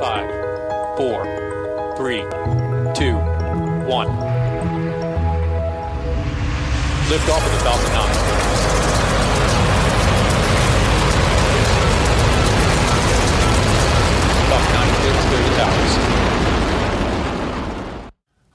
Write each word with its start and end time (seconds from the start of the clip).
Five, 0.00 0.30
four, 0.96 1.24
three, 1.94 2.22
two, 2.94 3.16
one. 3.86 4.08
Lift 7.10 7.28
off 7.28 7.44
of 7.44 7.52
the 7.52 7.58
Falcon 7.58 7.92
9. 7.92 8.08
Falcon 14.48 14.72
9 14.72 14.88
clear 14.94 15.12
to 15.12 15.20
clear 15.28 15.42
the 15.42 15.52
towers. 15.58 15.94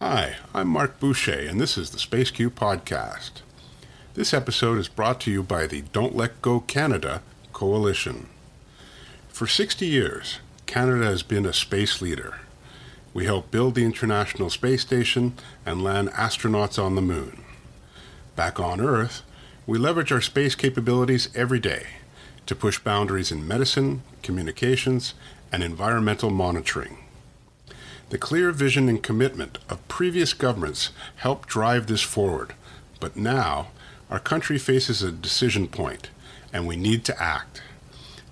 Hi, 0.02 0.36
I'm 0.56 0.68
Mark 0.68 1.00
Boucher, 1.00 1.48
and 1.48 1.62
this 1.62 1.78
is 1.78 1.92
the 1.92 2.00
SpaceQ 2.00 2.50
podcast. 2.50 3.44
This 4.16 4.34
episode 4.34 4.80
is 4.80 4.88
brought 4.88 5.20
to 5.22 5.32
you 5.32 5.44
by 5.44 5.68
the 5.68 5.84
Don't 5.94 6.16
Let 6.16 6.42
Go 6.42 6.62
Canada 6.62 7.22
Coalition. 7.54 8.30
For 9.30 9.46
60 9.46 9.86
years, 9.86 10.40
Canada 10.66 11.06
has 11.06 11.24
been 11.24 11.46
a 11.46 11.54
space 11.54 12.02
leader. 12.02 12.40
We 13.14 13.26
helped 13.26 13.52
build 13.52 13.76
the 13.76 13.86
International 13.86 14.50
Space 14.50 14.82
Station 14.82 15.34
and 15.66 15.84
land 15.84 16.10
astronauts 16.10 16.84
on 16.84 16.96
the 16.96 17.02
moon. 17.02 17.44
Back 18.36 18.60
on 18.60 18.82
Earth, 18.82 19.22
we 19.66 19.78
leverage 19.78 20.12
our 20.12 20.22
space 20.22 20.56
capabilities 20.56 21.30
every 21.34 21.60
day 21.60 21.88
to 22.46 22.56
push 22.56 22.80
boundaries 22.80 23.32
in 23.32 23.48
medicine, 23.48 24.04
communications, 24.22 25.14
and 25.52 25.64
environmental 25.64 26.30
monitoring. 26.30 26.98
The 28.10 28.18
clear 28.18 28.52
vision 28.52 28.90
and 28.90 29.02
commitment 29.02 29.58
of 29.70 29.88
previous 29.88 30.34
governments 30.34 30.92
helped 31.18 31.50
drive 31.50 31.88
this 31.88 32.02
forward, 32.02 32.54
but 33.00 33.16
now 33.16 33.70
our 34.10 34.20
country 34.20 34.58
faces 34.58 35.02
a 35.02 35.12
decision 35.12 35.68
point 35.68 36.10
and 36.54 36.68
we 36.68 36.76
need 36.76 37.04
to 37.06 37.22
act. 37.22 37.62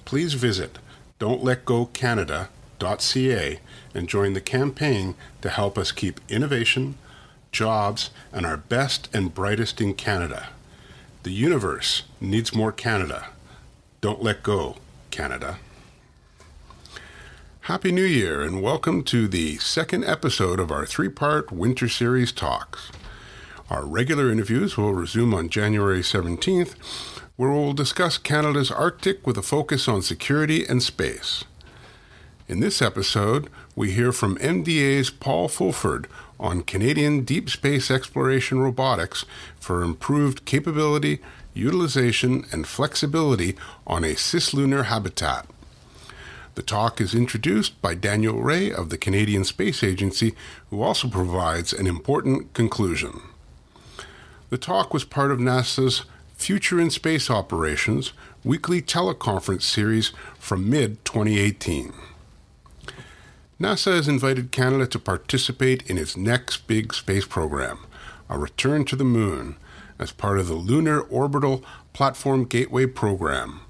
Please 0.05 0.33
visit 0.33 0.77
don'tletgocanada.ca 1.23 3.59
and 3.93 4.09
join 4.09 4.33
the 4.33 4.41
campaign 4.41 5.15
to 5.41 5.49
help 5.49 5.77
us 5.77 5.93
keep 5.93 6.19
innovation, 6.27 6.97
jobs, 7.49 8.09
and 8.33 8.45
our 8.45 8.57
best 8.57 9.07
and 9.13 9.33
brightest 9.33 9.79
in 9.79 9.93
Canada. 9.93 10.49
The 11.23 11.31
universe 11.31 12.03
needs 12.19 12.53
more 12.53 12.73
Canada. 12.73 13.29
Don't 14.01 14.21
let 14.21 14.43
go, 14.43 14.75
Canada. 15.11 15.59
Happy 17.61 17.93
New 17.93 18.03
Year 18.03 18.41
and 18.41 18.61
welcome 18.61 19.01
to 19.03 19.29
the 19.29 19.55
second 19.59 20.03
episode 20.03 20.59
of 20.59 20.71
our 20.71 20.85
three 20.85 21.07
part 21.07 21.53
Winter 21.53 21.87
Series 21.87 22.33
talks. 22.33 22.91
Our 23.69 23.85
regular 23.85 24.29
interviews 24.29 24.75
will 24.75 24.93
resume 24.93 25.33
on 25.33 25.47
January 25.47 26.01
17th, 26.01 26.75
where 27.35 27.49
we'll 27.49 27.73
discuss 27.73 28.17
Canada's 28.17 28.69
Arctic 28.69 29.25
with 29.25 29.37
a 29.37 29.41
focus 29.41 29.87
on 29.87 30.03
security 30.03 30.65
and 30.65 30.83
space. 30.83 31.43
In 32.47 32.59
this 32.59 32.81
episode, 32.81 33.49
we 33.75 33.91
hear 33.91 34.11
from 34.11 34.37
MDA's 34.37 35.09
Paul 35.09 35.47
Fulford 35.47 36.07
on 36.39 36.61
Canadian 36.61 37.23
deep 37.23 37.49
space 37.49 37.89
exploration 37.89 38.59
robotics 38.59 39.25
for 39.59 39.81
improved 39.81 40.45
capability, 40.45 41.19
utilization, 41.55 42.45
and 42.51 42.67
flexibility 42.67 43.55
on 43.87 44.03
a 44.03 44.13
cislunar 44.13 44.85
habitat. 44.85 45.47
The 46.53 46.61
talk 46.61 47.01
is 47.01 47.15
introduced 47.15 47.81
by 47.81 47.95
Daniel 47.95 48.39
Rey 48.39 48.71
of 48.71 48.89
the 48.89 48.97
Canadian 48.97 49.43
Space 49.43 49.83
Agency, 49.83 50.35
who 50.69 50.83
also 50.83 51.07
provides 51.07 51.73
an 51.73 51.87
important 51.87 52.53
conclusion. 52.53 53.21
The 54.51 54.59
talk 54.59 54.93
was 54.93 55.03
part 55.03 55.31
of 55.31 55.39
NASA's 55.39 56.03
Future 56.43 56.77
in 56.77 56.89
Space 56.89 57.29
Operations 57.29 58.11
weekly 58.43 58.81
teleconference 58.81 59.61
series 59.61 60.11
from 60.37 60.69
mid 60.69 61.05
2018. 61.05 61.93
NASA 63.61 63.95
has 63.95 64.09
invited 64.09 64.51
Canada 64.51 64.85
to 64.87 64.99
participate 64.99 65.89
in 65.89 65.97
its 65.97 66.17
next 66.17 66.67
big 66.67 66.93
space 66.93 67.25
program, 67.25 67.85
a 68.27 68.37
return 68.37 68.83
to 68.83 68.97
the 68.97 69.05
moon, 69.05 69.55
as 69.97 70.11
part 70.11 70.37
of 70.37 70.49
the 70.49 70.53
Lunar 70.53 70.99
Orbital 70.99 71.63
Platform 71.93 72.43
Gateway 72.43 72.87
program. 72.87 73.61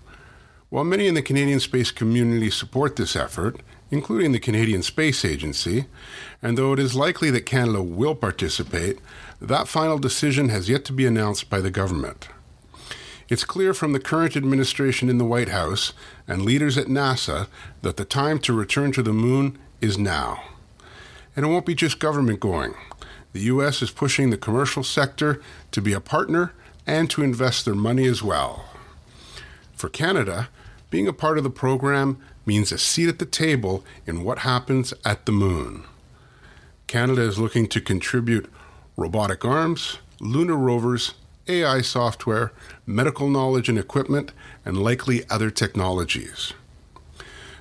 While 0.71 0.83
many 0.83 1.05
in 1.05 1.13
the 1.13 1.21
Canadian 1.21 1.59
space 1.59 1.91
community 1.91 2.49
support 2.49 2.95
this 2.95 3.15
effort, 3.15 3.61
including 3.91 4.31
the 4.31 4.39
Canadian 4.39 4.81
Space 4.81 5.23
Agency, 5.23 5.85
and 6.41 6.57
though 6.57 6.73
it 6.73 6.79
is 6.79 6.95
likely 6.95 7.29
that 7.29 7.45
Canada 7.45 7.83
will 7.83 8.15
participate, 8.15 8.97
that 9.39 9.67
final 9.67 9.99
decision 9.99 10.49
has 10.49 10.69
yet 10.69 10.83
to 10.85 10.91
be 10.93 11.05
announced 11.05 11.51
by 11.51 11.61
the 11.61 11.69
government. 11.69 12.29
It's 13.33 13.45
clear 13.45 13.73
from 13.73 13.93
the 13.93 13.99
current 13.99 14.37
administration 14.37 15.09
in 15.09 15.17
the 15.17 15.25
White 15.25 15.49
House 15.49 15.93
and 16.27 16.43
leaders 16.43 16.77
at 16.77 16.85
NASA 16.85 17.47
that 17.81 17.97
the 17.97 18.05
time 18.05 18.37
to 18.41 18.53
return 18.53 18.91
to 18.91 19.01
the 19.01 19.11
moon 19.11 19.57
is 19.81 19.97
now. 19.97 20.43
And 21.35 21.43
it 21.43 21.49
won't 21.49 21.65
be 21.65 21.73
just 21.73 21.97
government 21.97 22.39
going. 22.39 22.75
The 23.31 23.39
U.S. 23.39 23.81
is 23.81 23.89
pushing 23.89 24.29
the 24.29 24.37
commercial 24.37 24.83
sector 24.83 25.41
to 25.71 25.81
be 25.81 25.93
a 25.93 25.99
partner 25.99 26.53
and 26.85 27.09
to 27.09 27.23
invest 27.23 27.65
their 27.65 27.73
money 27.73 28.05
as 28.05 28.21
well. 28.21 28.65
For 29.73 29.89
Canada, 29.89 30.49
being 30.91 31.07
a 31.07 31.11
part 31.11 31.39
of 31.39 31.43
the 31.43 31.49
program 31.49 32.19
means 32.45 32.71
a 32.71 32.77
seat 32.77 33.09
at 33.09 33.17
the 33.17 33.25
table 33.25 33.83
in 34.05 34.23
what 34.23 34.39
happens 34.39 34.93
at 35.03 35.25
the 35.25 35.31
moon. 35.31 35.85
Canada 36.85 37.23
is 37.23 37.39
looking 37.39 37.65
to 37.69 37.81
contribute 37.81 38.47
robotic 38.95 39.43
arms, 39.43 39.97
lunar 40.19 40.55
rovers, 40.55 41.15
AI 41.47 41.81
software, 41.81 42.51
medical 42.85 43.29
knowledge 43.29 43.69
and 43.69 43.77
equipment, 43.77 44.31
and 44.65 44.77
likely 44.77 45.23
other 45.29 45.49
technologies. 45.49 46.53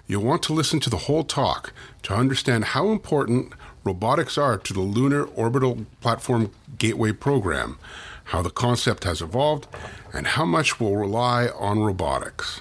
You'll 0.06 0.24
want 0.24 0.42
to 0.44 0.52
listen 0.52 0.80
to 0.80 0.90
the 0.90 0.98
whole 1.08 1.24
talk 1.24 1.72
to 2.02 2.14
understand 2.14 2.66
how 2.66 2.90
important 2.90 3.52
robotics 3.84 4.36
are 4.38 4.58
to 4.58 4.72
the 4.72 4.80
Lunar 4.80 5.24
Orbital 5.24 5.86
Platform 6.00 6.50
Gateway 6.78 7.12
program, 7.12 7.78
how 8.24 8.42
the 8.42 8.50
concept 8.50 9.04
has 9.04 9.20
evolved, 9.20 9.66
and 10.12 10.26
how 10.26 10.44
much 10.44 10.78
will 10.78 10.96
rely 10.96 11.48
on 11.48 11.80
robotics. 11.80 12.60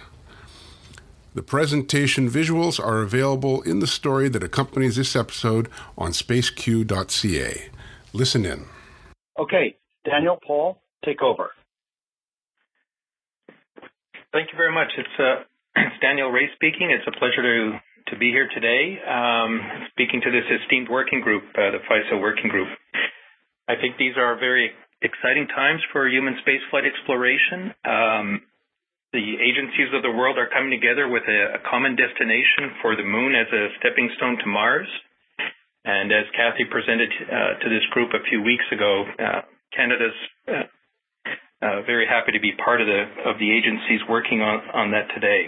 The 1.34 1.44
presentation 1.44 2.30
visuals 2.30 2.84
are 2.84 3.02
available 3.02 3.62
in 3.62 3.80
the 3.80 3.88
story 3.88 4.28
that 4.30 4.44
accompanies 4.44 4.98
this 4.98 5.16
episode 5.16 5.70
on 5.98 6.12
spaceq.ca. 6.12 7.70
Listen 8.12 8.46
in. 8.46 8.66
Okay, 9.40 9.78
Daniel, 10.04 10.38
Paul, 10.46 10.81
take 11.06 11.22
over. 11.22 11.52
Thank 14.32 14.48
you 14.52 14.58
very 14.58 14.72
much. 14.72 14.88
It's, 14.96 15.18
uh, 15.20 15.44
it's 15.92 16.00
Daniel 16.02 16.32
Rey 16.32 16.48
speaking. 16.56 16.88
It's 16.88 17.04
a 17.08 17.16
pleasure 17.20 17.44
to, 17.44 17.80
to 18.12 18.16
be 18.16 18.32
here 18.32 18.48
today, 18.56 18.96
um, 19.04 19.60
speaking 19.92 20.22
to 20.24 20.32
this 20.32 20.48
esteemed 20.48 20.88
working 20.88 21.20
group, 21.20 21.44
uh, 21.52 21.76
the 21.76 21.84
FISO 21.84 22.22
working 22.22 22.48
group. 22.48 22.68
I 23.68 23.76
think 23.76 24.00
these 24.00 24.16
are 24.16 24.40
very 24.40 24.72
exciting 25.02 25.48
times 25.52 25.82
for 25.92 26.08
human 26.08 26.40
spaceflight 26.48 26.88
exploration. 26.88 27.76
Um, 27.84 28.28
the 29.12 29.36
agencies 29.44 29.92
of 29.92 30.04
the 30.08 30.12
world 30.16 30.40
are 30.40 30.48
coming 30.48 30.72
together 30.72 31.12
with 31.12 31.24
a, 31.28 31.60
a 31.60 31.62
common 31.68 32.00
destination 32.00 32.80
for 32.80 32.96
the 32.96 33.04
moon 33.04 33.36
as 33.36 33.52
a 33.52 33.68
stepping 33.84 34.08
stone 34.16 34.40
to 34.40 34.48
Mars. 34.48 34.88
And 35.84 36.14
as 36.14 36.24
Kathy 36.32 36.64
presented 36.72 37.12
uh, 37.28 37.60
to 37.60 37.68
this 37.68 37.84
group 37.92 38.16
a 38.16 38.24
few 38.30 38.40
weeks 38.40 38.64
ago, 38.72 39.04
uh, 39.20 39.42
Canada's 39.76 40.16
uh, 41.62 41.82
very 41.86 42.06
happy 42.08 42.32
to 42.34 42.40
be 42.40 42.52
part 42.64 42.82
of 42.82 42.88
the 42.88 43.06
of 43.26 43.38
the 43.40 43.50
agencies 43.52 44.02
working 44.10 44.42
on 44.42 44.62
on 44.74 44.92
that 44.92 45.08
today. 45.14 45.46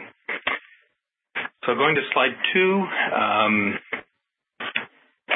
So 1.66 1.76
going 1.76 1.96
to 1.96 2.02
slide 2.14 2.36
two, 2.54 2.86
um, 3.16 3.80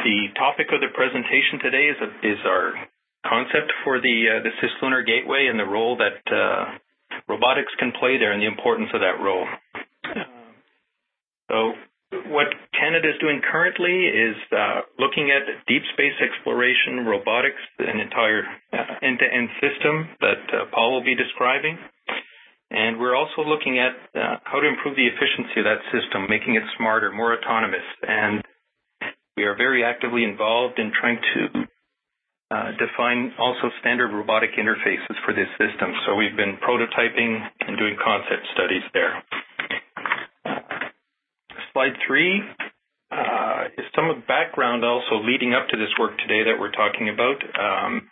the 0.03 0.27
topic 0.35 0.67
of 0.71 0.81
the 0.81 0.91
presentation 0.93 1.59
today 1.63 1.87
is 1.87 1.97
a, 2.03 2.09
is 2.27 2.39
our 2.45 2.73
concept 3.25 3.71
for 3.83 3.99
the 3.99 4.39
uh, 4.39 4.43
the 4.43 4.51
cislunar 4.61 5.05
gateway 5.05 5.47
and 5.49 5.59
the 5.59 5.65
role 5.65 5.97
that 5.97 6.21
uh, 6.31 6.77
robotics 7.27 7.71
can 7.79 7.91
play 7.99 8.17
there 8.17 8.31
and 8.31 8.41
the 8.41 8.47
importance 8.47 8.89
of 8.93 9.01
that 9.01 9.23
role. 9.23 9.47
So 11.49 11.73
what 12.11 12.47
Canada 12.71 13.09
is 13.11 13.19
doing 13.19 13.41
currently 13.43 14.07
is 14.07 14.35
uh, 14.55 14.87
looking 14.99 15.31
at 15.31 15.43
deep 15.67 15.83
space 15.93 16.15
exploration, 16.23 17.03
robotics, 17.03 17.59
an 17.79 17.99
entire 17.99 18.43
uh, 18.71 19.03
end-to-end 19.03 19.49
system 19.59 20.07
that 20.21 20.43
uh, 20.53 20.71
Paul 20.71 20.93
will 20.93 21.03
be 21.03 21.15
describing. 21.15 21.77
And 22.71 22.99
we're 22.99 23.15
also 23.15 23.43
looking 23.47 23.79
at 23.79 23.95
uh, 24.15 24.39
how 24.43 24.59
to 24.59 24.67
improve 24.67 24.95
the 24.95 25.07
efficiency 25.07 25.63
of 25.63 25.67
that 25.67 25.83
system, 25.91 26.27
making 26.29 26.55
it 26.55 26.63
smarter, 26.77 27.11
more 27.11 27.35
autonomous. 27.35 27.83
And 28.03 28.43
we 29.35 29.43
are 29.43 29.55
very 29.55 29.83
actively 29.83 30.23
involved 30.23 30.79
in 30.79 30.91
trying 30.91 31.19
to 31.19 31.41
uh, 32.51 32.71
define 32.79 33.31
also 33.39 33.67
standard 33.79 34.11
robotic 34.11 34.51
interfaces 34.55 35.15
for 35.23 35.33
this 35.35 35.47
system. 35.59 35.91
So 36.05 36.15
we've 36.15 36.35
been 36.35 36.55
prototyping 36.63 37.39
and 37.67 37.77
doing 37.77 37.95
concept 37.99 38.47
studies 38.55 38.83
there. 38.93 39.23
Slide 41.73 41.95
three 42.05 42.41
uh, 43.11 43.73
is 43.77 43.85
some 43.95 44.09
of 44.09 44.17
the 44.17 44.27
background 44.27 44.83
also 44.83 45.23
leading 45.23 45.53
up 45.53 45.67
to 45.69 45.77
this 45.77 45.91
work 45.99 46.17
today 46.19 46.43
that 46.49 46.59
we're 46.59 46.73
talking 46.73 47.09
about. 47.09 47.39
Um, 47.55 48.09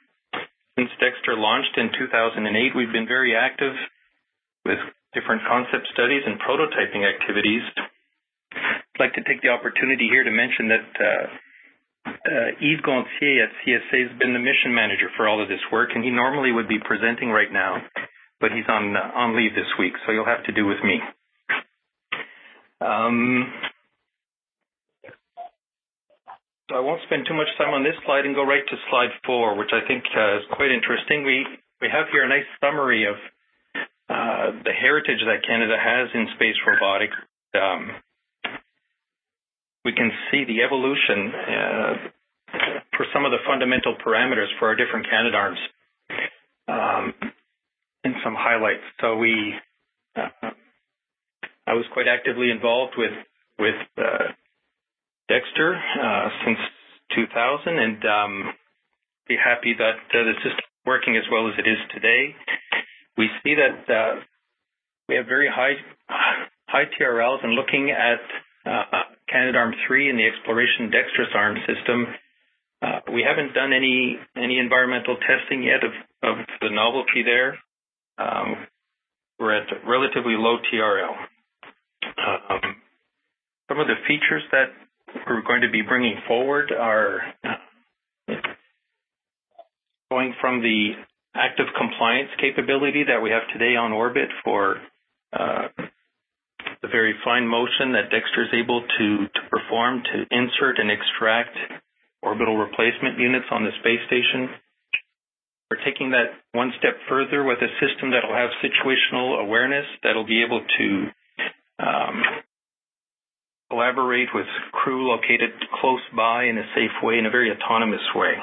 since 0.78 0.92
Dextre 1.00 1.38
launched 1.38 1.78
in 1.78 1.92
2008, 1.96 2.76
we've 2.76 2.92
been 2.92 3.08
very 3.08 3.36
active 3.36 3.74
with 4.66 4.80
different 5.14 5.42
concept 5.48 5.88
studies 5.94 6.24
and 6.26 6.40
prototyping 6.42 7.08
activities 7.08 7.64
I'd 8.96 9.12
like 9.12 9.14
to 9.20 9.24
take 9.28 9.42
the 9.42 9.50
opportunity 9.50 10.08
here 10.08 10.24
to 10.24 10.32
mention 10.32 10.72
that 10.72 10.88
uh, 10.96 11.26
uh, 12.08 12.50
Yves 12.64 12.80
Gonthier 12.80 13.44
at 13.44 13.52
CSA 13.60 14.08
has 14.08 14.20
been 14.20 14.32
the 14.32 14.40
mission 14.40 14.72
manager 14.72 15.12
for 15.18 15.28
all 15.28 15.44
of 15.44 15.50
this 15.50 15.60
work, 15.72 15.90
and 15.94 16.04
he 16.04 16.10
normally 16.10 16.52
would 16.52 16.68
be 16.68 16.80
presenting 16.80 17.30
right 17.30 17.52
now, 17.52 17.84
but 18.40 18.52
he's 18.56 18.68
on 18.70 18.96
uh, 18.96 19.12
on 19.20 19.36
leave 19.36 19.54
this 19.54 19.68
week, 19.78 19.94
so 20.06 20.14
you'll 20.14 20.26
have 20.32 20.46
to 20.46 20.54
do 20.54 20.66
with 20.66 20.80
me. 20.84 21.00
Um, 22.86 23.52
so 26.70 26.76
I 26.76 26.80
won't 26.80 27.02
spend 27.06 27.26
too 27.28 27.34
much 27.34 27.50
time 27.58 27.74
on 27.74 27.84
this 27.84 27.98
slide 28.06 28.26
and 28.26 28.36
go 28.36 28.44
right 28.46 28.64
to 28.68 28.76
slide 28.90 29.10
four, 29.26 29.58
which 29.58 29.74
I 29.74 29.86
think 29.88 30.04
uh, 30.16 30.38
is 30.38 30.46
quite 30.54 30.72
interesting. 30.72 31.26
We 31.26 31.46
we 31.82 31.90
have 31.90 32.08
here 32.12 32.24
a 32.24 32.30
nice 32.30 32.46
summary 32.62 33.06
of 33.06 33.16
uh, 34.10 34.62
the 34.64 34.72
heritage 34.72 35.22
that 35.26 35.46
Canada 35.46 35.76
has 35.78 36.10
in 36.14 36.28
space 36.36 36.56
robotics. 36.66 37.16
Um, 37.54 37.92
we 39.84 39.94
can 39.94 40.12
see 40.32 40.46
the 40.46 40.62
evolution 40.62 41.32
uh, 41.34 41.94
for 42.98 43.06
some 43.14 43.26
of 43.26 43.32
the 43.32 43.38
fundamental 43.46 43.96
parameters 44.06 44.48
for 44.60 44.68
our 44.70 44.76
different 44.76 45.06
Canadarms 45.10 45.60
um, 46.68 47.14
and 48.04 48.16
some 48.24 48.36
highlights. 48.38 48.84
So 49.02 49.16
we, 49.18 49.54
uh, 50.16 50.50
I 51.68 51.74
was 51.74 51.86
quite 51.94 52.08
actively 52.08 52.52
involved 52.52 52.94
with 52.98 53.14
with 53.58 53.76
uh, 53.98 54.34
Dextre 55.30 55.74
uh, 55.74 56.30
since 56.46 56.60
2000, 57.16 57.80
and 57.80 58.04
um, 58.06 58.54
be 59.28 59.36
happy 59.36 59.74
that 59.78 59.98
uh, 60.14 60.24
the 60.24 60.34
system 60.44 60.62
is 60.62 60.86
working 60.86 61.18
as 61.18 61.24
well 61.32 61.48
as 61.48 61.56
it 61.58 61.68
is 61.68 61.78
today. 61.94 62.36
We 63.18 63.30
see 63.44 63.56
that 63.56 63.90
uh, 63.90 64.22
we 65.10 65.16
have 65.16 65.26
very 65.26 65.50
high 65.50 65.74
high 66.70 66.86
TRLs, 67.00 67.44
and 67.44 67.54
looking 67.54 67.90
at 67.90 68.22
uh, 68.66 69.04
Canadarm3 69.34 70.10
and 70.10 70.20
the 70.20 70.26
Exploration 70.26 70.92
Dextrous 70.92 71.30
Arm 71.34 71.58
system, 71.66 72.06
uh, 72.82 73.00
we 73.14 73.26
haven't 73.26 73.54
done 73.54 73.74
any 73.74 74.18
any 74.38 74.60
environmental 74.60 75.18
testing 75.18 75.64
yet 75.64 75.82
of, 75.84 75.94
of 76.22 76.46
the 76.62 76.70
novelty 76.70 77.24
there. 77.24 77.58
Um, 78.18 78.68
we're 79.40 79.58
at 79.58 79.68
relatively 79.88 80.36
low 80.38 80.58
TRL. 80.72 81.16
Um, 82.18 82.76
some 83.68 83.80
of 83.80 83.88
the 83.88 83.96
features 84.08 84.44
that 84.52 84.70
we're 85.28 85.42
going 85.42 85.62
to 85.62 85.72
be 85.72 85.82
bringing 85.82 86.16
forward 86.28 86.72
are 86.72 87.22
going 90.12 90.34
from 90.40 90.62
the 90.62 90.92
active 91.36 91.68
compliance 91.78 92.30
capability 92.40 93.04
that 93.04 93.22
we 93.22 93.30
have 93.30 93.44
today 93.52 93.76
on 93.76 93.92
orbit 93.92 94.30
for 94.44 94.78
uh, 95.34 95.68
the 96.82 96.88
very 96.88 97.14
fine 97.24 97.48
motion 97.48 97.92
that 97.94 98.14
Dextre 98.14 98.46
is 98.46 98.54
able 98.54 98.82
to, 98.82 99.08
to 99.28 99.42
perform 99.50 100.04
to 100.04 100.18
insert 100.32 100.80
and 100.80 100.92
extract 100.92 101.58
orbital 102.22 102.58
replacement 102.58 103.20
units 103.20 103.46
on 103.52 103.64
the 103.64 103.72
space 103.82 104.02
station. 104.08 104.50
We're 105.70 105.84
taking 105.84 106.12
that 106.12 106.38
one 106.54 106.72
step 106.78 106.96
further 107.10 107.44
with 107.44 107.58
a 107.58 107.70
system 107.82 108.12
that 108.12 108.22
will 108.24 108.38
have 108.38 108.54
situational 108.62 109.42
awareness 109.42 109.86
that'll 110.04 110.26
be 110.26 110.44
able 110.46 110.62
to 110.62 110.88
um, 111.86 112.24
collaborate 113.70 114.30
with 114.34 114.48
crew 114.72 115.10
located 115.10 115.52
close 115.82 116.02
by 116.16 116.46
in 116.46 116.58
a 116.58 116.66
safe 116.76 116.92
way, 117.04 117.18
in 117.18 117.26
a 117.26 117.32
very 117.32 117.52
autonomous 117.52 118.06
way. 118.16 118.34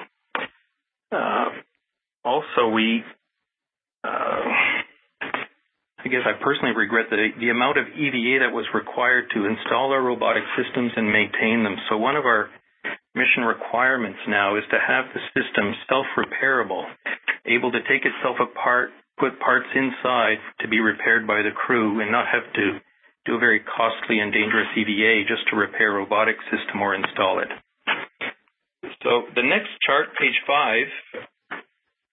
Uh, 1.10 1.48
also, 2.24 2.68
we 2.72 3.02
uh, 4.04 4.44
I 6.04 6.08
guess 6.10 6.26
I 6.26 6.34
personally 6.42 6.74
regret 6.74 7.06
the, 7.10 7.30
the 7.38 7.50
amount 7.54 7.78
of 7.78 7.86
EVA 7.86 8.42
that 8.42 8.50
was 8.50 8.66
required 8.74 9.30
to 9.34 9.46
install 9.46 9.94
our 9.94 10.02
robotic 10.02 10.42
systems 10.58 10.90
and 10.96 11.06
maintain 11.06 11.62
them. 11.62 11.78
So 11.88 11.96
one 11.96 12.16
of 12.16 12.26
our 12.26 12.50
mission 13.14 13.46
requirements 13.46 14.18
now 14.26 14.58
is 14.58 14.66
to 14.70 14.82
have 14.82 15.06
the 15.14 15.22
system 15.30 15.70
self-repairable, 15.86 16.82
able 17.46 17.70
to 17.70 17.78
take 17.86 18.02
itself 18.02 18.42
apart, 18.42 18.90
put 19.18 19.38
parts 19.38 19.70
inside 19.74 20.42
to 20.60 20.66
be 20.66 20.80
repaired 20.80 21.26
by 21.26 21.42
the 21.46 21.54
crew 21.54 22.00
and 22.02 22.10
not 22.10 22.26
have 22.26 22.50
to 22.54 22.82
do 23.24 23.36
a 23.36 23.38
very 23.38 23.60
costly 23.60 24.18
and 24.18 24.32
dangerous 24.32 24.68
EVA 24.76 25.24
just 25.28 25.46
to 25.50 25.56
repair 25.56 25.94
a 25.94 26.02
robotic 26.02 26.36
system 26.50 26.82
or 26.82 26.94
install 26.94 27.38
it. 27.38 27.50
So 29.02 29.26
the 29.34 29.42
next 29.42 29.70
chart, 29.86 30.14
page 30.18 30.38
five, 30.46 30.86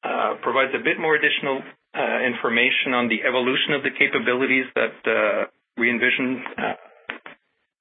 uh, 0.04 0.32
provides 0.42 0.74
a 0.74 0.84
bit 0.84 1.00
more 1.00 1.16
additional 1.16 1.62
uh, 1.94 2.20
information 2.26 2.94
on 2.94 3.10
the 3.10 3.22
evolution 3.26 3.74
of 3.74 3.82
the 3.82 3.94
capabilities 3.94 4.66
that 4.76 4.98
uh, 5.06 5.50
we 5.78 5.90
envision 5.90 6.44
uh, 6.58 6.78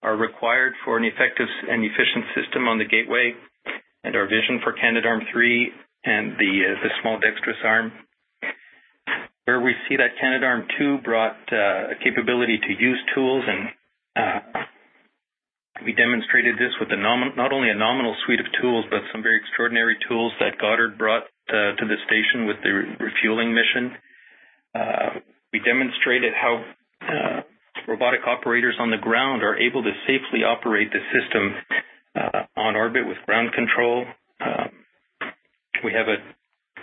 are 0.03 0.17
required 0.17 0.73
for 0.85 0.97
an 0.97 1.05
effective 1.05 1.49
and 1.69 1.85
efficient 1.85 2.25
system 2.37 2.69
on 2.69 2.79
the 2.79 2.85
gateway, 2.85 3.33
and 4.05 4.17
our 4.17 4.25
vision 4.25 4.61
for 4.63 4.73
Canadarm3 4.73 5.35
and 6.05 6.33
the 6.39 6.53
uh, 6.65 6.83
the 6.83 6.91
small 7.03 7.19
dexterous 7.19 7.59
arm. 7.65 7.93
Where 9.49 9.65
we 9.65 9.73
see 9.89 9.97
that 9.97 10.13
Canadarm2 10.21 11.03
brought 11.03 11.41
uh, 11.49 11.89
a 11.89 11.97
capability 12.05 12.61
to 12.61 12.73
use 12.77 13.01
tools, 13.15 13.43
and 13.49 13.73
uh, 14.13 14.61
we 15.87 15.97
demonstrated 15.97 16.57
this 16.57 16.77
with 16.79 16.91
nom- 16.93 17.33
not 17.35 17.51
only 17.51 17.71
a 17.71 17.75
nominal 17.75 18.15
suite 18.27 18.41
of 18.41 18.47
tools, 18.61 18.85
but 18.91 19.01
some 19.11 19.23
very 19.23 19.41
extraordinary 19.41 19.97
tools 20.07 20.37
that 20.39 20.61
Goddard 20.61 20.99
brought 20.99 21.23
uh, 21.49 21.73
to 21.81 21.85
the 21.89 21.97
station 22.05 22.45
with 22.45 22.61
the 22.61 22.93
refueling 23.01 23.57
mission. 23.57 23.97
Uh, 24.77 25.25
we 25.51 25.65
demonstrated 25.65 26.35
how 26.37 26.61
uh, 27.09 27.41
robotic 27.89 28.21
operators 28.29 28.77
on 28.79 28.91
the 28.91 29.01
ground 29.01 29.43
are 29.43 29.57
able 29.57 29.83
to 29.83 29.93
safely 30.05 30.45
operate 30.45 30.93
the 30.93 31.01
system 31.09 31.57
uh, 32.21 32.61
on 32.61 32.77
orbit 32.77 33.09
with 33.09 33.17
ground 33.25 33.49
control. 33.57 34.05
Um, 34.45 34.69
we 35.83 35.97
have 35.97 36.05
a 36.05 36.21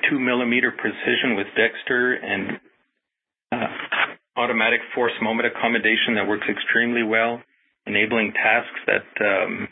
two 0.10 0.20
millimeter 0.20 0.72
precision 0.72 1.36
with 1.36 1.48
Dextre 1.58 2.18
and 2.22 2.60
uh, 3.52 3.68
automatic 4.38 4.80
force 4.94 5.14
moment 5.22 5.48
accommodation 5.48 6.16
that 6.16 6.28
works 6.28 6.48
extremely 6.50 7.04
well, 7.04 7.42
enabling 7.86 8.34
tasks 8.34 8.80
that 8.88 9.08
um, 9.24 9.68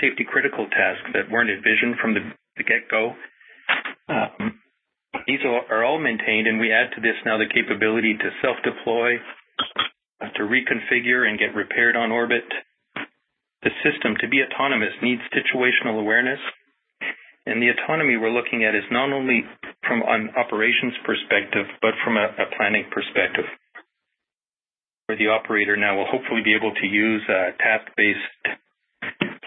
safety 0.00 0.24
critical 0.24 0.66
tasks 0.70 1.10
that 1.14 1.30
weren't 1.30 1.50
envisioned 1.50 1.96
from 2.00 2.14
the, 2.14 2.20
the 2.56 2.64
get 2.64 2.88
go. 2.90 3.14
Um, 4.08 4.60
these 5.26 5.40
are 5.44 5.84
all 5.84 5.98
maintained, 5.98 6.46
and 6.46 6.60
we 6.60 6.72
add 6.72 6.94
to 6.94 7.00
this 7.00 7.16
now 7.26 7.36
the 7.36 7.50
capability 7.52 8.14
to 8.16 8.28
self-deploy, 8.40 9.16
uh, 10.20 10.30
to 10.36 10.42
reconfigure 10.42 11.28
and 11.28 11.38
get 11.38 11.54
repaired 11.54 11.96
on 11.96 12.12
orbit. 12.12 12.44
The 13.62 13.70
system, 13.82 14.14
to 14.20 14.28
be 14.28 14.40
autonomous, 14.40 14.94
needs 15.02 15.20
situational 15.34 15.98
awareness, 15.98 16.38
and 17.48 17.62
the 17.64 17.72
autonomy 17.72 18.20
we're 18.20 18.30
looking 18.30 18.64
at 18.64 18.76
is 18.76 18.84
not 18.92 19.08
only 19.10 19.42
from 19.88 20.04
an 20.04 20.28
operations 20.36 20.92
perspective, 21.04 21.64
but 21.80 21.96
from 22.04 22.20
a, 22.20 22.28
a 22.36 22.46
planning 22.56 22.84
perspective, 22.92 23.48
where 25.06 25.16
the 25.16 25.32
operator 25.32 25.76
now 25.76 25.96
will 25.96 26.06
hopefully 26.12 26.44
be 26.44 26.54
able 26.54 26.74
to 26.76 26.86
use 26.86 27.24
uh, 27.24 27.56
task-based 27.56 28.60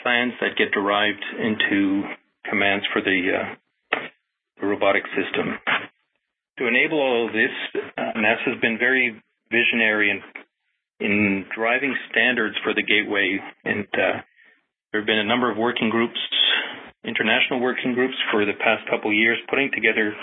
plans 0.01 0.33
that 0.41 0.57
get 0.57 0.73
derived 0.73 1.21
into 1.37 2.01
commands 2.49 2.85
for 2.91 3.01
the 3.01 3.19
uh, 3.37 3.99
the 4.59 4.67
robotic 4.67 5.03
system. 5.13 5.57
To 6.57 6.67
enable 6.67 6.99
all 6.99 7.27
of 7.27 7.33
this, 7.33 7.53
uh, 7.97 8.17
NASA 8.17 8.53
has 8.53 8.61
been 8.61 8.77
very 8.77 9.21
visionary 9.49 10.09
in, 10.09 10.21
in 11.05 11.45
driving 11.55 11.95
standards 12.09 12.55
for 12.63 12.73
the 12.73 12.83
gateway, 12.83 13.37
and 13.65 13.85
uh, 13.93 14.21
there 14.91 15.01
have 15.01 15.07
been 15.07 15.19
a 15.19 15.25
number 15.25 15.51
of 15.51 15.57
working 15.57 15.89
groups, 15.89 16.19
international 17.03 17.59
working 17.59 17.93
groups, 17.93 18.15
for 18.31 18.45
the 18.45 18.53
past 18.53 18.87
couple 18.89 19.11
years 19.11 19.37
putting 19.49 19.71
together 19.73 20.13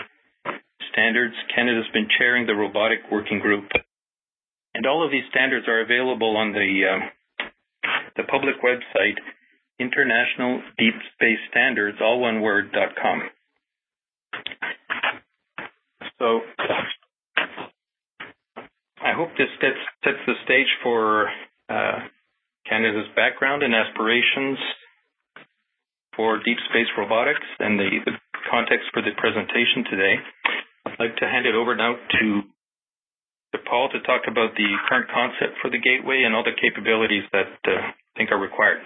standards. 0.92 1.34
Canada's 1.54 1.88
been 1.92 2.08
chairing 2.18 2.46
the 2.46 2.54
robotic 2.54 3.00
working 3.10 3.40
group, 3.40 3.68
and 4.74 4.86
all 4.86 5.04
of 5.04 5.10
these 5.10 5.24
standards 5.30 5.66
are 5.68 5.80
available 5.80 6.36
on 6.36 6.52
the 6.52 6.70
uh, 6.86 7.00
the 8.16 8.24
public 8.24 8.56
website, 8.62 9.18
International 9.78 10.62
Deep 10.78 10.94
Space 11.14 11.38
Standards, 11.50 11.98
all 12.00 12.20
one 12.20 12.40
word, 12.40 12.72
dot 12.72 12.96
com. 13.00 13.22
So 16.18 16.40
I 19.00 19.12
hope 19.14 19.30
this 19.38 19.46
sets, 19.60 19.78
sets 20.02 20.18
the 20.26 20.34
stage 20.44 20.66
for 20.82 21.28
uh, 21.68 21.98
Canada's 22.68 23.06
background 23.14 23.62
and 23.62 23.72
aspirations 23.72 24.58
for 26.18 26.42
deep 26.42 26.58
space 26.66 26.90
robotics 26.98 27.46
and 27.62 27.78
the, 27.78 27.88
the, 28.04 28.12
context 28.50 28.88
for 28.94 29.02
the 29.02 29.12
presentation 29.20 29.84
today. 29.92 30.14
I'd 30.86 30.98
like 30.98 31.14
to 31.20 31.26
hand 31.28 31.44
it 31.44 31.54
over 31.54 31.76
now 31.76 31.94
to, 31.94 32.26
to 33.52 33.58
Paul 33.68 33.90
to 33.92 34.00
talk 34.08 34.24
about 34.26 34.56
the 34.56 34.68
current 34.88 35.06
concept 35.12 35.60
for 35.60 35.68
the 35.68 35.76
gateway 35.76 36.24
and 36.24 36.34
all 36.34 36.42
the 36.42 36.56
capabilities 36.56 37.24
that 37.30 37.52
uh, 37.68 37.92
I 37.92 38.12
think 38.16 38.32
are 38.32 38.40
required. 38.40 38.80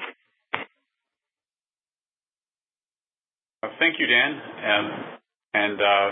Thank 3.79 3.97
you, 4.03 4.07
Dan. 4.07 4.31
Um, 4.35 4.87
and 5.55 5.79
uh, 5.79 6.09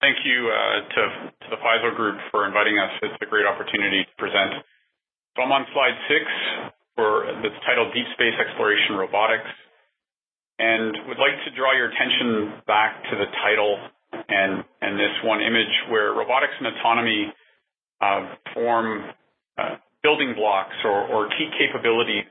Thank 0.00 0.20
you 0.28 0.38
uh, 0.52 0.78
to, 0.92 1.02
to 1.40 1.46
the 1.56 1.58
FISO 1.58 1.96
group 1.96 2.20
for 2.30 2.44
inviting 2.44 2.76
us. 2.76 2.92
It's 3.00 3.16
a 3.24 3.26
great 3.26 3.48
opportunity 3.48 4.04
to 4.04 4.14
present. 4.20 4.60
So 5.34 5.42
I'm 5.42 5.52
on 5.52 5.64
slide 5.72 5.96
six. 6.04 6.24
for 6.94 7.24
that's 7.40 7.56
titled 7.64 7.96
Deep 7.96 8.04
Space 8.12 8.36
Exploration 8.36 9.00
Robotics. 9.00 9.48
And 10.58 10.96
would 11.08 11.20
like 11.20 11.36
to 11.44 11.50
draw 11.52 11.76
your 11.76 11.92
attention 11.92 12.62
back 12.66 13.02
to 13.10 13.14
the 13.16 13.28
title 13.44 13.76
and, 14.12 14.64
and 14.80 14.98
this 14.98 15.12
one 15.24 15.40
image 15.42 15.74
where 15.90 16.12
robotics 16.12 16.54
and 16.58 16.68
autonomy 16.68 17.32
uh, 18.00 18.34
form 18.54 19.10
uh, 19.58 19.76
building 20.02 20.34
blocks 20.36 20.76
or, 20.84 21.08
or 21.12 21.28
key 21.28 21.50
capabilities 21.58 22.24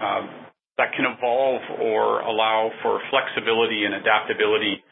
um, 0.00 0.50
that 0.78 0.92
can 0.96 1.06
evolve 1.06 1.62
or 1.80 2.20
allow 2.20 2.70
for 2.82 3.00
flexibility 3.10 3.84
and 3.84 3.94
adaptability 3.94 4.82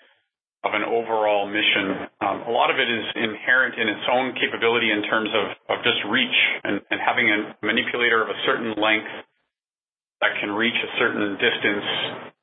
of 0.65 0.73
an 0.73 0.83
overall 0.83 1.45
mission. 1.45 2.09
Um, 2.25 2.49
a 2.49 2.53
lot 2.53 2.73
of 2.73 2.81
it 2.81 2.89
is 2.89 3.05
inherent 3.17 3.77
in 3.77 3.89
its 3.89 4.07
own 4.09 4.33
capability 4.41 4.91
in 4.91 5.03
terms 5.05 5.29
of, 5.37 5.77
of 5.77 5.85
just 5.85 6.01
reach 6.09 6.39
and, 6.65 6.81
and 6.89 6.99
having 7.05 7.29
a 7.29 7.53
manipulator 7.61 8.23
of 8.23 8.33
a 8.33 8.39
certain 8.47 8.73
length 8.81 9.13
that 10.25 10.41
can 10.41 10.57
reach 10.57 10.73
a 10.73 10.91
certain 10.97 11.37
distance 11.37 11.85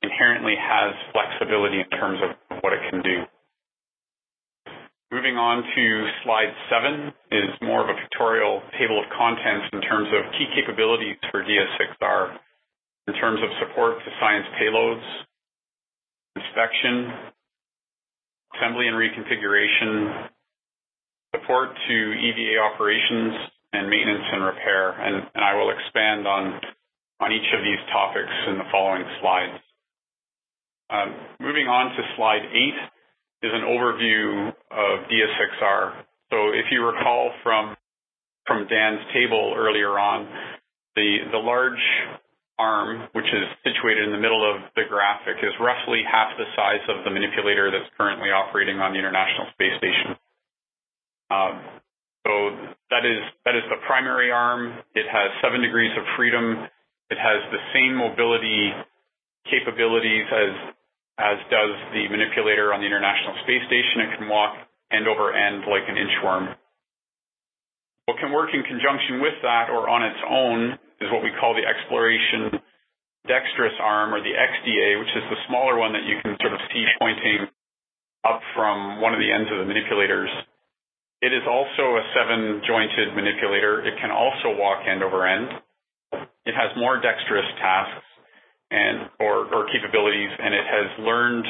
inherently 0.06 0.54
has 0.54 0.94
flexibility 1.10 1.82
in 1.82 1.90
terms 1.98 2.22
of 2.22 2.62
what 2.62 2.78
it 2.78 2.82
can 2.94 3.02
do. 3.02 3.26
Moving 5.10 5.36
on 5.36 5.66
to 5.66 5.86
slide 6.24 6.54
seven 6.70 7.10
is 7.34 7.50
more 7.66 7.82
of 7.82 7.90
a 7.90 7.98
pictorial 7.98 8.62
table 8.78 9.02
of 9.02 9.10
contents 9.18 9.74
in 9.74 9.82
terms 9.82 10.08
of 10.14 10.30
key 10.38 10.46
capabilities 10.54 11.18
for 11.34 11.42
DSXR 11.42 12.38
in 13.10 13.14
terms 13.18 13.42
of 13.42 13.50
support 13.66 13.98
to 13.98 14.10
science 14.22 14.46
payloads, 14.62 15.04
inspection, 16.38 17.34
assembly 18.56 18.88
and 18.88 18.96
reconfiguration, 18.96 20.30
support 21.34 21.74
to 21.90 21.96
EVA 22.14 22.62
operations, 22.62 23.34
and 23.74 23.90
maintenance 23.90 24.28
and 24.32 24.44
repair. 24.46 24.92
And, 24.92 25.16
and 25.34 25.44
I 25.44 25.56
will 25.56 25.72
expand 25.72 26.28
on, 26.28 26.62
on 27.22 27.32
each 27.32 27.48
of 27.54 27.62
these 27.62 27.80
topics 27.94 28.34
in 28.50 28.58
the 28.58 28.66
following 28.72 29.06
slides. 29.22 29.62
Um, 30.90 31.16
moving 31.40 31.70
on 31.70 31.96
to 31.96 32.02
slide 32.18 32.44
eight 32.52 32.80
is 33.46 33.52
an 33.54 33.64
overview 33.64 34.50
of 34.50 35.08
DSXR. 35.08 36.04
So 36.34 36.52
if 36.52 36.66
you 36.72 36.84
recall 36.86 37.32
from, 37.44 37.78
from 38.46 38.68
Dan's 38.68 39.06
table 39.14 39.54
earlier 39.56 39.98
on, 39.98 40.28
the, 40.96 41.32
the 41.32 41.38
large 41.38 41.80
arm, 42.60 43.08
which 43.14 43.26
is 43.26 43.46
situated 43.64 44.06
in 44.06 44.12
the 44.12 44.22
middle 44.22 44.44
of 44.44 44.62
the 44.76 44.84
graphic, 44.90 45.40
is 45.42 45.54
roughly 45.62 46.04
half 46.06 46.36
the 46.38 46.46
size 46.56 46.84
of 46.90 47.06
the 47.06 47.10
manipulator 47.10 47.72
that's 47.72 47.90
currently 47.98 48.30
operating 48.30 48.78
on 48.78 48.94
the 48.94 49.00
International 49.00 49.48
Space 49.56 49.78
Station. 49.78 50.18
Um, 51.32 51.82
so 52.22 52.32
that 52.94 53.08
is 53.08 53.22
that 53.46 53.56
is 53.56 53.66
the 53.72 53.82
primary 53.88 54.30
arm. 54.30 54.78
It 54.94 55.08
has 55.10 55.32
seven 55.42 55.62
degrees 55.62 55.92
of 55.98 56.04
freedom. 56.18 56.68
It 57.12 57.20
has 57.20 57.44
the 57.52 57.60
same 57.76 58.00
mobility 58.00 58.72
capabilities 59.52 60.28
as 60.32 60.52
as 61.20 61.38
does 61.52 61.76
the 61.94 62.08
manipulator 62.10 62.74
on 62.74 62.82
the 62.82 62.88
International 62.88 63.36
Space 63.44 63.62
Station. 63.68 64.10
It 64.10 64.12
can 64.18 64.26
walk 64.32 64.56
end 64.90 65.06
over 65.06 65.36
end 65.36 65.68
like 65.68 65.86
an 65.86 66.00
inchworm. 66.00 66.56
What 68.08 68.18
can 68.18 68.32
work 68.32 68.50
in 68.56 68.64
conjunction 68.64 69.22
with 69.22 69.38
that 69.44 69.70
or 69.70 69.86
on 69.92 70.02
its 70.02 70.18
own 70.26 70.80
is 71.04 71.12
what 71.14 71.22
we 71.22 71.30
call 71.38 71.54
the 71.54 71.68
exploration 71.68 72.64
dexterous 73.30 73.78
arm 73.78 74.14
or 74.16 74.22
the 74.24 74.34
XDA, 74.34 74.98
which 74.98 75.14
is 75.14 75.26
the 75.30 75.40
smaller 75.46 75.78
one 75.78 75.94
that 75.94 76.08
you 76.10 76.18
can 76.26 76.34
sort 76.42 76.54
of 76.54 76.62
see 76.74 76.86
pointing 76.98 77.46
up 78.26 78.42
from 78.58 79.02
one 79.02 79.14
of 79.14 79.22
the 79.22 79.30
ends 79.30 79.50
of 79.52 79.62
the 79.62 79.68
manipulators. 79.68 80.30
It 81.22 81.34
is 81.34 81.46
also 81.46 82.02
a 82.02 82.04
seven 82.18 82.66
jointed 82.66 83.14
manipulator. 83.14 83.86
It 83.86 83.94
can 84.02 84.10
also 84.10 84.58
walk 84.58 84.82
end 84.90 85.04
over 85.06 85.28
end. 85.28 85.54
It 86.46 86.56
has 86.56 86.72
more 86.78 87.00
dexterous 87.00 87.48
tasks 87.62 88.08
and 88.72 89.10
or, 89.20 89.46
or 89.54 89.68
capabilities, 89.72 90.32
and 90.40 90.54
it 90.54 90.66
has 90.66 91.06
learned 91.06 91.46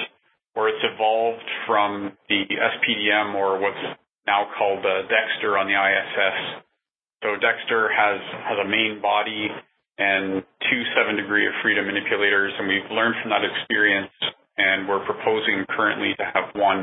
or 0.55 0.67
it's 0.67 0.83
evolved 0.83 1.48
from 1.65 2.12
the 2.27 2.43
SPDM 2.43 3.36
or 3.36 3.60
what's 3.60 3.79
now 4.27 4.48
called 4.57 4.83
Dextre 4.83 5.57
on 5.57 5.67
the 5.67 5.77
ISS 5.79 6.62
so 7.21 7.38
Dextre 7.38 7.93
has, 7.93 8.19
has 8.50 8.57
a 8.65 8.67
main 8.67 8.98
body 9.01 9.48
and 10.01 10.41
two 10.41 10.81
seven 10.98 11.15
degree 11.15 11.45
of 11.45 11.53
freedom 11.62 11.86
manipulators, 11.86 12.51
and 12.57 12.67
we've 12.67 12.89
learned 12.89 13.13
from 13.21 13.29
that 13.29 13.45
experience, 13.45 14.10
and 14.57 14.89
we're 14.89 15.05
proposing 15.05 15.65
currently 15.69 16.17
to 16.17 16.25
have 16.25 16.50
one. 16.57 16.81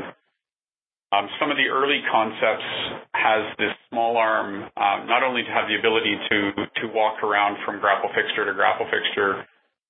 Um, 1.09 1.25
some 1.41 1.49
of 1.49 1.57
the 1.57 1.65
early 1.65 2.05
concepts 2.05 2.69
has 3.17 3.41
this 3.57 3.73
small 3.89 4.13
arm, 4.17 4.69
um, 4.77 4.99
not 5.09 5.25
only 5.25 5.41
to 5.41 5.49
have 5.49 5.65
the 5.65 5.73
ability 5.73 6.13
to 6.29 6.37
to 6.81 6.93
walk 6.93 7.23
around 7.25 7.57
from 7.65 7.81
grapple 7.81 8.13
fixture 8.13 8.45
to 8.45 8.53
grapple 8.53 8.85
fixture, 8.93 9.41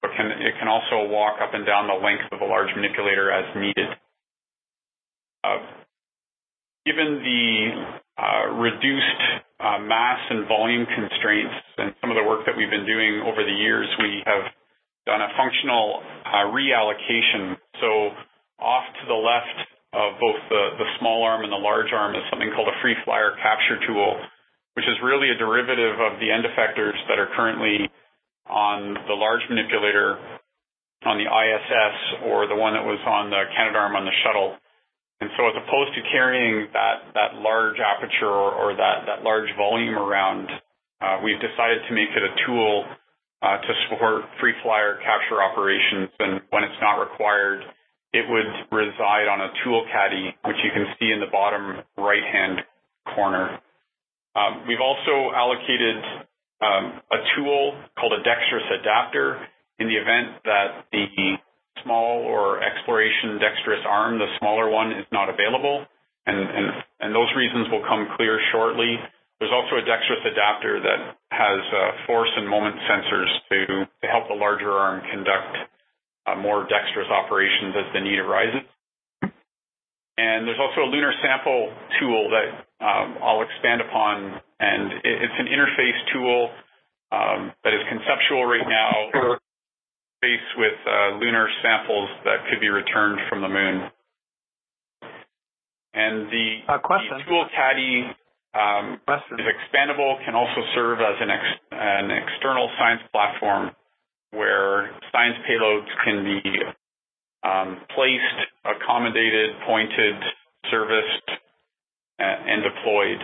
but 0.01 0.11
can 0.15 0.31
it 0.31 0.55
can 0.59 0.71
also 0.71 1.11
walk 1.11 1.43
up 1.43 1.51
and 1.51 1.65
down 1.67 1.91
the 1.91 1.99
length 1.99 2.23
of 2.31 2.39
a 2.39 2.47
large 2.47 2.71
manipulator 2.71 3.27
as 3.35 3.43
needed. 3.51 3.91
Uh, 5.43 5.59
given 6.85 7.19
the 7.19 7.43
uh, 8.15 8.55
reduced 8.55 9.23
uh, 9.59 9.79
mass 9.79 10.19
and 10.29 10.47
volume 10.47 10.88
constraints 10.88 11.55
and 11.77 11.95
some 11.99 12.11
of 12.11 12.15
the 12.15 12.23
work 12.23 12.47
that 12.47 12.55
we've 12.55 12.71
been 12.71 12.88
doing 12.88 13.23
over 13.27 13.43
the 13.43 13.57
years, 13.59 13.88
we 13.99 14.23
have 14.23 14.47
done 15.05 15.19
a 15.19 15.31
functional 15.35 15.99
uh, 16.23 16.47
reallocation. 16.47 17.59
So 17.83 18.15
off 18.59 18.88
to 18.88 19.03
the 19.07 19.19
left 19.19 19.67
of 19.93 20.22
both 20.22 20.38
the, 20.50 20.63
the 20.77 20.88
small 21.01 21.25
arm 21.25 21.41
and 21.41 21.51
the 21.51 21.60
large 21.60 21.89
arm 21.89 22.13
is 22.13 22.22
something 22.29 22.51
called 22.53 22.69
a 22.69 22.77
free 22.81 22.93
flyer 23.05 23.34
capture 23.41 23.81
tool, 23.89 24.22
which 24.77 24.86
is 24.86 24.98
really 25.01 25.34
a 25.34 25.38
derivative 25.38 25.98
of 25.98 26.22
the 26.22 26.29
end 26.29 26.46
effectors 26.46 26.98
that 27.10 27.17
are 27.17 27.29
currently 27.34 27.89
on 28.46 28.93
the 29.10 29.17
large 29.17 29.41
manipulator 29.50 30.17
on 31.05 31.17
the 31.17 31.25
ISS 31.25 31.96
or 32.27 32.46
the 32.46 32.58
one 32.58 32.74
that 32.74 32.84
was 32.84 33.00
on 33.08 33.29
the 33.29 33.41
Canadarm 33.55 33.96
on 33.96 34.05
the 34.05 34.13
shuttle. 34.22 34.58
And 35.22 35.29
so 35.36 35.48
as 35.48 35.55
opposed 35.58 35.96
to 35.96 36.01
carrying 36.12 36.67
that, 36.72 37.12
that 37.15 37.39
large 37.41 37.79
aperture 37.79 38.29
or, 38.29 38.51
or 38.55 38.69
that, 38.75 39.08
that 39.08 39.24
large 39.24 39.50
volume 39.58 39.98
around, 39.98 40.48
uh, 41.01 41.24
we've 41.24 41.39
decided 41.39 41.81
to 41.88 41.91
make 41.96 42.12
it 42.13 42.24
a 42.24 42.34
tool 42.46 42.86
uh, 43.41 43.58
to 43.58 43.72
support 43.88 44.27
free 44.39 44.53
flyer 44.63 45.00
capture 45.00 45.41
operations. 45.41 46.12
And 46.19 46.41
when 46.51 46.63
it's 46.63 46.79
not 46.81 47.00
required, 47.00 47.63
it 48.13 48.25
would 48.25 48.49
reside 48.73 49.29
on 49.29 49.41
a 49.41 49.49
tool 49.63 49.85
caddy, 49.91 50.33
which 50.45 50.57
you 50.63 50.71
can 50.73 50.85
see 50.97 51.11
in 51.11 51.19
the 51.19 51.29
bottom 51.31 51.83
right-hand 51.97 52.59
corner. 53.13 53.59
Um, 54.35 54.65
we've 54.67 54.81
also 54.81 55.33
allocated 55.33 55.97
um, 56.61 57.01
a 57.11 57.19
tool 57.37 57.77
called 57.97 58.13
a 58.13 58.23
dexterous 58.25 58.65
adapter 58.81 59.39
in 59.77 59.87
the 59.87 59.95
event 59.95 60.41
that 60.43 60.89
the 60.91 61.37
small 61.83 62.25
or 62.25 62.61
exploration 62.61 63.39
dexterous 63.39 63.83
arm, 63.87 64.19
the 64.19 64.27
smaller 64.39 64.69
one, 64.69 64.91
is 64.91 65.05
not 65.11 65.29
available. 65.29 65.85
And, 66.25 66.37
and, 66.37 66.67
and 66.99 67.09
those 67.15 67.31
reasons 67.37 67.69
will 67.71 67.85
come 67.87 68.09
clear 68.17 68.37
shortly. 68.51 68.99
There's 69.39 69.55
also 69.55 69.79
a 69.79 69.85
dexterous 69.87 70.19
adapter 70.27 70.83
that 70.83 71.15
has 71.31 71.61
uh, 71.71 72.05
force 72.05 72.29
and 72.35 72.49
moment 72.49 72.75
sensors 72.89 73.31
to, 73.49 73.59
to 73.87 74.05
help 74.11 74.27
the 74.27 74.35
larger 74.35 74.71
arm 74.71 75.01
conduct 75.09 75.71
more 76.36 76.67
dexterous 76.67 77.09
operations 77.09 77.74
as 77.77 77.88
the 77.93 78.01
need 78.01 78.19
arises. 78.19 78.65
And 80.19 80.43
there's 80.43 80.59
also 80.59 80.83
a 80.83 80.89
lunar 80.91 81.13
sample 81.24 81.71
tool 82.00 82.29
that 82.29 82.48
um, 82.83 83.15
I'll 83.24 83.41
expand 83.41 83.79
upon, 83.79 84.41
and 84.59 85.00
it's 85.03 85.38
an 85.39 85.48
interface 85.48 86.00
tool 86.12 86.50
um, 87.12 87.51
that 87.63 87.74
is 87.74 87.79
conceptual 87.88 88.45
right 88.45 88.67
now 88.67 89.39
space 90.19 90.48
with 90.59 90.75
uh, 90.83 91.15
lunar 91.24 91.48
samples 91.63 92.09
that 92.25 92.43
could 92.51 92.59
be 92.59 92.67
returned 92.67 93.19
from 93.29 93.41
the 93.41 93.48
moon. 93.48 93.88
And 95.93 96.27
the, 96.27 96.48
uh, 96.67 96.77
the 96.83 97.24
tool 97.24 97.48
caddy 97.55 98.03
um, 98.53 99.00
is 99.07 99.48
expandable, 99.48 100.19
can 100.25 100.36
also 100.36 100.62
serve 100.75 101.00
as 101.00 101.15
an, 101.21 101.29
ex- 101.31 101.63
an 101.71 102.12
external 102.12 102.69
science 102.77 103.01
platform 103.12 103.71
where 104.31 104.91
science 105.12 105.38
payloads 105.50 105.89
can 106.05 106.24
be 106.24 106.41
um, 107.43 107.77
placed, 107.95 108.39
accommodated, 108.65 109.55
pointed, 109.65 110.15
serviced, 110.69 111.29
and 112.19 112.63
deployed. 112.63 113.21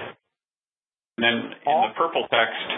And 1.17 1.24
then 1.24 1.38
in 1.51 1.81
the 1.88 1.93
purple 1.97 2.27
text 2.31 2.69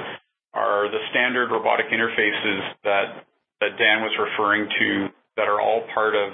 are 0.53 0.89
the 0.89 1.01
standard 1.12 1.51
robotic 1.51 1.88
interfaces 1.93 2.62
that 2.84 3.25
that 3.62 3.74
Dan 3.77 4.05
was 4.05 4.13
referring 4.17 4.69
to 4.69 5.10
that 5.38 5.50
are 5.50 5.62
all 5.62 5.81
part 5.93 6.13
of 6.13 6.29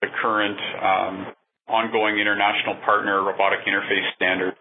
the 0.00 0.08
current 0.20 0.60
um, 0.76 1.32
ongoing 1.68 2.20
international 2.20 2.76
partner 2.84 3.24
robotic 3.24 3.64
interface 3.64 4.04
standard. 4.16 4.52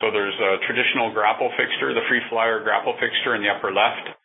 So 0.00 0.10
there's 0.10 0.34
a 0.34 0.58
traditional 0.66 1.12
grapple 1.12 1.50
fixture, 1.54 1.92
the 1.94 2.02
free 2.08 2.22
flyer 2.30 2.64
grapple 2.64 2.94
fixture 2.98 3.36
in 3.36 3.42
the 3.42 3.50
upper 3.50 3.70
left. 3.70 4.16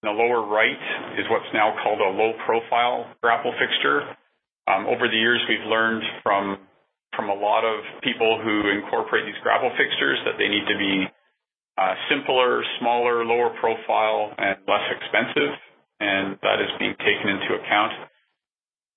In 0.00 0.08
the 0.08 0.16
lower 0.16 0.48
right 0.48 0.80
is 1.20 1.28
what's 1.28 1.52
now 1.52 1.76
called 1.84 2.00
a 2.00 2.08
low 2.16 2.32
profile 2.48 3.04
grapple 3.20 3.52
fixture. 3.60 4.00
Um, 4.64 4.88
over 4.88 5.04
the 5.04 5.20
years, 5.20 5.44
we've 5.44 5.68
learned 5.68 6.00
from 6.24 6.56
from 7.12 7.28
a 7.28 7.36
lot 7.36 7.68
of 7.68 7.84
people 8.00 8.40
who 8.40 8.70
incorporate 8.70 9.26
these 9.28 9.36
grapple 9.42 9.68
fixtures 9.76 10.16
that 10.24 10.40
they 10.40 10.48
need 10.48 10.64
to 10.72 10.78
be 10.78 11.04
uh, 11.76 11.92
simpler, 12.08 12.64
smaller, 12.80 13.26
lower 13.28 13.52
profile, 13.60 14.32
and 14.38 14.56
less 14.64 14.86
expensive, 14.88 15.52
and 16.00 16.38
that 16.40 16.64
is 16.64 16.70
being 16.80 16.96
taken 17.04 17.28
into 17.36 17.60
account. 17.60 17.92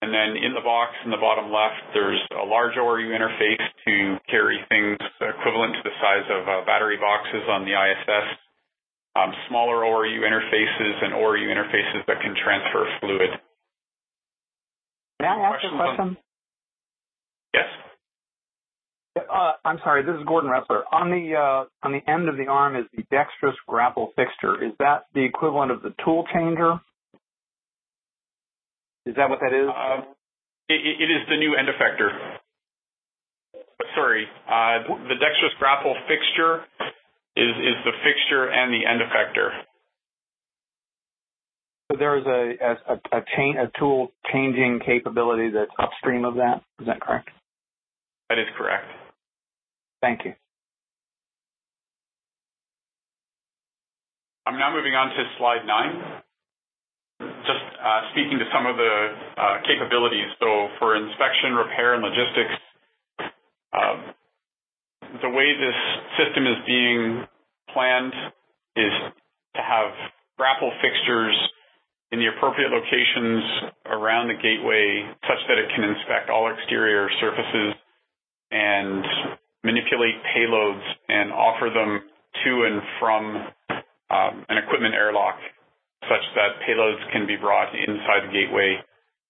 And 0.03 0.11
then 0.15 0.39
in 0.39 0.55
the 0.55 0.63
box 0.63 0.95
in 1.03 1.11
the 1.11 1.19
bottom 1.19 1.51
left, 1.51 1.83
there's 1.91 2.19
a 2.31 2.47
large 2.47 2.79
ORU 2.79 3.11
interface 3.11 3.65
to 3.87 4.19
carry 4.31 4.63
things 4.71 4.95
equivalent 5.19 5.75
to 5.75 5.83
the 5.83 5.95
size 5.99 6.27
of 6.31 6.47
uh, 6.47 6.63
battery 6.63 6.95
boxes 6.95 7.43
on 7.51 7.67
the 7.67 7.75
ISS, 7.75 8.27
um, 9.15 9.31
smaller 9.49 9.85
ORU 9.85 10.21
interfaces, 10.21 11.03
and 11.03 11.13
ORU 11.13 11.45
interfaces 11.45 12.05
that 12.07 12.21
can 12.21 12.35
transfer 12.35 12.85
fluid. 12.99 13.29
May 15.19 15.27
I 15.27 15.53
ask 15.53 15.63
a 15.63 15.75
question? 15.75 16.17
Yes. 17.53 17.65
Uh, 19.15 19.53
I'm 19.63 19.77
sorry, 19.83 20.03
this 20.03 20.15
is 20.15 20.25
Gordon 20.25 20.49
Roesler. 20.49 20.81
On 20.91 21.11
the 21.11 21.35
uh, 21.37 21.65
on 21.85 21.91
the 21.91 22.01
end 22.09 22.27
of 22.29 22.37
the 22.37 22.47
arm 22.47 22.75
is 22.75 22.85
the 22.95 23.03
dexterous 23.11 23.55
grapple 23.67 24.11
fixture. 24.15 24.63
Is 24.63 24.73
that 24.79 25.05
the 25.13 25.23
equivalent 25.23 25.71
of 25.71 25.83
the 25.83 25.93
tool 26.03 26.25
changer? 26.33 26.79
Is 29.05 29.15
that 29.15 29.29
what 29.29 29.39
that 29.41 29.53
is? 29.53 29.69
Uh, 29.69 30.01
it, 30.69 30.81
it 30.81 31.09
is 31.11 31.21
the 31.29 31.37
new 31.37 31.55
end 31.55 31.67
effector. 31.69 32.09
Sorry, 33.95 34.25
uh, 34.49 34.89
the 35.07 35.15
dexterous 35.21 35.53
grapple 35.59 35.95
fixture 36.07 36.65
is 37.35 37.55
is 37.57 37.77
the 37.85 37.91
fixture 38.03 38.49
and 38.49 38.73
the 38.73 38.85
end 38.85 39.01
effector. 39.01 39.49
So 41.91 41.97
there's 41.97 42.25
a 42.25 42.75
a, 42.91 43.17
a, 43.17 43.21
chain 43.35 43.57
a 43.57 43.71
tool 43.79 44.11
changing 44.31 44.81
capability 44.85 45.49
that's 45.51 45.71
upstream 45.79 46.25
of 46.25 46.35
that. 46.35 46.61
Is 46.79 46.87
that 46.87 47.01
correct? 47.01 47.29
That 48.29 48.39
is 48.39 48.47
correct. 48.57 48.87
Thank 50.01 50.25
you. 50.25 50.33
I'm 54.45 54.59
now 54.59 54.73
moving 54.75 54.93
on 54.93 55.09
to 55.09 55.23
slide 55.37 55.65
nine 55.65 56.21
just 57.43 57.63
uh, 57.79 58.01
speaking 58.11 58.39
to 58.39 58.47
some 58.51 58.65
of 58.65 58.75
the 58.75 58.93
uh, 59.37 59.57
capabilities. 59.67 60.27
So 60.39 60.67
for 60.79 60.95
inspection, 60.95 61.55
repair, 61.55 61.95
and 61.95 62.03
logistics, 62.03 62.55
um, 63.75 63.97
the 65.21 65.29
way 65.29 65.53
this 65.53 65.79
system 66.17 66.47
is 66.47 66.57
being 66.65 67.25
planned 67.73 68.13
is 68.75 68.93
to 69.55 69.61
have 69.61 69.93
grapple 70.37 70.71
fixtures 70.81 71.35
in 72.11 72.19
the 72.19 72.29
appropriate 72.29 72.69
locations 72.69 73.73
around 73.85 74.27
the 74.27 74.37
gateway 74.37 75.05
such 75.25 75.41
that 75.49 75.57
it 75.57 75.69
can 75.75 75.83
inspect 75.83 76.29
all 76.29 76.49
exterior 76.49 77.09
surfaces 77.21 77.73
and 78.51 79.05
manipulate 79.63 80.17
payloads 80.33 80.85
and 81.09 81.31
offer 81.31 81.69
them 81.73 82.01
to 82.45 82.51
and 82.65 82.81
from 82.99 83.23
um, 84.09 84.45
an 84.49 84.57
equipment 84.57 84.93
airlock 84.93 85.37
such 86.09 86.25
that 86.35 86.61
payloads 86.67 87.01
can 87.11 87.25
be 87.25 87.35
brought 87.37 87.73
inside 87.73 88.27
the 88.27 88.33
gateway 88.33 88.77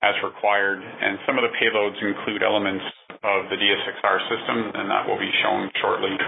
as 0.04 0.16
required. 0.20 0.84
And 0.84 1.18
some 1.26 1.40
of 1.40 1.48
the 1.48 1.54
payloads 1.56 1.96
include 2.04 2.44
elements 2.44 2.84
of 3.24 3.48
the 3.48 3.56
DSXR 3.56 4.18
system, 4.28 4.58
and 4.76 4.92
that 4.92 5.08
will 5.08 5.18
be 5.18 5.32
shown 5.42 5.72
shortly. 5.80 6.20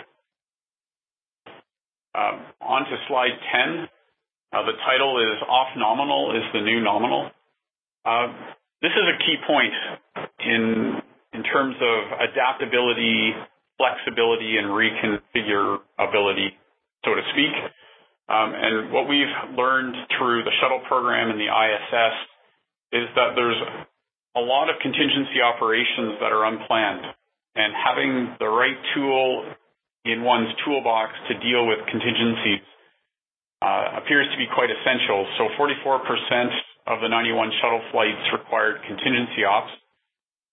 Um, 2.15 2.35
on 2.63 2.87
to 2.87 2.95
slide 3.11 3.35
10. 3.51 3.91
Uh, 4.55 4.63
the 4.63 4.79
title 4.87 5.19
is 5.19 5.35
Off 5.51 5.75
Nominal 5.75 6.31
is 6.31 6.43
the 6.53 6.61
New 6.63 6.79
Nominal. 6.79 7.29
Uh, 8.05 8.27
this 8.81 8.95
is 8.95 9.03
a 9.03 9.17
key 9.19 9.35
point 9.43 9.75
in, 10.39 11.01
in 11.33 11.43
terms 11.43 11.75
of 11.75 11.99
adaptability, 12.31 13.35
flexibility, 13.75 14.55
and 14.55 14.71
reconfigurability, 14.71 16.55
so 17.03 17.11
to 17.11 17.21
speak. 17.33 17.51
Um, 18.29 18.55
and 18.55 18.93
what 18.93 19.09
we've 19.09 19.35
learned 19.57 19.95
through 20.17 20.43
the 20.45 20.51
shuttle 20.61 20.81
program 20.87 21.29
and 21.29 21.39
the 21.39 21.51
ISS 21.51 22.15
is 22.95 23.11
that 23.19 23.35
there's 23.35 23.59
a 24.39 24.43
lot 24.43 24.71
of 24.71 24.79
contingency 24.79 25.43
operations 25.43 26.15
that 26.23 26.31
are 26.31 26.47
unplanned. 26.47 27.03
And 27.55 27.71
having 27.75 28.35
the 28.39 28.47
right 28.47 28.79
tool 28.95 29.51
in 30.03 30.23
one's 30.23 30.51
toolbox 30.63 31.11
to 31.27 31.33
deal 31.39 31.67
with 31.67 31.79
contingencies 31.91 32.63
uh, 33.63 33.99
appears 33.99 34.27
to 34.31 34.37
be 34.39 34.47
quite 34.51 34.71
essential. 34.71 35.27
So 35.39 35.51
44% 35.59 36.87
of 36.87 37.01
the 37.01 37.09
91 37.09 37.51
shuttle 37.59 37.83
flights 37.91 38.23
required 38.31 38.83
contingency 38.87 39.43
ops. 39.43 39.71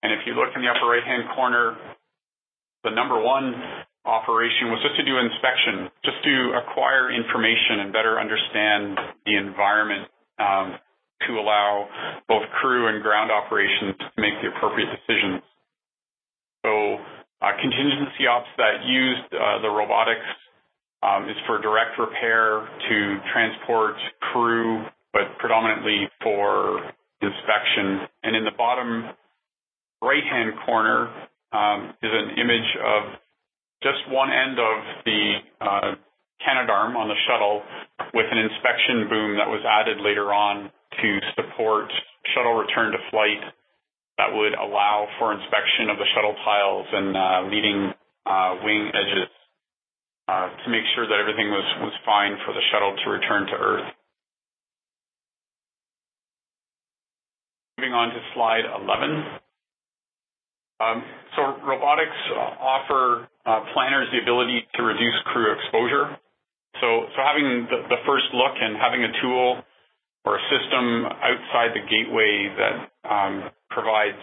And 0.01 0.11
if 0.11 0.27
you 0.27 0.33
look 0.35 0.51
in 0.55 0.63
the 0.63 0.71
upper 0.71 0.87
right-hand 0.87 1.31
corner, 1.35 1.77
the 2.83 2.91
number 2.91 3.19
one 3.19 3.55
operation 4.03 4.67
was 4.67 4.83
just 4.83 4.99
to 4.99 5.05
do 5.07 5.15
inspection, 5.15 5.87
just 6.03 6.19
to 6.27 6.59
acquire 6.59 7.07
information 7.11 7.87
and 7.87 7.95
better 7.95 8.19
understand 8.19 8.99
the 9.23 9.35
environment 9.39 10.11
um, 10.39 10.75
to 11.27 11.39
allow 11.39 11.87
both 12.27 12.43
crew 12.61 12.87
and 12.87 13.01
ground 13.01 13.31
operations 13.31 13.95
to 13.99 14.21
make 14.21 14.33
the 14.41 14.49
appropriate 14.55 14.89
decisions. 14.91 15.41
So 16.65 16.97
uh, 17.41 17.51
contingency 17.59 18.27
ops 18.27 18.47
that 18.57 18.85
used 18.87 19.27
uh, 19.33 19.61
the 19.61 19.69
robotics 19.69 20.25
um, 21.03 21.27
is 21.27 21.35
for 21.45 21.59
direct 21.59 21.99
repair 21.99 22.63
to 22.63 22.97
transport 23.33 23.95
crew, 24.31 24.85
but 25.11 25.37
predominantly 25.39 26.07
for 26.23 26.79
inspection. 27.21 28.07
And 28.23 28.35
in 28.35 28.45
the 28.45 28.55
bottom 28.57 29.11
right-hand 30.01 30.53
corner 30.65 31.11
um, 31.51 31.93
is 32.01 32.11
an 32.11 32.39
image 32.39 32.69
of 32.79 33.19
just 33.83 33.99
one 34.09 34.31
end 34.31 34.57
of 34.59 34.77
the 35.03 35.21
uh, 35.59 35.91
Canadarm 36.43 36.95
on 36.95 37.07
the 37.07 37.19
shuttle 37.27 37.63
with 38.13 38.25
an 38.31 38.37
inspection 38.37 39.07
boom 39.07 39.37
that 39.39 39.47
was 39.47 39.63
added 39.63 39.99
later 40.03 40.33
on 40.33 40.71
to 41.01 41.09
support 41.35 41.89
shuttle 42.33 42.55
return 42.55 42.91
to 42.91 42.99
flight 43.11 43.41
that 44.17 44.29
would 44.29 44.53
allow 44.53 45.07
for 45.17 45.33
inspection 45.33 45.89
of 45.89 45.97
the 45.97 46.05
shuttle 46.13 46.35
tiles 46.45 46.87
and 46.91 47.17
uh, 47.17 47.39
leading 47.49 47.79
uh, 48.25 48.51
wing 48.63 48.91
edges 48.93 49.29
uh, 50.27 50.47
to 50.63 50.67
make 50.69 50.85
sure 50.95 51.07
that 51.07 51.19
everything 51.19 51.49
was, 51.49 51.65
was 51.81 51.93
fine 52.05 52.37
for 52.45 52.53
the 52.53 52.61
shuttle 52.71 52.95
to 53.03 53.09
return 53.09 53.47
to 53.47 53.53
Earth. 53.57 53.89
Moving 57.77 57.93
on 57.93 58.09
to 58.13 58.19
slide 58.33 58.63
11. 58.69 59.43
Um, 60.79 61.03
so 61.35 61.41
robotics 61.65 62.19
offer 62.59 63.27
uh, 63.45 63.61
planners 63.73 64.07
the 64.11 64.21
ability 64.21 64.63
to 64.75 64.83
reduce 64.83 65.15
crew 65.31 65.51
exposure. 65.57 66.15
So, 66.81 67.07
so 67.11 67.17
having 67.19 67.67
the, 67.69 67.87
the, 67.89 67.99
first 68.05 68.25
look 68.33 68.55
and 68.59 68.75
having 68.75 69.03
a 69.03 69.11
tool 69.21 69.61
or 70.25 70.39
a 70.39 70.43
system 70.47 71.05
outside 71.07 71.75
the 71.75 71.83
gateway 71.87 72.47
that 72.55 72.77
um, 73.07 73.51
provides 73.69 74.19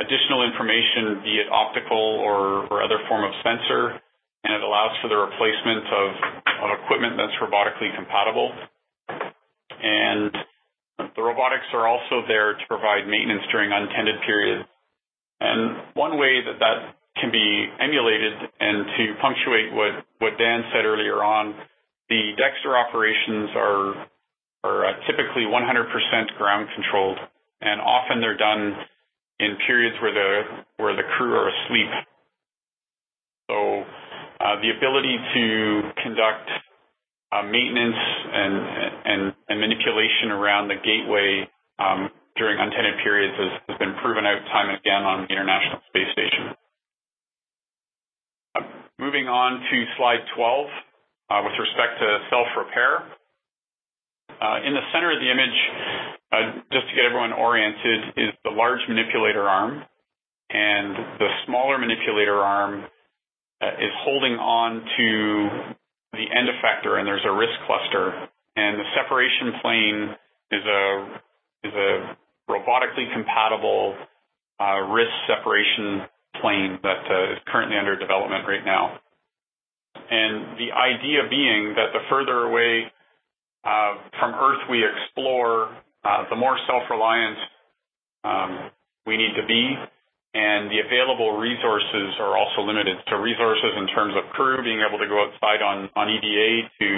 additional 0.00 0.44
information, 0.44 1.24
be 1.24 1.40
it 1.40 1.48
optical 1.52 2.20
or, 2.20 2.68
or, 2.68 2.84
other 2.84 3.00
form 3.08 3.24
of 3.24 3.32
sensor, 3.40 3.96
and 4.44 4.52
it 4.52 4.62
allows 4.62 4.92
for 5.00 5.08
the 5.08 5.16
replacement 5.16 5.84
of, 5.88 6.08
of 6.64 6.68
equipment 6.84 7.16
that's 7.16 7.36
robotically 7.40 7.92
compatible. 7.96 8.52
And 9.80 10.32
the 11.16 11.22
robotics 11.22 11.68
are 11.72 11.88
also 11.88 12.24
there 12.28 12.56
to 12.56 12.64
provide 12.68 13.08
maintenance 13.08 13.44
during 13.52 13.72
untended 13.72 14.20
periods 14.24 14.68
and 15.40 15.92
one 15.94 16.16
way 16.16 16.40
that 16.44 16.58
that 16.60 16.96
can 17.20 17.32
be 17.32 17.68
emulated 17.80 18.32
and 18.60 18.86
to 18.96 19.04
punctuate 19.20 19.72
what, 19.72 20.04
what 20.18 20.36
Dan 20.38 20.64
said 20.72 20.84
earlier 20.84 21.24
on, 21.24 21.54
the 22.08 22.32
Dextre 22.36 22.76
operations 22.76 23.50
are, 23.56 24.06
are 24.66 24.90
uh, 24.90 24.92
typically 25.06 25.46
100% 25.46 25.62
ground 26.38 26.68
controlled 26.74 27.18
and 27.60 27.80
often 27.80 28.20
they're 28.20 28.36
done 28.36 28.74
in 29.38 29.56
periods 29.66 29.96
where 30.02 30.12
the, 30.12 30.30
where 30.82 30.96
the 30.96 31.06
crew 31.16 31.32
are 31.34 31.48
asleep. 31.48 31.92
So 33.48 33.56
uh, 34.40 34.58
the 34.60 34.74
ability 34.74 35.16
to 35.16 35.44
conduct 36.02 36.48
uh, 37.32 37.42
maintenance 37.42 38.02
and, 38.32 38.54
and, 39.04 39.20
and 39.48 39.56
manipulation 39.60 40.30
around 40.30 40.68
the 40.68 40.78
gateway 40.82 41.48
um, 41.78 42.10
during 42.36 42.60
untended 42.60 43.00
periods 43.02 43.34
has, 43.38 43.52
has, 43.68 43.78
been 43.78 43.94
proven 44.02 44.24
out 44.26 44.40
time 44.52 44.68
and 44.68 44.78
again 44.78 45.02
on 45.04 45.24
the 45.24 45.30
International 45.32 45.80
Space 45.88 46.10
Station. 46.12 46.52
Uh, 48.56 48.64
moving 48.98 49.28
on 49.28 49.60
to 49.60 49.76
slide 49.96 50.24
12, 50.36 50.66
uh, 51.28 51.40
with 51.44 51.56
respect 51.58 52.00
to 52.00 52.06
self-repair. 52.30 53.15
Uh, 54.36 54.60
in 54.68 54.74
the 54.76 54.84
center 54.92 55.12
of 55.12 55.18
the 55.18 55.30
image, 55.30 55.58
uh, 56.32 56.60
just 56.72 56.84
to 56.88 56.92
get 56.92 57.08
everyone 57.08 57.32
oriented, 57.32 58.12
is 58.16 58.30
the 58.44 58.52
large 58.52 58.80
manipulator 58.88 59.48
arm, 59.48 59.80
and 60.50 60.92
the 61.18 61.28
smaller 61.46 61.78
manipulator 61.78 62.36
arm 62.36 62.84
uh, 63.62 63.80
is 63.80 63.92
holding 64.04 64.36
on 64.36 64.84
to 64.96 65.08
the 66.12 66.26
end 66.28 66.48
effector, 66.52 67.00
and 67.00 67.06
there's 67.08 67.24
a 67.24 67.32
wrist 67.32 67.56
cluster, 67.66 68.28
and 68.56 68.76
the 68.76 68.88
separation 68.92 69.56
plane 69.62 70.00
is 70.52 70.64
a 70.64 70.84
is 71.64 71.72
a 71.72 72.16
robotically 72.48 73.10
compatible 73.12 73.96
uh, 74.60 74.80
wrist 74.92 75.16
separation 75.26 76.04
plane 76.40 76.78
that 76.82 77.02
uh, 77.08 77.32
is 77.32 77.38
currently 77.48 77.76
under 77.76 77.96
development 77.96 78.44
right 78.46 78.64
now. 78.64 79.00
And 79.96 80.58
the 80.60 80.70
idea 80.76 81.24
being 81.28 81.74
that 81.74 81.90
the 81.92 82.04
further 82.08 82.44
away 82.44 82.92
uh, 83.64 83.94
from 84.18 84.34
Earth 84.34 84.62
we 84.70 84.84
explore, 84.84 85.70
uh, 86.04 86.24
the 86.30 86.36
more 86.36 86.56
self-reliant 86.66 87.38
um, 88.24 88.70
we 89.06 89.16
need 89.16 89.34
to 89.38 89.46
be, 89.46 89.74
and 90.34 90.70
the 90.70 90.84
available 90.84 91.38
resources 91.38 92.14
are 92.20 92.36
also 92.36 92.62
limited. 92.62 92.96
So 93.08 93.16
resources 93.16 93.72
in 93.78 93.86
terms 93.94 94.14
of 94.18 94.28
crew, 94.34 94.62
being 94.62 94.82
able 94.84 94.98
to 94.98 95.08
go 95.08 95.24
outside 95.24 95.62
on, 95.62 95.88
on 95.96 96.10
EVA 96.10 96.68
to 96.80 96.88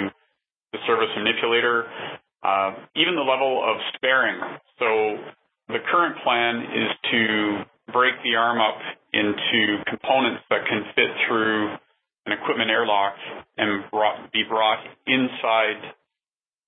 the 0.73 0.79
service 0.85 1.09
manipulator, 1.15 1.85
uh, 2.43 2.71
even 2.95 3.15
the 3.15 3.25
level 3.25 3.63
of 3.63 3.77
sparing. 3.95 4.39
So 4.77 5.17
the 5.69 5.79
current 5.91 6.17
plan 6.23 6.55
is 6.67 6.89
to 7.11 7.21
break 7.93 8.13
the 8.23 8.35
arm 8.35 8.59
up 8.59 8.77
into 9.13 9.81
components 9.87 10.43
that 10.49 10.65
can 10.67 10.83
fit 10.95 11.11
through 11.27 11.73
an 12.25 12.33
equipment 12.33 12.69
airlock 12.69 13.15
and 13.57 13.89
brought, 13.89 14.31
be 14.31 14.43
brought 14.47 14.83
inside 15.07 15.95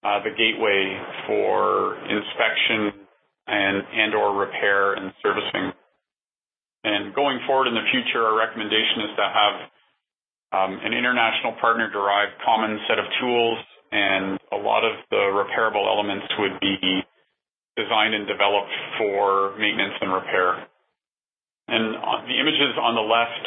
uh, 0.03 0.19
the 0.23 0.33
gateway 0.33 0.97
for 1.27 1.95
inspection 2.09 3.05
and 3.47 3.83
and 3.93 4.15
or 4.15 4.37
repair 4.37 4.93
and 4.93 5.13
servicing. 5.21 5.73
And 6.83 7.13
going 7.13 7.39
forward 7.45 7.67
in 7.67 7.75
the 7.75 7.85
future, 7.91 8.25
our 8.25 8.37
recommendation 8.37 9.05
is 9.05 9.13
to 9.15 9.25
have 9.29 9.55
um, 10.51 10.73
an 10.81 10.93
international 10.93 11.53
partner-derived 11.61 12.41
common 12.43 12.79
set 12.89 12.97
of 12.97 13.05
tools, 13.21 13.59
and 13.91 14.39
a 14.51 14.57
lot 14.57 14.83
of 14.83 14.97
the 15.11 15.23
repairable 15.31 15.85
elements 15.85 16.25
would 16.39 16.59
be 16.59 17.05
designed 17.77 18.15
and 18.15 18.27
developed 18.27 18.73
for 18.97 19.55
maintenance 19.57 19.93
and 20.01 20.11
repair. 20.11 20.67
And 21.69 21.95
the 22.27 22.35
images 22.35 22.75
on 22.81 22.95
the 22.97 23.05
left, 23.05 23.45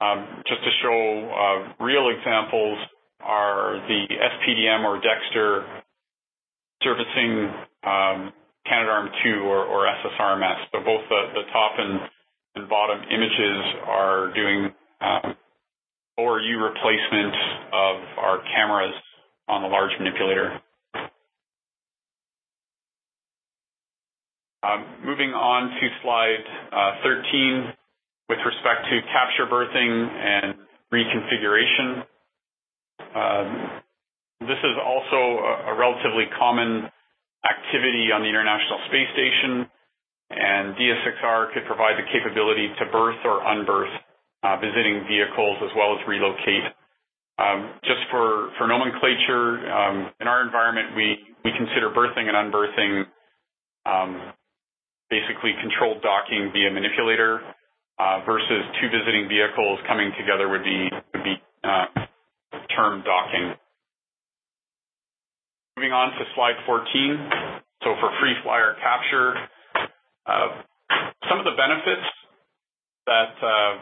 um, 0.00 0.42
just 0.46 0.62
to 0.64 0.70
show 0.80 0.98
uh, 1.28 1.84
real 1.84 2.08
examples, 2.08 2.78
are 3.24 3.80
the 3.88 4.06
SPDM 4.08 4.84
or 4.84 5.00
Dextre 5.00 5.64
servicing 6.82 7.50
um, 7.84 8.32
Canadarm2 8.68 9.44
or, 9.44 9.64
or 9.64 9.86
SSRMS. 9.86 10.56
So 10.72 10.78
both 10.84 11.02
the, 11.08 11.22
the 11.34 11.42
top 11.52 11.72
and, 11.78 12.00
and 12.56 12.68
bottom 12.68 13.00
images 13.10 13.64
are 13.86 14.32
doing 14.34 14.72
um, 15.00 15.34
ORU 16.18 16.62
replacement 16.62 17.34
of 17.72 17.96
our 18.18 18.38
cameras 18.54 18.94
on 19.48 19.62
the 19.62 19.68
large 19.68 19.90
manipulator. 19.98 20.60
Um, 24.62 24.86
moving 25.04 25.30
on 25.30 25.68
to 25.68 25.88
slide 26.02 26.44
uh, 26.72 27.04
13 27.04 27.72
with 28.30 28.38
respect 28.46 28.88
to 28.88 28.96
capture 29.12 29.44
berthing 29.44 30.08
and 30.08 30.54
reconfiguration. 30.88 32.06
Um, 33.00 33.48
this 34.40 34.60
is 34.60 34.76
also 34.78 35.18
a, 35.70 35.74
relatively 35.78 36.26
common 36.38 36.90
activity 37.44 38.12
on 38.12 38.22
the 38.22 38.30
International 38.30 38.78
Space 38.90 39.10
Station, 39.14 39.52
and 40.30 40.74
DSXR 40.76 41.54
could 41.54 41.64
provide 41.66 41.96
the 41.96 42.06
capability 42.12 42.68
to 42.78 42.84
berth 42.90 43.20
or 43.24 43.40
unberth 43.46 43.92
uh, 44.42 44.56
visiting 44.60 45.06
vehicles 45.08 45.56
as 45.64 45.70
well 45.76 45.96
as 45.96 46.00
relocate. 46.06 46.66
Um, 47.38 47.80
just 47.82 48.04
for, 48.10 48.50
nomenclature, 48.68 49.66
um, 49.70 50.10
in 50.20 50.28
our 50.28 50.44
environment, 50.44 50.94
we, 50.96 51.18
consider 51.52 51.90
berthing 51.90 52.28
and 52.28 52.36
unberthing 52.36 53.04
basically 55.10 55.54
controlled 55.60 56.02
docking 56.02 56.50
via 56.52 56.70
manipulator 56.70 57.38
uh, 57.98 58.18
versus 58.26 58.62
two 58.80 58.88
visiting 58.90 59.28
vehicles 59.28 59.78
coming 59.86 60.10
together 60.18 60.48
would 60.48 60.64
be, 60.64 60.90
would 61.14 61.24
be 61.24 61.36
uh, 61.62 61.86
term 62.76 63.02
docking. 63.02 63.54
Moving 65.76 65.92
on 65.92 66.12
to 66.14 66.22
slide 66.34 66.58
14. 66.66 67.58
So 67.82 67.94
for 68.00 68.10
free 68.20 68.34
flyer 68.42 68.76
capture, 68.78 69.34
uh, 70.24 70.48
some 71.28 71.38
of 71.38 71.44
the 71.44 71.56
benefits 71.58 72.06
that 73.06 73.34
uh, 73.42 73.74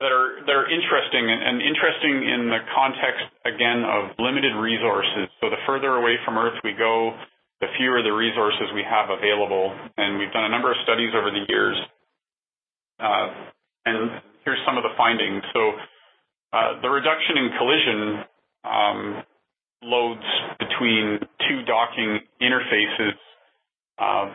that 0.00 0.10
are 0.14 0.42
that 0.46 0.54
are 0.54 0.66
interesting 0.70 1.26
and, 1.26 1.58
interesting 1.62 2.22
in 2.22 2.50
the 2.50 2.62
context 2.74 3.26
again 3.44 3.82
of 3.82 4.14
limited 4.18 4.54
resources. 4.54 5.26
So 5.42 5.50
the 5.50 5.58
further 5.66 5.98
away 5.98 6.16
from 6.24 6.38
Earth 6.38 6.58
we 6.62 6.74
go, 6.74 7.14
the 7.60 7.66
fewer 7.78 8.02
the 8.02 8.14
resources 8.14 8.70
we 8.74 8.86
have 8.86 9.10
available. 9.10 9.74
And 9.98 10.18
we've 10.18 10.32
done 10.32 10.46
a 10.46 10.52
number 10.52 10.70
of 10.70 10.78
studies 10.86 11.10
over 11.14 11.30
the 11.30 11.44
years. 11.50 11.76
Uh, 12.98 13.28
and 13.86 14.22
here's 14.44 14.62
some 14.66 14.78
of 14.78 14.82
the 14.86 14.94
findings. 14.96 15.42
So 15.54 15.74
uh, 16.52 16.80
the 16.80 16.88
reduction 16.88 17.36
in 17.36 17.50
collision 17.58 18.24
um, 18.64 19.22
loads 19.82 20.26
between 20.58 21.18
two 21.48 21.62
docking 21.66 22.20
interfaces 22.40 23.14
uh, 23.98 24.28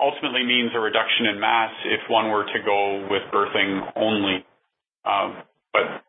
ultimately 0.00 0.44
means 0.44 0.70
a 0.74 0.80
reduction 0.80 1.26
in 1.26 1.40
mass 1.40 1.70
if 1.86 2.00
one 2.10 2.30
were 2.30 2.44
to 2.44 2.58
go 2.64 3.06
with 3.10 3.22
berthing 3.30 3.82
only. 3.96 4.44
Um, 5.04 5.42
but 5.72 6.02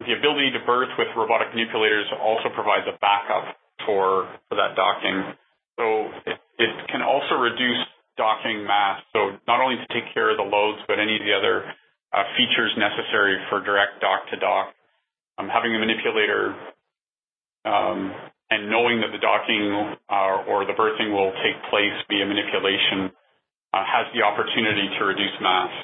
the 0.00 0.12
ability 0.12 0.52
to 0.52 0.60
berth 0.66 0.90
with 0.98 1.08
robotic 1.16 1.54
manipulators 1.54 2.06
also 2.20 2.48
provides 2.54 2.86
a 2.88 2.96
backup 2.98 3.56
for, 3.86 4.28
for 4.48 4.56
that 4.56 4.76
docking. 4.76 5.36
So 5.76 6.08
it, 6.26 6.38
it 6.58 6.72
can 6.88 7.02
also 7.02 7.36
reduce 7.36 7.82
docking 8.16 8.64
mass. 8.64 9.02
So 9.12 9.36
not 9.46 9.60
only 9.60 9.76
to 9.76 9.88
take 9.92 10.12
care 10.14 10.30
of 10.30 10.36
the 10.36 10.46
loads, 10.46 10.78
but 10.86 10.98
any 10.98 11.16
of 11.16 11.22
the 11.22 11.34
other 11.34 11.64
uh, 12.14 12.22
features 12.38 12.70
necessary 12.78 13.36
for 13.50 13.58
direct 13.60 14.00
dock 14.00 14.30
to 14.30 14.36
dock. 14.38 14.70
Um, 15.36 15.50
having 15.50 15.74
a 15.74 15.80
manipulator 15.82 16.54
um, 17.66 18.14
and 18.50 18.70
knowing 18.70 19.02
that 19.02 19.10
the 19.10 19.18
docking 19.18 19.98
uh, 20.06 20.46
or 20.46 20.62
the 20.62 20.78
berthing 20.78 21.10
will 21.10 21.34
take 21.42 21.58
place 21.74 21.96
via 22.06 22.22
manipulation 22.22 23.10
uh, 23.74 23.82
has 23.82 24.06
the 24.14 24.22
opportunity 24.22 24.86
to 24.94 25.04
reduce 25.04 25.34
mass. 25.42 25.74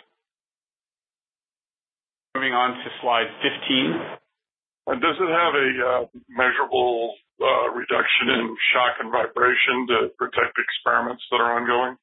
Moving 2.37 2.55
on 2.55 2.79
to 2.79 2.89
slide 3.03 3.27
15. 3.43 5.03
Does 5.03 5.19
it 5.19 5.31
have 5.35 5.55
a 5.55 5.69
uh, 5.83 6.03
measurable 6.31 7.15
uh, 7.43 7.75
reduction 7.75 8.31
in 8.39 8.55
shock 8.71 9.03
and 9.03 9.11
vibration 9.11 9.87
to 9.89 9.97
protect 10.15 10.55
experiments 10.59 11.23
that 11.31 11.43
are 11.43 11.59
ongoing? 11.59 11.99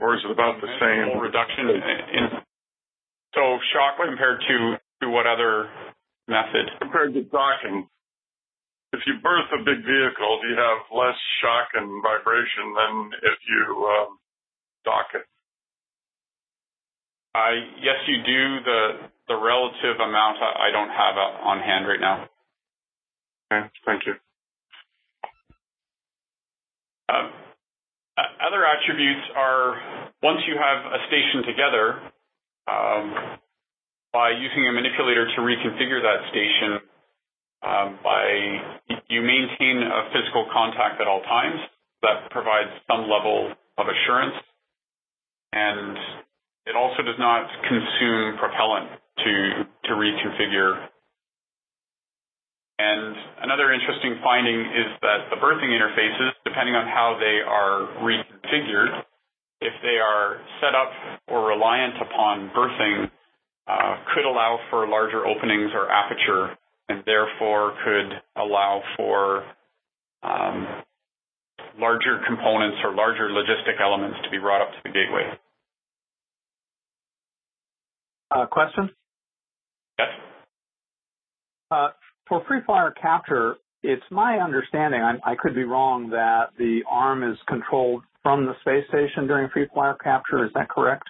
Or 0.00 0.16
is 0.16 0.24
it 0.24 0.30
about 0.32 0.60
the 0.60 0.70
same? 0.80 1.20
Reduction 1.20 1.68
in 1.68 2.40
so 3.34 3.58
shock 3.72 4.00
compared 4.00 4.40
to 4.40 4.56
to 5.02 5.08
what 5.08 5.26
other 5.26 5.68
method? 6.26 6.66
Compared 6.80 7.14
to 7.14 7.22
docking. 7.24 7.88
If 8.92 9.00
you 9.06 9.14
berth 9.22 9.46
a 9.54 9.62
big 9.62 9.86
vehicle, 9.86 10.40
you 10.48 10.56
have 10.58 10.82
less 10.90 11.14
shock 11.40 11.68
and 11.74 12.02
vibration 12.02 12.74
than 12.74 13.10
if 13.22 13.38
you 13.46 13.86
um, 13.86 14.18
dock 14.84 15.06
it. 15.14 15.22
Uh, 17.34 17.54
yes, 17.78 17.96
you 18.08 18.18
do. 18.26 18.64
The 18.64 18.80
the 19.28 19.36
relative 19.36 20.00
amount 20.02 20.38
I 20.42 20.72
don't 20.72 20.90
have 20.90 21.14
on 21.16 21.60
hand 21.60 21.86
right 21.86 22.00
now. 22.00 22.28
Okay, 23.52 23.70
thank 23.86 24.02
you. 24.06 24.14
Um, 27.08 27.30
other 28.18 28.66
attributes 28.66 29.26
are 29.36 29.76
once 30.22 30.40
you 30.46 30.56
have 30.58 30.80
a 30.92 31.00
station 31.08 31.42
together, 31.46 31.86
um, 32.68 33.38
by 34.12 34.30
using 34.30 34.66
a 34.66 34.72
manipulator 34.72 35.26
to 35.36 35.40
reconfigure 35.40 36.02
that 36.02 36.20
station, 36.30 36.82
um, 37.62 37.98
by 38.02 38.26
you 39.08 39.22
maintain 39.22 39.82
a 39.86 40.10
physical 40.12 40.46
contact 40.52 41.00
at 41.00 41.06
all 41.06 41.22
times. 41.22 41.60
That 42.02 42.30
provides 42.30 42.70
some 42.88 43.12
level 43.12 43.52
of 43.76 43.86
assurance, 43.86 44.34
and 45.52 45.96
it 46.64 46.74
also 46.74 47.02
does 47.02 47.18
not 47.18 47.44
consume 47.68 48.38
propellant 48.38 48.88
to 49.20 49.32
to 49.84 49.92
reconfigure 49.92 50.88
and 52.80 53.14
another 53.44 53.72
interesting 53.72 54.16
finding 54.24 54.56
is 54.56 54.88
that 55.04 55.28
the 55.28 55.36
berthing 55.36 55.68
interfaces, 55.68 56.32
depending 56.48 56.74
on 56.74 56.88
how 56.88 57.20
they 57.20 57.44
are 57.44 58.00
reconfigured, 58.00 59.04
if 59.60 59.74
they 59.82 60.00
are 60.00 60.40
set 60.64 60.72
up 60.72 60.88
or 61.28 61.48
reliant 61.48 62.00
upon 62.00 62.50
berthing, 62.54 63.10
uh, 63.68 63.96
could 64.14 64.24
allow 64.24 64.58
for 64.70 64.88
larger 64.88 65.26
openings 65.26 65.70
or 65.74 65.92
aperture, 65.92 66.56
and 66.88 67.04
therefore 67.04 67.76
could 67.84 68.40
allow 68.40 68.80
for 68.96 69.44
um, 70.22 70.66
larger 71.78 72.20
components 72.26 72.78
or 72.82 72.94
larger 72.94 73.28
logistic 73.28 73.76
elements 73.80 74.16
to 74.24 74.30
be 74.30 74.38
brought 74.38 74.62
up 74.62 74.70
to 74.72 74.78
the 74.84 74.90
gateway. 74.90 75.28
Uh, 78.30 78.46
question? 78.46 78.88
Yes. 79.98 80.08
Uh, 81.70 81.88
for 82.30 82.42
free 82.48 82.60
flyer 82.64 82.92
capture, 82.92 83.56
it's 83.82 84.02
my 84.10 84.38
understanding, 84.38 85.02
I, 85.02 85.32
I 85.32 85.34
could 85.34 85.54
be 85.54 85.64
wrong, 85.64 86.08
that 86.10 86.50
the 86.56 86.80
arm 86.90 87.22
is 87.22 87.36
controlled 87.46 88.04
from 88.22 88.46
the 88.46 88.54
space 88.62 88.84
station 88.88 89.26
during 89.26 89.50
free 89.50 89.66
flyer 89.74 89.96
capture. 90.02 90.44
Is 90.46 90.52
that 90.54 90.70
correct? 90.70 91.04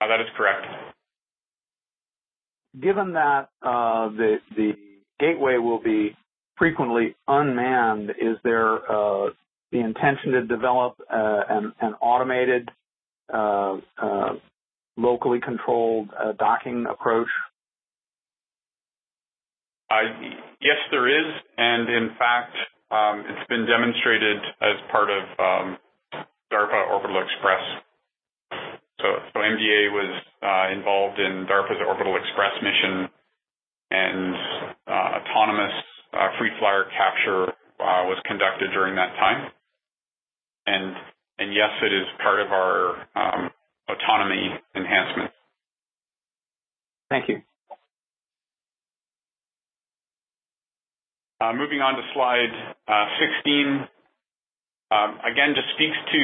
Uh, 0.00 0.06
that 0.08 0.20
is 0.20 0.28
correct. 0.36 0.66
given 2.78 3.12
that 3.14 3.48
uh, 3.62 4.08
the 4.10 4.36
the 4.56 4.72
gateway 5.18 5.56
will 5.58 5.82
be 5.82 6.16
frequently 6.56 7.16
unmanned, 7.26 8.10
is 8.10 8.36
there 8.44 8.76
uh, 8.90 9.30
the 9.72 9.80
intention 9.80 10.32
to 10.32 10.46
develop 10.46 10.94
uh, 11.12 11.40
an, 11.48 11.72
an, 11.80 11.94
automated, 12.00 12.70
uh, 13.32 13.76
uh, 14.00 14.34
locally 14.96 15.40
controlled 15.40 16.10
uh, 16.18 16.32
docking 16.38 16.86
approach? 16.90 17.28
Yes, 20.60 20.78
there 20.90 21.08
is, 21.08 21.34
and 21.58 21.88
in 21.88 22.10
fact, 22.18 22.54
um, 22.90 23.24
it's 23.26 23.48
been 23.48 23.66
demonstrated 23.66 24.38
as 24.62 24.76
part 24.90 25.10
of 25.10 25.22
um, 25.38 25.78
DARPA 26.52 26.90
Orbital 26.90 27.22
Express. 27.22 27.62
So, 29.00 29.06
so 29.32 29.38
MDA 29.40 29.90
was 29.90 30.12
uh, 30.42 30.66
involved 30.76 31.18
in 31.18 31.46
DARPA's 31.46 31.80
Orbital 31.86 32.16
Express 32.16 32.52
mission, 32.62 33.08
and 33.90 34.34
uh, 34.86 35.18
autonomous 35.22 35.72
uh, 36.12 36.28
free 36.38 36.50
flyer 36.58 36.84
capture 36.96 37.50
uh, 37.80 38.04
was 38.06 38.18
conducted 38.26 38.70
during 38.72 38.94
that 38.96 39.14
time. 39.18 39.50
And 40.66 40.94
and 41.38 41.54
yes, 41.54 41.70
it 41.82 41.92
is 41.92 42.06
part 42.22 42.40
of 42.40 42.52
our 42.52 43.08
um, 43.16 43.50
autonomy 43.88 44.50
enhancement. 44.76 45.30
Thank 47.08 47.28
you. 47.28 47.36
Uh, 47.36 47.40
moving 51.56 51.80
on 51.80 51.96
to 51.96 52.04
slide 52.12 52.52
uh, 52.84 53.06
16, 53.40 53.88
um, 54.92 55.10
again, 55.24 55.56
just 55.56 55.72
speaks 55.72 55.96
to, 55.96 56.22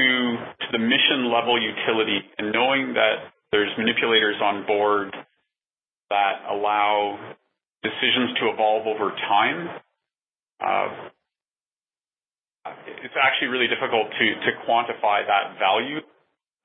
the 0.73 0.83
mission 0.83 1.31
level 1.31 1.55
utility 1.57 2.19
and 2.37 2.51
knowing 2.51 2.93
that 2.99 3.31
there's 3.55 3.71
manipulators 3.79 4.35
on 4.43 4.67
board 4.67 5.15
that 6.11 6.43
allow 6.51 7.17
decisions 7.87 8.35
to 8.43 8.51
evolve 8.51 8.85
over 8.91 9.15
time. 9.31 9.71
Uh, 10.59 10.91
it's 12.99 13.15
actually 13.15 13.47
really 13.47 13.71
difficult 13.71 14.11
to 14.11 14.51
quantify 14.67 15.23
that 15.23 15.55
value, 15.63 16.03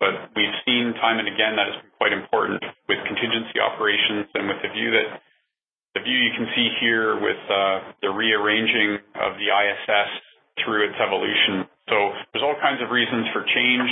but 0.01 0.33
we've 0.33 0.57
seen 0.65 0.97
time 0.97 1.21
and 1.21 1.29
again 1.29 1.53
that 1.53 1.69
it's 1.69 1.77
been 1.85 1.93
quite 2.01 2.13
important 2.13 2.57
with 2.89 2.97
contingency 3.05 3.61
operations 3.61 4.25
and 4.33 4.49
with 4.49 4.57
the 4.65 4.73
view 4.73 4.89
that 4.89 5.21
the 5.95 6.01
view 6.01 6.17
you 6.17 6.32
can 6.36 6.47
see 6.56 6.67
here 6.80 7.19
with 7.19 7.41
uh, 7.51 7.91
the 8.01 8.10
rearranging 8.10 8.99
of 9.19 9.36
the 9.36 9.47
ISS 9.51 10.10
through 10.63 10.88
its 10.88 10.95
evolution. 10.99 11.67
So 11.89 11.97
there's 12.32 12.45
all 12.45 12.56
kinds 12.63 12.80
of 12.80 12.91
reasons 12.91 13.27
for 13.36 13.43
change, 13.43 13.91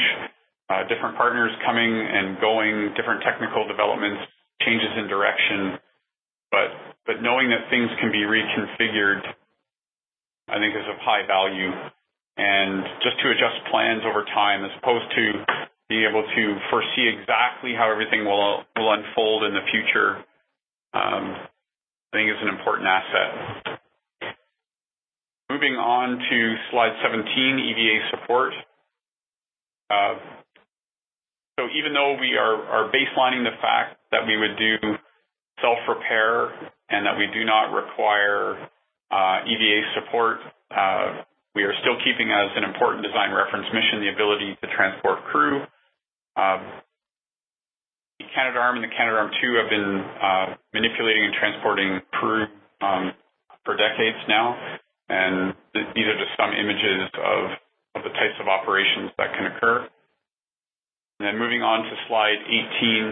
uh, 0.72 0.88
different 0.88 1.20
partners 1.20 1.52
coming 1.66 1.92
and 1.92 2.40
going, 2.40 2.96
different 2.96 3.24
technical 3.24 3.68
developments, 3.68 4.24
changes 4.64 4.92
in 4.96 5.08
direction. 5.12 5.80
But 6.52 6.72
but 7.06 7.22
knowing 7.22 7.50
that 7.50 7.68
things 7.70 7.90
can 8.00 8.12
be 8.12 8.24
reconfigured, 8.24 9.26
I 10.48 10.62
think 10.62 10.76
is 10.76 10.88
of 10.88 10.98
high 11.02 11.26
value. 11.28 11.72
And 12.40 12.86
just 13.04 13.20
to 13.20 13.28
adjust 13.36 13.68
plans 13.68 14.08
over 14.08 14.24
time, 14.32 14.64
as 14.64 14.72
opposed 14.80 15.12
to 15.12 15.24
being 15.90 16.08
able 16.08 16.24
to 16.24 16.44
foresee 16.70 17.12
exactly 17.12 17.76
how 17.76 17.92
everything 17.92 18.24
will 18.24 18.64
will 18.78 18.94
unfold 18.94 19.44
in 19.44 19.54
the 19.54 19.66
future. 19.68 20.24
Um, 20.94 21.36
I 22.10 22.18
think 22.18 22.30
is 22.30 22.42
an 22.42 22.50
important 22.50 22.90
asset. 22.90 23.80
Moving 25.50 25.78
on 25.78 26.18
to 26.18 26.38
slide 26.72 26.94
17, 27.06 27.26
EVA 27.26 27.96
support. 28.18 28.54
Uh, 29.90 30.16
so 31.60 31.66
even 31.78 31.94
though 31.94 32.18
we 32.18 32.34
are, 32.34 32.58
are 32.66 32.86
baselining 32.90 33.46
the 33.46 33.58
fact 33.62 33.98
that 34.12 34.26
we 34.26 34.38
would 34.38 34.58
do 34.58 34.98
self-repair 35.62 36.72
and 36.90 37.06
that 37.06 37.18
we 37.18 37.28
do 37.34 37.46
not 37.46 37.74
require 37.74 38.58
uh, 39.12 39.46
EVA 39.46 39.82
support, 40.02 40.38
uh, 40.72 41.22
we 41.54 41.62
are 41.62 41.74
still 41.82 41.98
keeping 42.06 42.32
as 42.32 42.50
an 42.56 42.64
important 42.64 43.04
design 43.04 43.34
reference 43.34 43.66
mission 43.74 44.02
the 44.02 44.14
ability 44.14 44.58
to 44.62 44.68
transport 44.74 45.20
crew. 45.30 45.62
Uh, 46.38 46.62
Canadarm 48.40 48.80
and 48.80 48.84
the 48.84 48.94
Canadarm2 48.96 49.42
have 49.60 49.70
been 49.70 49.92
uh, 50.00 50.46
manipulating 50.74 51.26
and 51.28 51.34
transporting 51.36 52.00
crew 52.16 52.48
um, 52.80 53.12
for 53.66 53.76
decades 53.76 54.18
now, 54.32 54.56
and 55.10 55.52
th 55.76 55.84
these 55.92 56.08
are 56.08 56.16
just 56.16 56.32
some 56.40 56.56
images 56.56 57.12
of, 57.20 57.40
of 58.00 58.02
the 58.08 58.14
types 58.16 58.38
of 58.40 58.48
operations 58.48 59.12
that 59.20 59.36
can 59.36 59.52
occur. 59.52 59.84
And 61.20 61.28
then 61.28 61.36
moving 61.36 61.60
on 61.60 61.84
to 61.84 61.94
slide 62.08 62.40
18, 62.48 63.12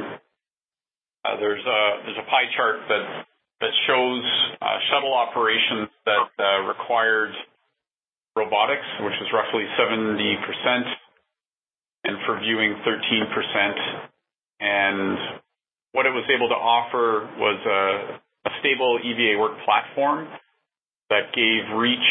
uh, 1.28 1.36
there's 1.44 1.66
a 1.68 1.82
there's 2.08 2.22
a 2.24 2.28
pie 2.32 2.48
chart 2.56 2.80
that 2.88 3.28
that 3.60 3.74
shows 3.84 4.24
uh, 4.63 4.80
shuttle 4.88 5.12
operations 5.12 5.92
that 6.08 6.24
uh, 6.40 6.72
required 6.72 7.36
robotics, 8.38 8.88
which 9.04 9.18
is 9.20 9.28
roughly 9.34 9.66
70%, 9.76 10.00
and 12.06 12.16
for 12.24 12.40
viewing 12.40 12.80
13%. 12.86 14.08
And 14.60 15.17
what 15.91 16.06
it 16.06 16.13
was 16.13 16.26
able 16.30 16.50
to 16.50 16.56
offer 16.56 17.30
was 17.38 17.60
a, 17.65 18.50
a 18.50 18.52
stable 18.60 19.00
EVA 19.04 19.39
work 19.39 19.58
platform 19.65 20.28
that 21.10 21.34
gave 21.34 21.78
reach 21.78 22.10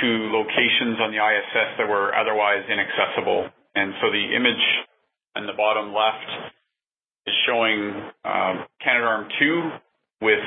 to 0.00 0.08
locations 0.30 1.00
on 1.00 1.10
the 1.10 1.18
ISS 1.18 1.78
that 1.78 1.88
were 1.88 2.14
otherwise 2.14 2.62
inaccessible. 2.68 3.48
And 3.74 3.94
so 4.00 4.10
the 4.10 4.36
image 4.36 4.64
in 5.36 5.46
the 5.46 5.56
bottom 5.56 5.94
left 5.94 6.52
is 7.26 7.34
showing 7.46 7.94
um, 8.24 8.66
Canadarm2 8.84 9.80
with 10.20 10.44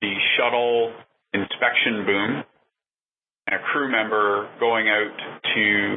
the 0.00 0.12
shuttle 0.36 0.92
inspection 1.32 2.04
boom 2.06 2.44
and 3.46 3.56
a 3.56 3.62
crew 3.72 3.90
member 3.90 4.48
going 4.60 4.88
out 4.88 5.16
to 5.54 5.96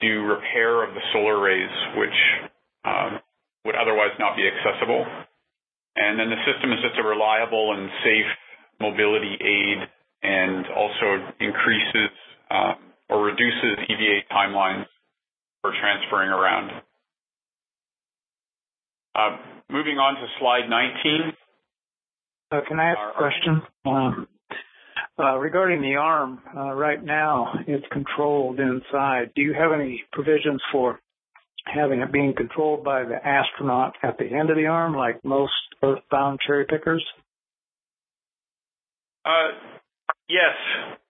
do 0.00 0.22
repair 0.22 0.86
of 0.86 0.94
the 0.94 1.00
solar 1.12 1.38
arrays, 1.38 1.70
which 1.96 2.50
um, 2.84 3.18
would 3.66 3.74
otherwise 3.74 4.14
not 4.18 4.36
be 4.38 4.46
accessible. 4.46 5.04
And 5.96 6.20
then 6.20 6.30
the 6.30 6.40
system 6.46 6.72
is 6.72 6.78
just 6.80 6.98
a 6.98 7.06
reliable 7.06 7.74
and 7.74 7.90
safe 8.04 8.30
mobility 8.80 9.34
aid 9.40 9.78
and 10.22 10.66
also 10.70 11.34
increases 11.40 12.10
um, 12.50 12.76
or 13.08 13.24
reduces 13.24 13.78
EVA 13.88 14.26
timelines 14.32 14.86
for 15.62 15.72
transferring 15.80 16.30
around. 16.30 16.70
Uh, 19.14 19.36
moving 19.70 19.96
on 19.96 20.14
to 20.14 20.26
slide 20.38 20.68
19. 20.68 21.32
Uh, 22.52 22.60
can 22.68 22.78
I 22.78 22.90
ask 22.90 22.98
a 23.14 23.18
question? 23.18 23.62
Um, 23.86 24.28
uh, 25.18 25.38
regarding 25.38 25.80
the 25.80 25.96
arm, 25.96 26.40
uh, 26.54 26.72
right 26.74 27.02
now 27.02 27.54
it's 27.66 27.86
controlled 27.90 28.60
inside. 28.60 29.32
Do 29.34 29.42
you 29.42 29.54
have 29.54 29.72
any 29.72 30.04
provisions 30.12 30.60
for 30.70 31.00
having 31.66 32.00
it 32.00 32.12
being 32.12 32.34
controlled 32.36 32.84
by 32.84 33.04
the 33.04 33.16
astronaut 33.16 33.94
at 34.02 34.18
the 34.18 34.24
end 34.24 34.50
of 34.50 34.56
the 34.56 34.66
arm, 34.66 34.94
like 34.94 35.24
most 35.24 35.52
earthbound 35.82 36.38
cherry 36.46 36.64
pickers? 36.64 37.04
Uh, 39.24 39.50
yes, 40.28 40.54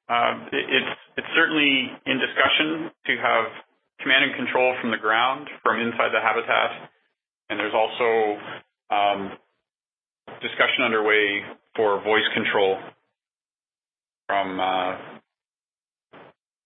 uh, 0.09 0.49
it, 0.53 0.65
it's 0.69 1.01
it's 1.19 1.33
certainly 1.37 1.91
in 2.07 2.19
discussion 2.19 2.91
to 3.07 3.13
have 3.21 3.45
command 4.01 4.25
and 4.25 4.35
control 4.37 4.75
from 4.81 4.91
the 4.91 4.97
ground, 4.97 5.49
from 5.63 5.81
inside 5.81 6.11
the 6.13 6.21
habitat, 6.21 6.91
and 7.51 7.61
there's 7.61 7.75
also 7.75 8.41
um, 8.91 9.33
discussion 10.41 10.85
underway 10.85 11.43
for 11.75 12.03
voice 12.03 12.27
control 12.35 12.79
from 14.27 14.61
uh, 14.61 14.97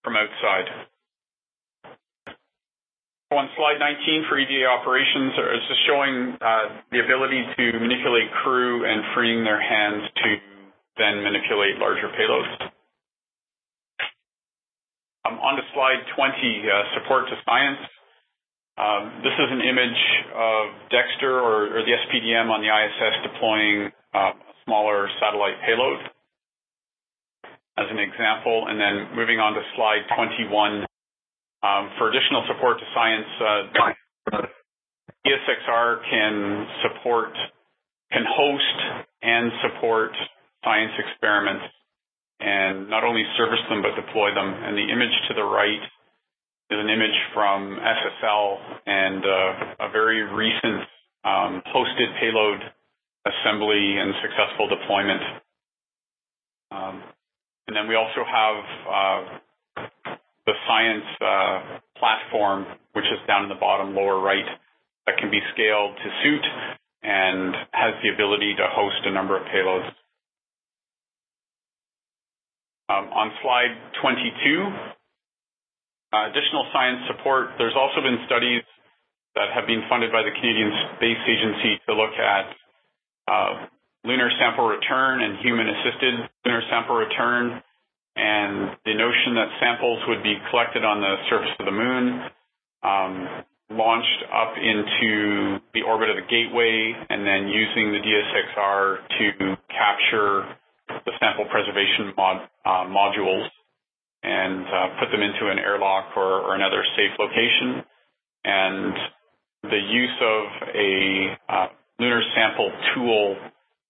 from 0.04 0.14
outside 0.16 0.89
on 3.30 3.46
slide 3.54 3.78
19 3.78 4.26
for 4.26 4.38
EVA 4.42 4.66
operations, 4.66 5.38
it's 5.38 5.68
just 5.70 5.82
showing 5.86 6.34
uh, 6.42 6.82
the 6.90 6.98
ability 6.98 7.46
to 7.54 7.78
manipulate 7.78 8.26
crew 8.42 8.82
and 8.82 9.06
freeing 9.14 9.46
their 9.46 9.62
hands 9.62 10.02
to 10.18 10.28
then 10.98 11.22
manipulate 11.22 11.78
larger 11.78 12.10
payloads. 12.10 12.50
Um, 15.22 15.38
on 15.38 15.54
to 15.54 15.62
slide 15.74 16.02
20, 16.18 16.66
uh, 16.66 16.74
support 16.98 17.30
to 17.30 17.36
science. 17.46 17.78
Um, 18.74 19.22
this 19.22 19.36
is 19.38 19.48
an 19.52 19.62
image 19.62 20.02
of 20.34 20.64
Dextre 20.90 21.30
or, 21.30 21.70
or, 21.70 21.80
the 21.86 21.94
SPDM 22.02 22.50
on 22.50 22.64
the 22.64 22.70
ISS 22.72 23.30
deploying 23.30 23.92
uh, 24.14 24.32
a 24.34 24.54
smaller 24.64 25.06
satellite 25.20 25.60
payload 25.62 26.00
as 27.78 27.86
an 27.92 28.00
example. 28.00 28.66
And 28.66 28.80
then 28.80 29.14
moving 29.14 29.38
on 29.38 29.52
to 29.52 29.62
slide 29.76 30.08
21, 30.16 30.86
um, 31.62 31.90
for 31.98 32.08
additional 32.08 32.44
support 32.48 32.78
to 32.78 32.86
science, 32.94 33.30
uh, 33.40 34.42
DSXR 35.26 36.00
can 36.10 36.66
support, 36.82 37.32
can 38.12 38.24
host 38.24 38.78
and 39.22 39.52
support 39.62 40.12
science 40.64 40.92
experiments 40.98 41.64
and 42.40 42.88
not 42.88 43.04
only 43.04 43.22
service 43.36 43.60
them 43.68 43.82
but 43.82 43.94
deploy 44.00 44.34
them. 44.34 44.48
And 44.48 44.76
the 44.76 44.88
image 44.88 45.12
to 45.28 45.34
the 45.34 45.44
right 45.44 45.82
is 46.70 46.78
an 46.78 46.88
image 46.88 47.18
from 47.34 47.76
SSL 47.76 48.56
and 48.86 49.24
uh, 49.24 49.86
a 49.86 49.90
very 49.92 50.22
recent 50.22 50.88
um, 51.24 51.62
hosted 51.74 52.18
payload 52.20 52.60
assembly 53.26 53.98
and 53.98 54.14
successful 54.22 54.68
deployment. 54.68 55.20
Um, 56.70 57.02
and 57.68 57.76
then 57.76 57.88
we 57.88 57.94
also 57.96 58.24
have 58.24 58.64
uh, 58.88 59.38
the 60.50 60.58
science 60.66 61.06
uh, 61.22 61.78
platform, 61.94 62.66
which 62.98 63.06
is 63.06 63.22
down 63.30 63.46
in 63.46 63.48
the 63.48 63.60
bottom 63.62 63.94
lower 63.94 64.18
right, 64.18 64.50
that 65.06 65.14
can 65.22 65.30
be 65.30 65.38
scaled 65.54 65.94
to 65.94 66.08
suit 66.26 66.44
and 67.06 67.54
has 67.70 67.94
the 68.02 68.10
ability 68.10 68.58
to 68.58 68.66
host 68.74 68.98
a 69.06 69.12
number 69.14 69.38
of 69.38 69.46
payloads. 69.46 69.86
Um, 72.90 73.06
on 73.14 73.30
slide 73.46 73.78
22, 74.02 74.66
uh, 76.10 76.26
additional 76.34 76.66
science 76.74 77.06
support. 77.06 77.54
There's 77.54 77.78
also 77.78 78.02
been 78.02 78.18
studies 78.26 78.66
that 79.38 79.54
have 79.54 79.70
been 79.70 79.86
funded 79.86 80.10
by 80.10 80.26
the 80.26 80.34
Canadian 80.34 80.74
Space 80.98 81.22
Agency 81.30 81.78
to 81.86 81.94
look 81.94 82.18
at 82.18 82.50
uh, 83.30 83.70
lunar 84.02 84.26
sample 84.42 84.66
return 84.66 85.22
and 85.22 85.38
human-assisted 85.38 86.14
lunar 86.42 86.62
sample 86.66 86.98
return, 86.98 87.62
and 88.16 88.76
the 88.84 88.94
notion 88.94 89.34
that 89.36 89.48
samples 89.60 90.00
would 90.08 90.22
be 90.22 90.34
collected 90.50 90.84
on 90.84 91.00
the 91.00 91.14
surface 91.28 91.54
of 91.58 91.66
the 91.66 91.72
moon, 91.72 92.04
um, 92.82 93.44
launched 93.70 94.22
up 94.34 94.54
into 94.58 95.58
the 95.74 95.82
orbit 95.82 96.10
of 96.10 96.16
the 96.16 96.26
Gateway, 96.26 96.92
and 97.08 97.22
then 97.26 97.46
using 97.46 97.92
the 97.94 98.02
DSXR 98.02 98.98
to 99.18 99.56
capture 99.70 100.56
the 101.06 101.12
sample 101.20 101.46
preservation 101.50 102.12
mod, 102.16 102.48
uh, 102.66 102.84
modules 102.90 103.46
and 104.22 104.66
uh, 104.66 105.00
put 105.00 105.10
them 105.10 105.22
into 105.22 105.50
an 105.50 105.58
airlock 105.58 106.16
or, 106.16 106.42
or, 106.44 106.54
another 106.54 106.84
safe 106.96 107.12
location. 107.18 107.84
And 108.44 108.94
the 109.62 109.80
use 109.80 110.16
of 110.20 110.44
a 110.74 111.38
uh, 111.48 111.66
lunar 111.98 112.22
sample 112.34 112.70
tool 112.94 113.36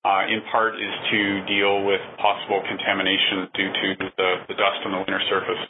uh, 0.04 0.24
in 0.28 0.40
part 0.50 0.74
is 0.74 0.94
to 1.10 1.44
deal 1.46 1.84
with 1.84 2.00
possible 2.16 2.62
contamination 2.66 3.48
due 3.52 3.70
to 3.72 3.86
the, 4.16 4.30
the 4.48 4.54
dust 4.54 4.80
on 4.84 4.92
the 4.92 4.98
lunar 4.98 5.20
surface. 5.28 5.62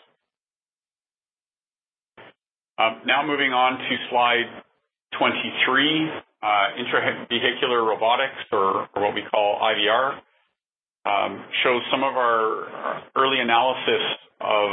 Um, 2.79 3.03
now 3.05 3.27
moving 3.27 3.53
on 3.53 3.77
to 3.77 3.93
slide 4.09 4.49
23, 5.19 6.09
uh, 6.41 6.47
intravehicular 6.81 7.85
robotics, 7.85 8.41
or, 8.53 8.89
or, 8.95 9.03
what 9.03 9.15
we 9.15 9.23
call 9.31 9.61
IVR 9.61 10.17
um, 11.05 11.45
shows 11.63 11.83
some 11.91 12.03
of 12.05 12.17
our 12.17 13.03
early 13.17 13.41
analysis 13.41 14.05
of 14.41 14.71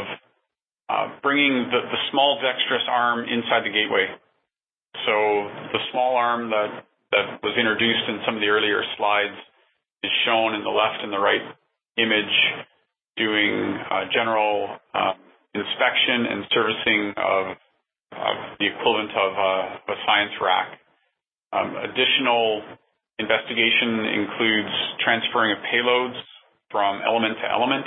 uh, 0.90 1.08
bringing 1.22 1.68
the, 1.68 1.82
the, 1.84 2.00
small 2.12 2.40
dexterous 2.40 2.84
arm 2.88 3.28
inside 3.28 3.66
the 3.66 3.74
gateway. 3.74 4.08
So 5.06 5.14
the 5.74 5.80
small 5.92 6.16
arm 6.16 6.50
that, 6.50 6.86
that 7.12 7.40
was 7.44 7.56
introduced 7.58 8.06
in 8.08 8.20
some 8.26 8.36
of 8.36 8.42
the 8.42 8.48
earlier 8.48 8.84
slides 8.98 9.38
is 10.04 10.12
shown 10.26 10.54
in 10.56 10.64
the 10.64 10.74
left 10.74 11.04
and 11.04 11.12
the 11.12 11.20
right 11.20 11.44
image 11.98 12.36
doing 13.18 13.78
uh, 13.90 14.06
general 14.14 14.78
uh, 14.94 15.14
inspection 15.56 16.30
and 16.30 16.40
servicing 16.54 17.02
of, 17.18 17.44
of 18.14 18.36
the 18.60 18.68
equivalent 18.70 19.12
of 19.16 19.32
a, 19.34 19.54
a 19.90 19.96
science 20.06 20.36
rack. 20.42 20.80
Um, 21.54 21.74
additional 21.78 22.62
Investigation 23.20 24.06
includes 24.14 24.70
transferring 25.02 25.52
of 25.52 25.58
payloads 25.74 26.22
from 26.70 27.02
element 27.02 27.34
to 27.42 27.50
element, 27.50 27.86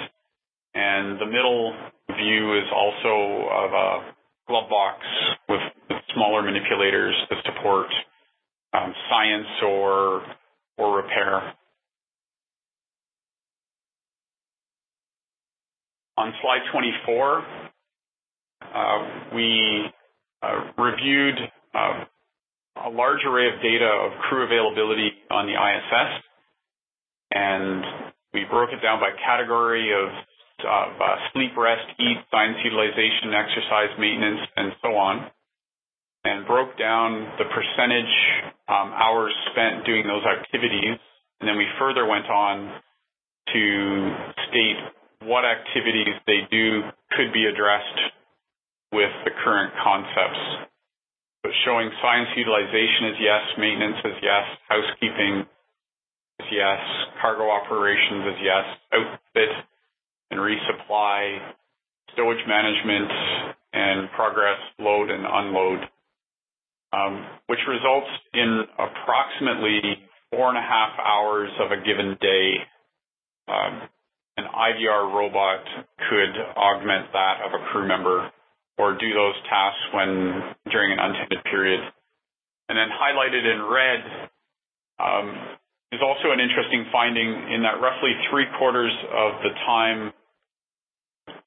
and 0.75 1.21
the 1.21 1.27
middle 1.27 1.71
view 2.19 2.59
is 2.59 2.67
also 2.75 3.47
of 3.47 3.71
a 3.71 3.89
glove 4.49 4.69
box 4.69 4.99
with, 5.49 5.63
with 5.89 6.03
smaller 6.15 6.43
manipulators 6.43 7.15
to 7.31 7.37
support 7.47 7.87
um, 8.73 8.95
science 9.09 9.47
or 9.65 10.23
or 10.79 10.97
repair. 10.97 11.55
On 16.17 16.33
slide 16.43 16.61
24, 16.73 17.45
uh, 18.63 19.35
we 19.35 19.85
uh, 20.43 20.83
reviewed 20.83 21.37
uh, 21.75 22.05
a 22.87 22.91
large 22.91 23.21
array 23.27 23.49
of 23.49 23.61
data 23.63 23.87
of 23.87 24.13
crew 24.29 24.45
availability 24.45 25.11
on 25.31 25.47
the 25.47 25.53
ISS, 25.53 26.25
and 27.33 27.85
we 28.33 28.45
broke 28.51 28.71
it 28.71 28.83
down 28.83 29.01
by 29.01 29.11
category 29.25 29.93
of 29.93 30.09
uh, 30.67 31.17
sleep, 31.33 31.53
rest, 31.57 31.89
eat, 31.99 32.19
science 32.31 32.57
utilization, 32.65 33.33
exercise, 33.33 33.91
maintenance, 33.99 34.41
and 34.57 34.73
so 34.83 34.89
on, 34.97 35.31
and 36.25 36.47
broke 36.47 36.77
down 36.79 37.33
the 37.39 37.45
percentage 37.45 38.15
um, 38.71 38.95
hours 38.95 39.35
spent 39.51 39.85
doing 39.85 40.07
those 40.07 40.23
activities. 40.25 40.97
And 41.41 41.49
then 41.49 41.59
we 41.59 41.67
further 41.79 42.07
went 42.07 42.27
on 42.27 42.81
to 43.53 43.65
state 44.49 44.79
what 45.27 45.45
activities 45.45 46.15
they 46.27 46.47
do 46.51 46.83
could 47.13 47.33
be 47.33 47.47
addressed 47.47 48.01
with 48.93 49.11
the 49.25 49.31
current 49.43 49.73
concepts 49.83 50.71
but 51.43 51.53
showing 51.65 51.91
science 52.03 52.29
utilization 52.37 53.09
is 53.09 53.17
yes, 53.21 53.43
maintenance 53.57 53.97
is 54.05 54.17
yes, 54.23 54.45
housekeeping 54.69 55.47
is 56.41 56.49
yes, 56.53 56.81
cargo 57.21 57.49
operations 57.49 58.37
is 58.37 58.39
yes, 58.45 58.65
outfit 58.93 59.53
and 60.31 60.41
resupply, 60.41 61.41
stowage 62.13 62.45
management, 62.47 63.11
and 63.73 64.11
progress 64.13 64.59
load 64.79 65.11
and 65.11 65.25
unload, 65.25 65.81
which 67.47 67.61
results 67.69 68.11
in 68.35 68.65
approximately 68.79 69.81
four 70.31 70.49
and 70.49 70.59
a 70.59 70.63
half 70.63 70.99
hours 70.99 71.51
of 71.61 71.71
a 71.73 71.83
given 71.83 72.17
day. 72.21 72.55
Um, 73.49 73.89
an 74.37 74.47
IVR 74.47 75.13
robot 75.13 75.65
could 76.09 76.35
augment 76.57 77.13
that 77.13 77.43
of 77.45 77.53
a 77.53 77.65
crew 77.71 77.87
member 77.87 78.31
or 78.79 78.97
do 78.97 79.13
those 79.13 79.37
tasks 79.51 79.85
when 79.93 80.55
during 80.73 80.93
an 80.93 80.99
untended 80.99 81.45
period. 81.45 81.81
And 82.69 82.79
then 82.79 82.89
highlighted 82.89 83.45
in 83.45 83.59
red 83.69 84.01
um, 85.03 85.27
is 85.93 86.01
also 86.01 86.31
an 86.31 86.41
interesting 86.41 86.87
finding 86.93 87.29
in 87.53 87.63
that 87.63 87.83
roughly 87.83 88.15
three 88.31 88.47
quarters 88.59 88.93
of 89.11 89.43
the 89.43 89.53
time 89.67 90.13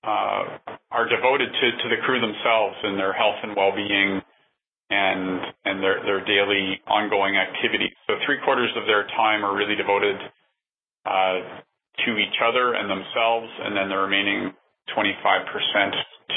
uh, 0.03 0.75
are 0.91 1.07
devoted 1.07 1.49
to, 1.49 1.67
to 1.81 1.87
the 1.89 1.99
crew 2.05 2.19
themselves 2.19 2.75
and 2.83 2.99
their 2.99 3.13
health 3.13 3.39
and 3.41 3.55
well-being 3.55 4.21
and 4.89 5.41
and 5.65 5.83
their 5.83 6.03
their 6.03 6.21
daily 6.25 6.79
ongoing 6.87 7.37
activities. 7.37 7.95
So 8.07 8.15
three 8.25 8.39
quarters 8.43 8.71
of 8.75 8.85
their 8.85 9.07
time 9.15 9.43
are 9.43 9.55
really 9.55 9.75
devoted 9.75 10.17
uh, 11.05 11.63
to 12.05 12.09
each 12.17 12.37
other 12.41 12.73
and 12.73 12.89
themselves, 12.89 13.49
and 13.63 13.75
then 13.75 13.89
the 13.89 13.97
remaining 13.97 14.51
25% 14.91 15.05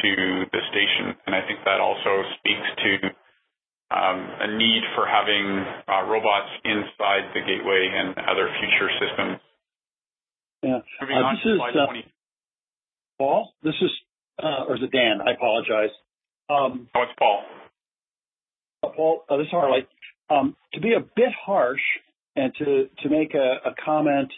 to 0.03 0.11
the 0.53 0.63
station. 0.71 1.17
And 1.27 1.35
I 1.35 1.43
think 1.47 1.61
that 1.65 1.81
also 1.81 2.23
speaks 2.39 2.69
to 2.83 2.91
um, 3.91 4.19
a 4.19 4.49
need 4.59 4.83
for 4.95 5.07
having 5.07 5.65
uh, 5.87 6.03
robots 6.11 6.51
inside 6.65 7.31
the 7.35 7.41
gateway 7.41 7.91
and 7.95 8.15
other 8.27 8.51
future 8.59 8.91
systems. 8.99 9.39
Yeah. 10.63 10.81
Moving 11.01 11.17
uh, 11.17 11.31
on 11.31 11.37
to 11.43 11.57
slide 11.57 11.77
uh, 11.79 11.87
20. 11.87 12.05
Paul, 13.19 13.55
this 13.63 13.75
is, 13.81 13.91
uh, 14.43 14.69
or 14.69 14.77
is 14.77 14.83
it 14.83 14.91
Dan? 14.91 15.21
I 15.27 15.33
apologize. 15.33 15.95
Um, 16.51 16.89
oh, 16.95 17.03
it's 17.03 17.17
Paul. 17.19 17.43
Paul, 18.83 19.25
uh, 19.29 19.37
this 19.37 19.47
is 19.47 19.51
Harley. 19.51 19.87
Um, 20.31 20.57
to 20.75 20.81
be 20.81 20.93
a 20.95 21.01
bit 21.01 21.33
harsh 21.45 21.81
and 22.35 22.53
to, 22.59 22.89
to 23.03 23.09
make 23.09 23.35
a, 23.35 23.69
a 23.69 23.75
comment 23.85 24.33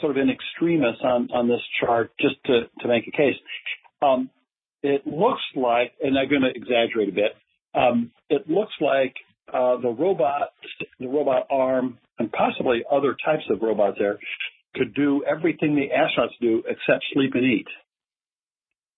sort 0.00 0.16
of 0.16 0.22
in 0.22 0.30
extremis 0.30 0.96
on, 1.02 1.28
on 1.34 1.48
this 1.48 1.60
chart, 1.80 2.12
just 2.20 2.36
to, 2.46 2.62
to 2.80 2.88
make 2.88 3.06
a 3.06 3.10
case. 3.10 3.34
Um, 4.00 4.30
it 4.82 5.06
looks 5.06 5.42
like, 5.54 5.92
and 6.02 6.18
I'm 6.18 6.28
going 6.28 6.42
to 6.42 6.50
exaggerate 6.54 7.08
a 7.08 7.12
bit, 7.12 7.32
um, 7.74 8.10
it 8.30 8.48
looks 8.48 8.72
like 8.80 9.14
uh, 9.52 9.76
the 9.80 9.88
robot, 9.90 10.52
the 10.98 11.08
robot 11.08 11.46
arm, 11.50 11.98
and 12.18 12.30
possibly 12.32 12.84
other 12.90 13.16
types 13.24 13.44
of 13.50 13.60
robots 13.60 13.96
there 13.98 14.18
could 14.74 14.94
do 14.94 15.24
everything 15.24 15.74
the 15.74 15.88
astronauts 15.88 16.30
do 16.40 16.62
except 16.66 17.04
sleep 17.12 17.32
and 17.34 17.44
eat. 17.44 17.66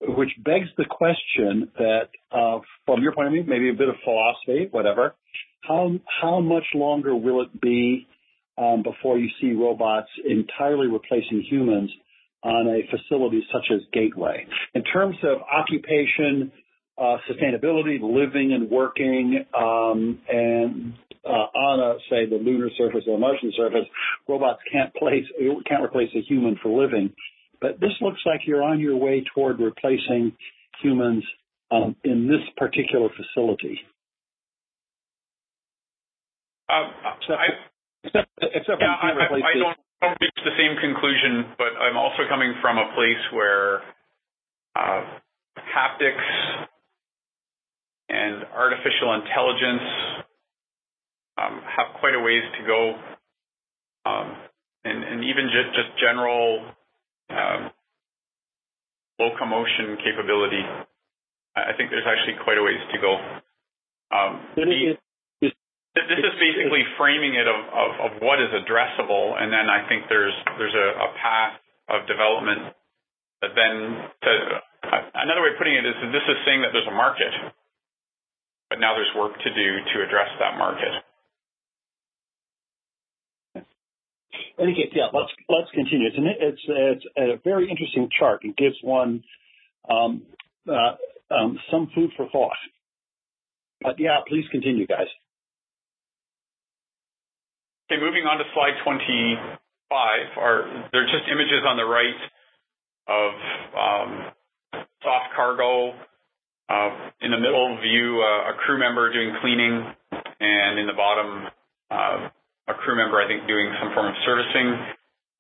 Which 0.07 0.31
begs 0.45 0.69
the 0.77 0.85
question 0.85 1.71
that, 1.79 2.09
uh, 2.31 2.61
from 2.87 3.03
your 3.03 3.13
point 3.13 3.29
of 3.29 3.33
view, 3.33 3.45
maybe 3.47 3.71
a 3.71 3.75
bit 3.75 3.89
of 3.89 3.95
philosophy, 4.05 4.69
whatever, 4.71 5.15
how 5.63 5.93
how 6.21 6.41
much 6.41 6.65
longer 6.75 7.15
will 7.17 7.43
it 7.43 7.61
be 7.61 8.07
um, 8.59 8.83
before 8.83 9.19
you 9.19 9.29
see 9.41 9.53
robots 9.53 10.09
entirely 10.25 10.87
replacing 10.87 11.45
humans 11.49 11.91
on 12.43 12.69
a 12.69 12.81
facility 12.91 13.43
such 13.53 13.65
as 13.73 13.81
Gateway. 13.93 14.47
In 14.75 14.85
terms 14.85 15.17
of 15.23 15.39
occupation, 15.43 16.53
uh, 16.99 17.17
sustainability, 17.29 17.99
living 18.01 18.53
and 18.53 18.71
working, 18.71 19.45
um, 19.57 20.21
and 20.29 20.95
uh, 21.25 21.29
on 21.29 21.81
a 21.81 21.99
say 22.11 22.27
the 22.27 22.37
lunar 22.37 22.69
surface 22.77 23.03
or 23.09 23.17
the 23.17 23.21
Martian 23.21 23.53
surface, 23.57 23.87
robots 24.29 24.61
can't 24.71 24.95
place 24.95 25.25
can't 25.67 25.83
replace 25.83 26.11
a 26.15 26.21
human 26.21 26.59
for 26.63 26.83
living. 26.83 27.13
But 27.65 27.81
this 27.81 27.97
looks 28.03 28.21
like 28.27 28.41
you're 28.45 28.63
on 28.63 28.79
your 28.79 28.99
way 28.99 29.25
toward 29.35 29.59
replacing 29.59 30.37
humans 30.83 31.25
um, 31.71 31.97
in 32.05 32.29
this 32.29 32.45
particular 32.59 33.09
facility. 33.09 33.81
Um, 36.69 36.93
I, 37.33 37.57
Except, 38.05 38.29
except 38.37 38.83
yeah, 38.83 38.93
I, 39.01 39.17
I, 39.17 39.37
I 39.41 39.55
don't, 39.57 39.79
don't 40.03 40.19
reach 40.21 40.41
the 40.45 40.53
same 40.61 40.77
conclusion, 40.77 41.57
but 41.57 41.73
I'm 41.81 41.97
also 41.97 42.29
coming 42.29 42.53
from 42.61 42.77
a 42.77 42.85
place 42.95 43.25
where 43.33 43.81
uh, 44.77 45.01
haptics 45.57 46.67
and 48.11 48.45
artificial 48.53 49.15
intelligence 49.25 49.89
um, 51.41 51.63
have 51.65 51.97
quite 51.99 52.15
a 52.15 52.21
ways 52.21 52.45
to 52.61 52.67
go, 52.67 52.93
um, 54.05 54.37
and, 54.85 55.03
and, 55.03 55.25
even 55.25 55.49
just, 55.49 55.75
just 55.75 55.99
general 55.99 56.61
locomotion 59.19 59.97
capability. 60.03 60.63
I 61.55 61.73
think 61.79 61.91
there's 61.91 62.07
actually 62.07 62.43
quite 62.43 62.59
a 62.59 62.65
ways 62.67 62.83
to 62.91 62.99
go. 62.99 63.13
Um, 64.11 64.33
the, 64.59 64.99
this 65.95 66.19
is 66.19 66.35
basically 66.43 66.83
framing 66.99 67.39
it 67.39 67.47
of, 67.47 67.61
of, 67.71 67.91
of, 68.03 68.11
what 68.19 68.43
is 68.43 68.51
addressable, 68.51 69.39
and 69.39 69.55
then 69.55 69.71
I 69.71 69.87
think 69.87 70.11
there's 70.11 70.35
there's 70.59 70.75
a, 70.75 70.89
a 70.99 71.09
path 71.23 71.55
of 71.95 72.07
development 72.11 72.75
that 73.43 73.55
then 73.55 74.03
to, 74.27 74.31
uh, 74.91 75.03
another 75.23 75.47
way 75.47 75.55
of 75.55 75.59
putting 75.59 75.79
it 75.79 75.87
is 75.87 75.95
this 76.11 76.27
is 76.27 76.39
saying 76.43 76.67
that 76.67 76.75
there's 76.75 76.91
a 76.91 76.97
market, 76.99 77.31
but 78.71 78.83
now 78.83 78.99
there's 78.99 79.11
work 79.15 79.39
to 79.39 79.51
do 79.55 79.69
to 79.95 79.97
address 80.03 80.35
that 80.43 80.59
market. 80.59 80.91
Any 84.59 84.75
case, 84.75 84.93
yeah, 84.95 85.09
let's 85.13 85.33
let's 85.49 85.71
continue. 85.73 86.09
It's 86.09 86.17
an, 86.17 86.27
it's 86.27 86.63
it's 86.67 87.05
a 87.17 87.41
very 87.45 87.71
interesting 87.71 88.09
chart. 88.19 88.45
It 88.45 88.57
gives 88.57 88.77
one 88.83 89.25
um, 89.89 90.23
uh, 90.69 90.97
um, 91.35 91.59
some 91.71 91.91
food 91.95 92.11
for 92.17 92.29
thought. 92.31 92.57
But 93.83 93.99
yeah, 93.99 94.19
please 94.27 94.45
continue, 94.51 94.87
guys. 94.87 95.09
Okay, 97.91 98.01
moving 98.01 98.25
on 98.25 98.39
to 98.39 98.45
slide 98.55 98.81
25. 98.83 99.59
Are 100.39 100.89
there 100.93 101.03
are 101.03 101.07
just 101.07 101.29
images 101.31 101.63
on 101.67 101.77
the 101.77 101.85
right 101.85 102.21
of 103.07 103.33
um, 103.77 104.85
soft 105.03 105.35
cargo. 105.37 105.93
Uh, 106.67 107.11
in 107.21 107.31
the 107.31 107.37
middle 107.39 107.77
view, 107.83 108.25
uh, 108.25 108.53
a 108.53 108.55
crew 108.65 108.79
member 108.79 109.13
doing 109.13 109.37
cleaning, 109.43 109.85
and 110.41 110.79
in 110.79 110.87
the 110.87 110.95
bottom, 110.97 111.47
uh, 111.91 112.29
a 112.69 112.75
crew 112.75 112.97
member, 112.97 113.21
I 113.21 113.27
think, 113.29 113.47
doing 113.47 113.69
some 113.81 113.93
form 113.93 114.09
of 114.09 114.17
servicing. 114.25 114.69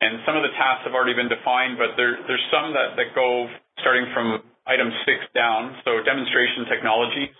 And 0.05 0.21
some 0.29 0.37
of 0.37 0.45
the 0.45 0.53
tasks 0.59 0.85
have 0.85 0.93
already 0.93 1.17
been 1.17 1.33
defined, 1.33 1.81
but 1.81 1.97
there, 1.97 2.21
there's 2.29 2.47
some 2.53 2.77
that, 2.77 2.99
that 3.01 3.17
go 3.17 3.49
starting 3.81 4.05
from 4.13 4.45
item 4.69 4.93
six 5.09 5.25
down. 5.33 5.81
So 5.85 6.05
demonstration 6.05 6.69
technologies, 6.69 7.33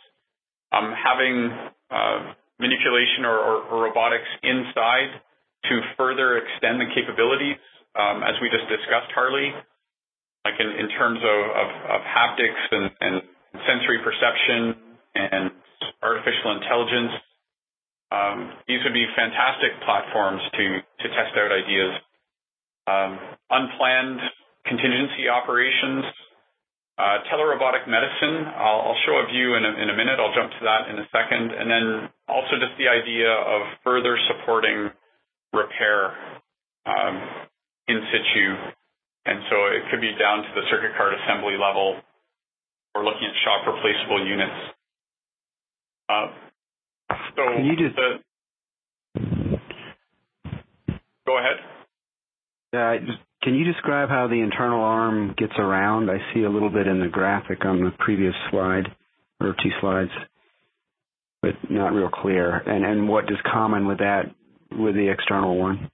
um, 0.73 0.95
having 0.97 1.37
uh, 1.93 2.19
manipulation 2.57 3.29
or, 3.29 3.37
or, 3.37 3.57
or 3.69 3.77
robotics 3.91 4.29
inside 4.41 5.21
to 5.69 5.75
further 5.97 6.41
extend 6.41 6.81
the 6.81 6.89
capabilities, 6.93 7.61
um, 7.97 8.25
as 8.25 8.37
we 8.41 8.49
just 8.49 8.69
discussed, 8.69 9.13
Harley, 9.13 9.53
like 10.45 10.57
in, 10.61 10.69
in 10.77 10.89
terms 10.97 11.21
of, 11.21 11.39
of, 11.53 11.69
of 11.97 12.01
haptics 12.05 12.63
and, 12.73 12.91
and, 13.01 13.15
sensory 13.55 14.03
perception 14.03 14.75
and 15.15 15.51
artificial 16.03 16.59
intelligence. 16.59 17.23
Um, 18.15 18.55
these 18.71 18.79
would 18.87 18.95
be 18.95 19.07
fantastic 19.19 19.75
platforms 19.83 20.41
to, 20.55 20.65
to 21.03 21.07
test 21.11 21.35
out 21.35 21.51
ideas. 21.51 21.93
Um, 22.87 23.19
unplanned 23.51 24.21
contingency 24.67 25.27
operations, 25.27 26.05
uh, 26.95 27.27
telerobotic 27.27 27.91
medicine, 27.91 28.47
I'll, 28.55 28.93
I'll, 28.93 29.01
show 29.03 29.19
a 29.19 29.27
view 29.27 29.59
in 29.59 29.65
a, 29.67 29.73
in 29.83 29.91
a, 29.91 29.97
minute. 29.99 30.23
I'll 30.23 30.31
jump 30.31 30.53
to 30.53 30.63
that 30.63 30.95
in 30.95 30.99
a 31.03 31.07
second. 31.11 31.51
And 31.51 31.67
then 31.67 31.85
also 32.29 32.55
just 32.63 32.79
the 32.79 32.87
idea 32.87 33.35
of 33.35 33.67
further 33.83 34.15
supporting 34.31 34.95
repair 35.53 36.15
um, 36.87 37.17
in 37.89 37.99
situ. 38.15 38.47
And 39.27 39.43
so 39.51 39.57
it 39.75 39.91
could 39.91 40.01
be 40.01 40.15
down 40.15 40.47
to 40.47 40.51
the 40.55 40.63
circuit 40.71 40.95
card 40.97 41.19
assembly 41.19 41.59
level. 41.59 41.99
We're 42.95 43.03
looking 43.03 43.27
at 43.27 43.35
shop 43.43 43.67
replaceable 43.67 44.23
units. 44.23 44.61
Uh, 46.07 46.27
so 47.37 47.43
Can 47.57 47.65
you 47.65 47.77
just... 47.77 47.97
The, 47.97 48.21
go 51.27 51.39
ahead. 51.39 51.57
Yeah, 52.73 52.97
just 52.99 53.19
can 53.45 53.55
you 53.55 53.71
describe 53.71 54.09
how 54.09 54.27
the 54.27 54.41
internal 54.41 54.83
arm 54.83 55.35
gets 55.37 55.53
around? 55.59 56.11
I 56.11 56.17
see 56.33 56.45
a 56.45 56.51
little 56.51 56.71
bit 56.71 56.87
in 56.87 56.99
the 56.99 57.09
graphic 57.09 57.67
on 57.67 57.85
the 57.85 57.91
previous 57.99 58.33
slide, 58.51 58.89
or 59.39 59.55
two 59.63 59.69
slides, 59.83 60.11
but 61.43 61.53
not 61.69 61.93
real 61.93 62.09
clear. 62.09 62.57
And 62.57 62.87
and 62.87 63.07
what 63.07 63.25
is 63.25 63.37
common 63.53 63.87
with 63.87 63.99
that 63.99 64.33
with 64.73 64.95
the 64.95 65.13
external 65.13 65.59
one? 65.59 65.91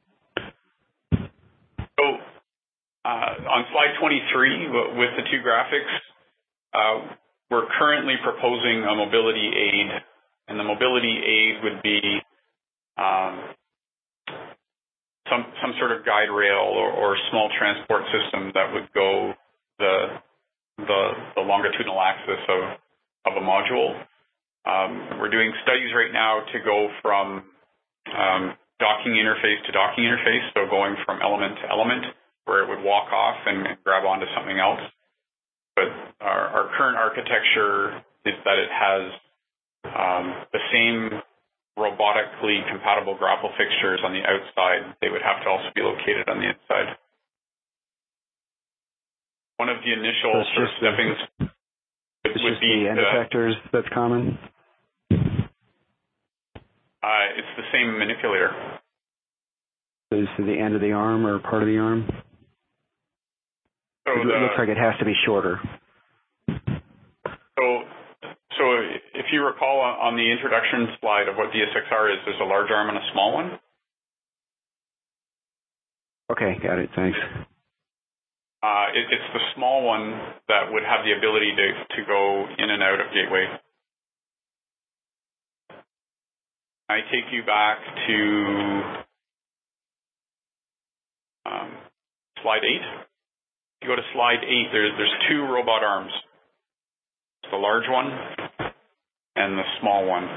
So 1.12 2.06
uh, 3.04 3.08
on 3.50 3.64
slide 3.72 3.98
23, 3.98 4.68
with 4.94 5.10
the 5.18 5.24
two 5.28 5.42
graphics, 5.42 5.90
uh, 6.72 7.16
we're 7.50 7.66
currently 7.80 8.14
proposing 8.22 8.86
a 8.88 8.94
mobility 8.94 9.50
aid, 9.50 9.90
and 10.50 10.58
the 10.58 10.66
mobility 10.66 11.14
aid 11.14 11.62
would 11.62 11.80
be 11.80 12.18
um, 12.98 13.54
some 15.30 15.46
some 15.62 15.72
sort 15.78 15.94
of 15.94 16.04
guide 16.04 16.28
rail 16.28 16.74
or, 16.74 16.90
or 16.90 17.16
small 17.30 17.48
transport 17.56 18.02
system 18.10 18.50
that 18.58 18.74
would 18.74 18.90
go 18.92 19.32
the 19.78 20.18
the, 20.76 21.02
the 21.36 21.42
longitudinal 21.46 22.02
axis 22.02 22.42
of 22.50 22.60
of 23.30 23.32
a 23.38 23.44
module. 23.46 23.94
Um, 24.66 25.22
we're 25.22 25.30
doing 25.30 25.54
studies 25.62 25.94
right 25.94 26.12
now 26.12 26.42
to 26.52 26.58
go 26.60 26.90
from 27.00 27.46
um, 28.10 28.42
docking 28.82 29.14
interface 29.14 29.62
to 29.66 29.72
docking 29.72 30.04
interface, 30.04 30.44
so 30.52 30.66
going 30.68 30.96
from 31.06 31.22
element 31.22 31.56
to 31.62 31.70
element, 31.70 32.04
where 32.44 32.64
it 32.64 32.68
would 32.68 32.82
walk 32.82 33.12
off 33.12 33.38
and 33.46 33.78
grab 33.84 34.04
onto 34.04 34.26
something 34.36 34.58
else. 34.58 34.82
But 35.76 35.88
our, 36.20 36.44
our 36.48 36.66
current 36.76 36.96
architecture 36.96 38.02
is 38.26 38.34
that 38.44 38.58
it 38.58 38.68
has 38.68 39.12
um, 39.84 40.34
the 40.52 40.60
same 40.72 41.20
robotically 41.78 42.60
compatible 42.68 43.16
grapple 43.16 43.50
fixtures 43.56 44.00
on 44.04 44.12
the 44.12 44.20
outside, 44.20 44.96
they 45.00 45.08
would 45.08 45.22
have 45.22 45.42
to 45.44 45.48
also 45.48 45.70
be 45.74 45.80
located 45.80 46.28
on 46.28 46.38
the 46.38 46.48
inside. 46.48 46.96
One 49.56 49.68
of 49.68 49.78
the 49.84 49.92
initial 49.92 50.32
so 50.32 50.42
sort 50.54 50.68
of 50.68 50.72
steppings 50.80 51.18
would, 52.24 52.32
would 52.44 52.60
be 52.60 52.84
the 52.84 52.90
end 52.90 52.98
effectors 52.98 53.54
that's 53.72 53.88
common. 53.92 54.38
Uh, 57.02 57.26
it's 57.36 57.48
the 57.56 57.64
same 57.72 57.98
manipulator. 57.98 58.52
Is 60.12 60.28
to 60.36 60.44
the 60.44 60.58
end 60.58 60.74
of 60.74 60.80
the 60.80 60.92
arm 60.92 61.24
or 61.26 61.38
part 61.38 61.62
of 61.62 61.68
the 61.68 61.78
arm? 61.78 62.04
So 64.06 64.12
it 64.12 64.24
the, 64.24 64.32
looks 64.42 64.54
like 64.58 64.68
it 64.68 64.76
has 64.76 64.98
to 64.98 65.04
be 65.04 65.14
shorter. 65.24 65.60
So 66.48 67.84
so 68.60 68.68
if 69.16 69.26
you 69.32 69.40
recall 69.40 69.80
on 69.80 70.16
the 70.16 70.30
introduction 70.30 70.92
slide 71.00 71.28
of 71.28 71.36
what 71.36 71.48
DSXR 71.48 72.12
is, 72.12 72.20
there's 72.26 72.40
a 72.42 72.44
large 72.44 72.70
arm 72.70 72.90
and 72.90 72.98
a 72.98 73.06
small 73.12 73.32
one. 73.32 73.58
Okay, 76.30 76.60
got 76.62 76.78
it. 76.78 76.90
Thanks. 76.94 77.16
Uh, 78.62 78.86
it, 78.92 79.08
it's 79.08 79.30
the 79.32 79.40
small 79.56 79.82
one 79.86 80.12
that 80.48 80.68
would 80.68 80.84
have 80.84 81.00
the 81.08 81.16
ability 81.16 81.56
to, 81.56 81.66
to 81.96 82.06
go 82.06 82.44
in 82.58 82.68
and 82.68 82.82
out 82.82 83.00
of 83.00 83.06
Gateway. 83.14 83.48
I 86.90 87.00
take 87.10 87.32
you 87.32 87.42
back 87.46 87.78
to 87.80 88.18
um, 91.46 91.70
slide 92.42 92.60
8. 92.62 92.68
If 92.68 93.88
you 93.88 93.88
go 93.88 93.96
to 93.96 94.08
slide 94.12 94.44
8, 94.44 94.68
there's, 94.72 94.92
there's 94.98 95.16
two 95.30 95.42
robot 95.48 95.82
arms. 95.82 96.12
It's 97.42 97.50
The 97.50 97.56
large 97.56 97.88
one 97.88 98.12
and 99.40 99.56
the 99.56 99.64
small 99.80 100.06
one. 100.06 100.28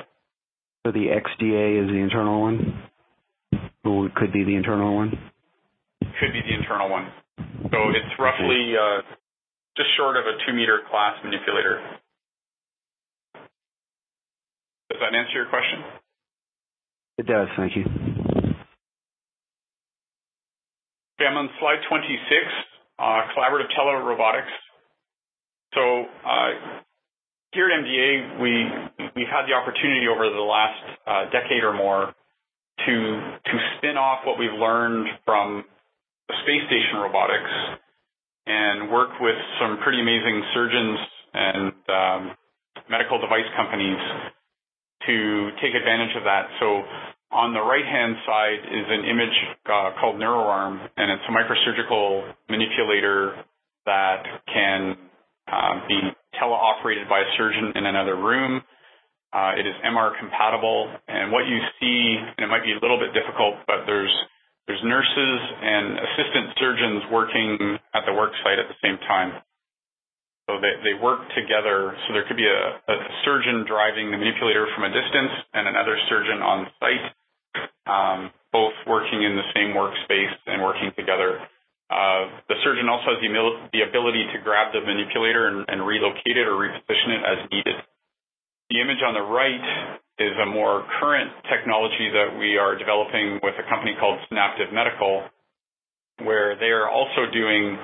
So 0.85 0.91
the 0.91 1.07
XDA 1.11 1.83
is 1.83 1.89
the 1.89 1.99
internal 1.99 2.41
one? 2.41 2.83
Or 3.83 4.09
could 4.15 4.31
be 4.31 4.43
the 4.43 4.55
internal 4.55 4.95
one? 4.95 5.11
Could 5.99 6.31
be 6.31 6.41
the 6.41 6.55
internal 6.55 6.89
one. 6.89 7.11
So 7.37 7.89
it's 7.89 8.19
roughly 8.19 8.73
uh, 8.79 9.01
just 9.75 9.89
short 9.97 10.15
of 10.17 10.23
a 10.25 10.37
two 10.45 10.53
meter 10.53 10.79
class 10.89 11.15
manipulator. 11.23 11.81
Does 14.89 14.99
that 15.01 15.15
answer 15.15 15.33
your 15.33 15.49
question? 15.49 15.83
It 17.17 17.25
does, 17.25 17.47
thank 17.57 17.75
you. 17.75 17.83
Okay, 21.15 21.27
I'm 21.29 21.37
on 21.37 21.49
slide 21.59 21.79
26, 21.89 22.19
uh, 22.99 23.21
collaborative 23.35 23.69
telerobotics. 23.77 24.53
So 25.73 26.05
uh, 26.25 26.81
here 27.53 27.69
at 27.69 27.85
MDA, 27.85 28.41
we 28.41 28.51
we've 29.15 29.29
had 29.29 29.45
the 29.45 29.53
opportunity 29.53 30.09
over 30.09 30.25
the 30.29 30.41
last 30.41 30.83
uh, 31.05 31.23
decade 31.29 31.63
or 31.63 31.73
more 31.73 32.13
to 32.85 32.95
to 33.45 33.55
spin 33.77 33.97
off 33.97 34.25
what 34.25 34.37
we've 34.39 34.57
learned 34.57 35.07
from 35.25 35.63
space 36.43 36.65
station 36.65 36.97
robotics 36.97 37.53
and 38.45 38.91
work 38.91 39.09
with 39.21 39.37
some 39.61 39.77
pretty 39.83 40.01
amazing 40.01 40.43
surgeons 40.53 40.99
and 41.33 41.73
um, 41.87 42.21
medical 42.89 43.21
device 43.21 43.47
companies 43.55 44.01
to 45.05 45.51
take 45.61 45.75
advantage 45.77 46.15
of 46.17 46.23
that. 46.23 46.49
So 46.59 46.83
on 47.31 47.53
the 47.53 47.61
right-hand 47.61 48.15
side 48.25 48.61
is 48.65 48.87
an 48.89 49.05
image 49.05 49.37
uh, 49.65 49.91
called 49.99 50.15
NeuroArm, 50.17 50.79
and 50.97 51.11
it's 51.11 51.23
a 51.27 51.31
microsurgical 51.31 52.33
manipulator 52.49 53.43
that 53.85 54.23
can 54.47 54.97
uh, 55.47 55.87
be 55.87 55.99
teleoperated 56.41 57.09
by 57.09 57.19
a 57.19 57.29
surgeon 57.37 57.73
in 57.75 57.85
another 57.85 58.15
room. 58.15 58.61
Uh, 59.33 59.57
it 59.57 59.65
is 59.65 59.73
MR 59.81 60.13
compatible, 60.19 60.93
and 61.07 61.31
what 61.31 61.47
you 61.49 61.57
see, 61.81 62.17
and 62.37 62.45
it 62.45 62.49
might 62.49 62.63
be 62.63 62.71
a 62.71 62.79
little 62.81 62.99
bit 63.01 63.13
difficult, 63.17 63.55
but 63.65 63.85
there's 63.85 64.13
there's 64.67 64.79
nurses 64.85 65.39
and 65.59 65.99
assistant 65.99 66.55
surgeons 66.55 67.03
working 67.11 67.77
at 67.93 68.07
the 68.07 68.13
work 68.13 68.31
site 68.43 68.59
at 68.59 68.67
the 68.71 68.79
same 68.79 68.95
time. 69.09 69.43
So 70.47 70.59
they, 70.59 70.75
they 70.83 70.95
work 70.95 71.19
together. 71.35 71.95
So 72.07 72.13
there 72.13 72.23
could 72.27 72.39
be 72.39 72.47
a, 72.47 72.63
a 72.79 72.95
surgeon 73.23 73.65
driving 73.67 74.11
the 74.11 74.17
manipulator 74.17 74.67
from 74.75 74.87
a 74.87 74.91
distance 74.91 75.31
and 75.53 75.67
another 75.67 75.97
surgeon 76.07 76.39
on 76.39 76.67
site, 76.79 77.05
um, 77.87 78.31
both 78.51 78.75
working 78.87 79.23
in 79.23 79.35
the 79.35 79.47
same 79.55 79.75
workspace 79.75 80.35
and 80.47 80.61
working 80.61 80.91
together. 80.95 81.43
Uh, 81.93 82.41
the 82.49 82.57
surgeon 82.65 82.89
also 82.89 83.13
has 83.13 83.21
the, 83.21 83.29
the 83.69 83.85
ability 83.85 84.25
to 84.33 84.41
grab 84.41 84.73
the 84.73 84.81
manipulator 84.81 85.53
and, 85.53 85.61
and 85.69 85.85
relocate 85.85 86.33
it 86.33 86.49
or 86.49 86.57
reposition 86.57 87.09
it 87.13 87.21
as 87.21 87.39
needed. 87.53 87.77
The 88.73 88.81
image 88.81 89.05
on 89.05 89.13
the 89.13 89.21
right 89.21 89.61
is 90.17 90.33
a 90.41 90.49
more 90.49 90.81
current 90.99 91.29
technology 91.53 92.09
that 92.09 92.33
we 92.33 92.57
are 92.57 92.73
developing 92.73 93.37
with 93.45 93.53
a 93.61 93.65
company 93.69 93.93
called 93.99 94.17
Synaptive 94.25 94.73
Medical, 94.73 95.29
where 96.25 96.57
they 96.57 96.73
are 96.73 96.89
also 96.89 97.29
doing 97.29 97.77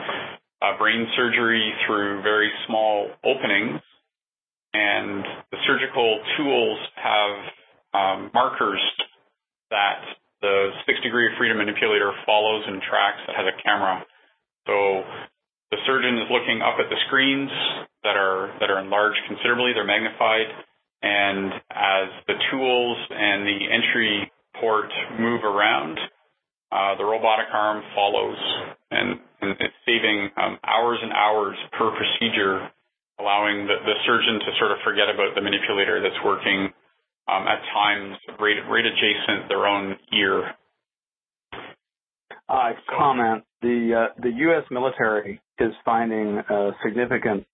uh, 0.62 0.78
brain 0.82 1.05
surgery 1.16 1.70
through 1.86 2.24
very 2.24 2.49
small 2.66 3.14
openings, 3.24 3.82
and 4.74 5.22
the 5.53 5.57
surgical 5.70 6.20
tools 6.38 6.80
have 6.97 7.34
um, 7.93 8.32
markers 8.34 8.82
that 9.70 10.01
the 10.41 10.71
six 10.85 10.99
degree 11.01 11.27
of 11.27 11.37
freedom 11.37 11.57
manipulator 11.57 12.11
follows 12.25 12.63
and 12.67 12.81
tracks 12.81 13.19
that 13.27 13.35
has 13.35 13.47
a 13.47 13.55
camera. 13.61 14.03
So 14.67 15.03
the 15.71 15.79
surgeon 15.85 16.17
is 16.19 16.27
looking 16.31 16.61
up 16.61 16.79
at 16.79 16.89
the 16.89 16.99
screens 17.07 17.51
that 18.03 18.15
are 18.15 18.55
that 18.59 18.69
are 18.71 18.79
enlarged 18.79 19.19
considerably, 19.27 19.73
they're 19.75 19.87
magnified, 19.87 20.47
and 21.01 21.53
as 21.71 22.07
the 22.27 22.35
tools 22.51 22.97
and 23.11 23.47
the 23.47 23.59
entry 23.71 24.31
port 24.59 24.91
move 25.19 25.43
around, 25.43 25.99
uh, 26.71 26.95
the 26.97 27.03
robotic 27.03 27.47
arm 27.51 27.83
follows, 27.95 28.37
and, 28.91 29.19
and 29.41 29.55
it's 29.59 29.79
saving 29.85 30.29
um, 30.37 30.59
hours 30.63 30.99
and 31.01 31.13
hours 31.13 31.57
per 31.77 31.89
procedure, 31.95 32.69
allowing 33.19 33.65
the, 33.65 33.77
the, 33.85 33.95
surgeon 34.05 34.37
to 34.37 34.49
sort 34.59 34.71
of 34.71 34.77
forget 34.83 35.09
about 35.09 35.33
the 35.35 35.41
manipulator 35.41 36.01
that's 36.03 36.19
working 36.23 36.69
um, 37.30 37.47
at 37.47 37.61
times 37.73 38.17
right, 38.39 38.57
right 38.69 38.86
adjacent 38.86 39.47
their 39.49 39.67
own 39.67 39.95
ear. 40.13 40.51
Uh, 42.47 42.71
comment: 42.97 43.43
the 43.61 44.07
uh, 44.09 44.21
the 44.21 44.30
U.S. 44.30 44.63
military 44.71 45.39
is 45.59 45.71
finding 45.86 46.39
uh, 46.49 46.71
significant 46.84 47.45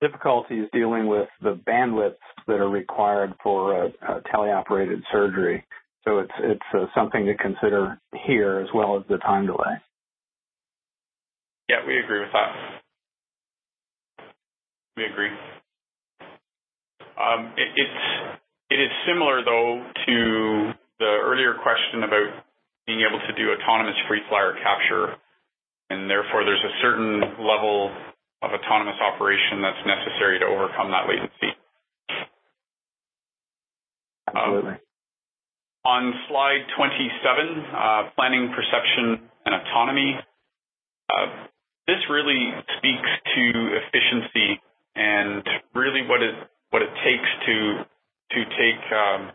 difficulties 0.00 0.66
dealing 0.72 1.06
with 1.06 1.28
the 1.40 1.58
bandwidths 1.66 2.16
that 2.46 2.60
are 2.60 2.68
required 2.68 3.32
for 3.42 3.90
teleoperated 4.34 5.00
surgery. 5.10 5.64
So 6.04 6.18
it's 6.18 6.32
it's 6.40 6.60
uh, 6.74 6.86
something 6.94 7.24
to 7.24 7.34
consider 7.36 7.98
here 8.26 8.60
as 8.60 8.68
well 8.74 8.98
as 8.98 9.04
the 9.08 9.16
time 9.18 9.46
delay. 9.46 9.80
Yeah, 11.68 11.86
we 11.86 11.98
agree 11.98 12.20
with 12.20 12.32
that. 12.32 12.52
We 14.98 15.04
agree. 15.06 15.30
Um, 17.16 17.54
it, 17.56 17.68
it's 17.76 18.40
it 18.74 18.80
is 18.82 18.90
similar 19.06 19.46
though 19.46 19.86
to 19.86 20.16
the 20.98 21.10
earlier 21.22 21.54
question 21.62 22.02
about 22.02 22.42
being 22.90 23.06
able 23.06 23.22
to 23.22 23.32
do 23.38 23.54
autonomous 23.54 23.94
free 24.10 24.20
flyer 24.28 24.58
capture, 24.58 25.14
and 25.90 26.10
therefore 26.10 26.42
there's 26.42 26.62
a 26.66 26.74
certain 26.82 27.22
level 27.38 27.94
of 28.42 28.50
autonomous 28.50 28.98
operation 28.98 29.62
that's 29.62 29.78
necessary 29.86 30.42
to 30.42 30.46
overcome 30.46 30.90
that 30.90 31.06
latency. 31.06 31.54
Absolutely. 34.34 34.74
Um, 34.74 34.78
on 35.86 36.02
slide 36.28 36.66
27, 36.76 36.90
uh, 37.70 38.02
planning, 38.16 38.50
perception, 38.56 39.30
and 39.46 39.54
autonomy, 39.54 40.18
uh, 41.14 41.46
this 41.86 42.02
really 42.10 42.50
speaks 42.78 43.10
to 43.38 43.42
efficiency 43.86 44.58
and 44.96 45.46
really 45.74 46.02
what 46.08 46.22
it 46.22 46.34
what 46.70 46.82
it 46.82 46.90
takes 47.06 47.30
to 47.46 47.84
to 48.34 48.40
take 48.58 48.82
um, 48.92 49.30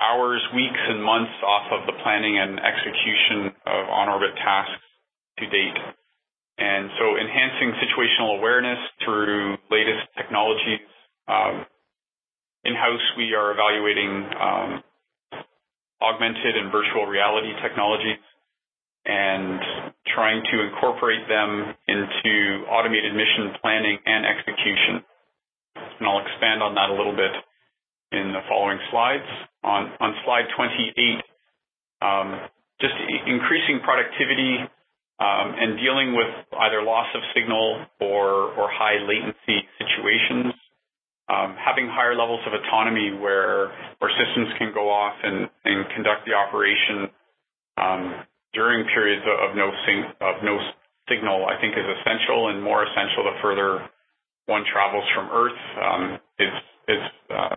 hours, 0.00 0.42
weeks, 0.54 0.82
and 0.88 1.04
months 1.04 1.36
off 1.46 1.68
of 1.70 1.86
the 1.86 1.94
planning 2.02 2.38
and 2.38 2.58
execution 2.58 3.54
of 3.66 3.82
on-orbit 3.86 4.34
tasks 4.40 4.82
to 5.38 5.46
date. 5.46 5.78
And 6.58 6.90
so 6.98 7.16
enhancing 7.16 7.72
situational 7.78 8.38
awareness 8.38 8.78
through 9.04 9.56
latest 9.70 10.08
technologies. 10.16 10.84
Um, 11.28 11.66
in-house, 12.64 13.06
we 13.16 13.34
are 13.34 13.52
evaluating 13.52 14.12
um, 14.38 14.70
augmented 16.02 16.56
and 16.56 16.70
virtual 16.70 17.06
reality 17.06 17.54
technologies 17.62 18.18
and 19.04 19.58
trying 20.14 20.42
to 20.50 20.56
incorporate 20.62 21.26
them 21.26 21.74
into 21.88 22.66
automated 22.70 23.14
mission 23.14 23.54
planning 23.60 23.98
and 24.06 24.26
execution. 24.26 25.02
And 25.74 26.06
I'll 26.06 26.22
expand 26.22 26.62
on 26.62 26.74
that 26.74 26.90
a 26.90 26.94
little 26.94 27.14
bit 27.14 27.32
in 28.12 28.32
the 28.32 28.40
following 28.48 28.78
slides. 28.90 29.28
On, 29.64 29.90
on 30.00 30.14
slide 30.24 30.46
28, 30.56 31.22
um, 32.02 32.28
just 32.80 32.94
increasing 33.26 33.80
productivity 33.84 34.58
um, 35.20 35.54
and 35.54 35.78
dealing 35.78 36.14
with 36.16 36.30
either 36.60 36.82
loss 36.82 37.06
of 37.14 37.22
signal 37.34 37.86
or, 38.00 38.52
or 38.58 38.68
high 38.70 38.98
latency 39.06 39.68
situations 39.78 40.54
um, 41.32 41.56
having 41.56 41.86
higher 41.88 42.12
levels 42.14 42.40
of 42.46 42.52
autonomy 42.52 43.16
where 43.16 43.72
where 43.98 44.10
systems 44.18 44.52
can 44.58 44.74
go 44.74 44.90
off 44.90 45.14
and, 45.22 45.48
and 45.64 45.86
conduct 45.94 46.26
the 46.26 46.34
operation 46.34 47.08
um, 47.78 48.26
during 48.52 48.84
periods 48.92 49.24
of 49.24 49.56
no 49.56 49.70
sing, 49.86 50.04
of 50.20 50.42
no 50.44 50.58
signal, 51.08 51.46
I 51.46 51.60
think 51.60 51.72
is 51.72 51.86
essential 51.86 52.48
and 52.52 52.62
more 52.62 52.84
essential 52.84 53.24
the 53.24 53.36
further 53.40 53.88
one 54.46 54.64
travels 54.72 55.04
from 55.14 55.30
Earth. 55.30 55.60
Um, 55.80 56.02
it's 56.38 56.60
it's 56.88 57.08
uh, 57.30 57.54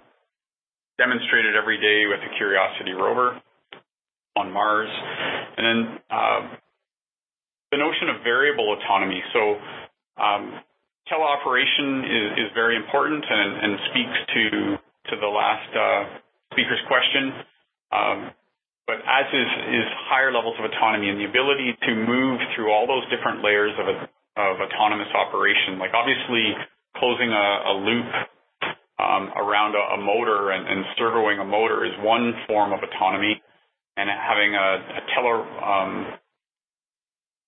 demonstrated 0.98 1.56
every 1.56 1.78
day 1.78 2.08
with 2.08 2.20
the 2.22 2.32
Curiosity 2.38 2.92
rover 2.92 3.42
on 4.36 4.52
Mars, 4.52 4.90
and 5.58 5.64
then 5.64 5.80
uh, 6.12 6.42
the 7.72 7.78
notion 7.78 8.10
of 8.12 8.24
variable 8.24 8.76
autonomy. 8.76 9.24
So 9.32 9.42
um, 10.20 10.60
teleoperation 11.08 12.04
is, 12.04 12.28
is 12.46 12.50
very 12.54 12.76
important 12.76 13.24
and, 13.24 13.52
and 13.64 13.72
speaks 13.92 14.18
to 14.34 14.44
to 15.12 15.16
the 15.22 15.30
last 15.30 15.70
uh, 15.78 16.04
speaker's 16.52 16.82
question. 16.90 17.30
Um, 17.94 18.20
but 18.90 19.02
as 19.02 19.28
is, 19.30 19.50
is 19.70 19.88
higher 20.10 20.34
levels 20.34 20.58
of 20.58 20.66
autonomy 20.66 21.10
and 21.10 21.18
the 21.22 21.30
ability 21.30 21.78
to 21.86 21.92
move 21.94 22.42
through 22.54 22.74
all 22.74 22.86
those 22.86 23.06
different 23.10 23.46
layers 23.46 23.74
of, 23.78 23.86
a, 23.86 23.98
of 24.38 24.62
autonomous 24.62 25.10
operation, 25.14 25.78
like 25.78 25.94
obviously 25.94 26.54
closing 26.98 27.30
a, 27.30 27.48
a 27.70 27.74
loop 27.82 28.10
um, 29.00 29.28
around 29.36 29.76
a, 29.76 29.84
a 29.96 30.00
motor 30.00 30.52
and, 30.52 30.64
and, 30.68 30.86
servoing 30.96 31.42
a 31.42 31.44
motor 31.44 31.84
is 31.84 31.92
one 32.00 32.32
form 32.48 32.72
of 32.72 32.80
autonomy, 32.80 33.42
and 33.98 34.08
having 34.08 34.56
a, 34.56 34.70
a 34.80 35.02
tele, 35.12 35.36
um, 35.60 35.92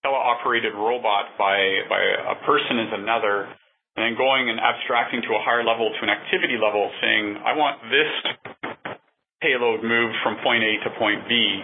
teleoperated 0.04 0.76
robot 0.76 1.32
by, 1.40 1.56
by 1.88 2.02
a 2.32 2.36
person 2.44 2.80
is 2.80 2.92
another, 2.92 3.48
and 3.96 4.04
then 4.04 4.16
going 4.18 4.50
and 4.50 4.60
abstracting 4.60 5.22
to 5.24 5.32
a 5.36 5.42
higher 5.44 5.64
level, 5.64 5.88
to 5.90 6.02
an 6.04 6.12
activity 6.12 6.60
level, 6.60 6.92
saying, 7.02 7.40
I 7.44 7.56
want 7.56 7.80
this 7.88 8.12
payload 9.42 9.84
moved 9.84 10.16
from 10.24 10.38
point 10.44 10.64
A 10.64 10.84
to 10.84 10.90
point 11.00 11.28
B, 11.30 11.64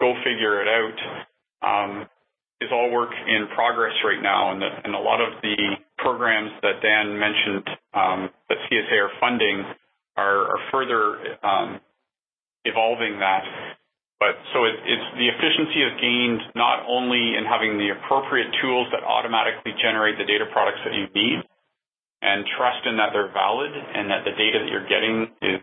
go 0.00 0.14
figure 0.22 0.62
it 0.62 0.68
out, 0.70 0.98
um, 1.66 2.06
is 2.60 2.70
all 2.72 2.90
work 2.92 3.10
in 3.26 3.48
progress 3.54 3.94
right 4.04 4.22
now. 4.22 4.52
And, 4.52 4.62
the, 4.62 4.70
and 4.84 4.94
a 4.94 4.98
lot 4.98 5.20
of 5.20 5.40
the 5.42 5.56
programs 6.02 6.50
that 6.62 6.80
Dan 6.82 7.18
mentioned 7.18 7.66
um, 7.94 8.20
that 8.48 8.58
CSA 8.68 8.96
are 8.96 9.14
funding 9.20 9.64
are, 10.16 10.56
are 10.56 10.62
further 10.72 11.00
um, 11.44 11.80
evolving 12.64 13.20
that. 13.20 13.44
But 14.20 14.36
so 14.52 14.68
it, 14.68 14.76
it's 14.84 15.08
the 15.16 15.28
efficiency 15.32 15.80
is 15.80 15.92
gained 15.96 16.42
not 16.52 16.84
only 16.84 17.40
in 17.40 17.48
having 17.48 17.80
the 17.80 17.96
appropriate 17.96 18.52
tools 18.60 18.88
that 18.92 19.00
automatically 19.00 19.72
generate 19.80 20.20
the 20.20 20.28
data 20.28 20.44
products 20.52 20.84
that 20.84 20.92
you 20.92 21.08
need, 21.16 21.40
and 22.20 22.44
trust 22.60 22.84
in 22.84 23.00
that 23.00 23.16
they're 23.16 23.32
valid 23.32 23.72
and 23.72 24.12
that 24.12 24.28
the 24.28 24.36
data 24.36 24.60
that 24.60 24.68
you're 24.68 24.88
getting 24.88 25.24
is 25.40 25.60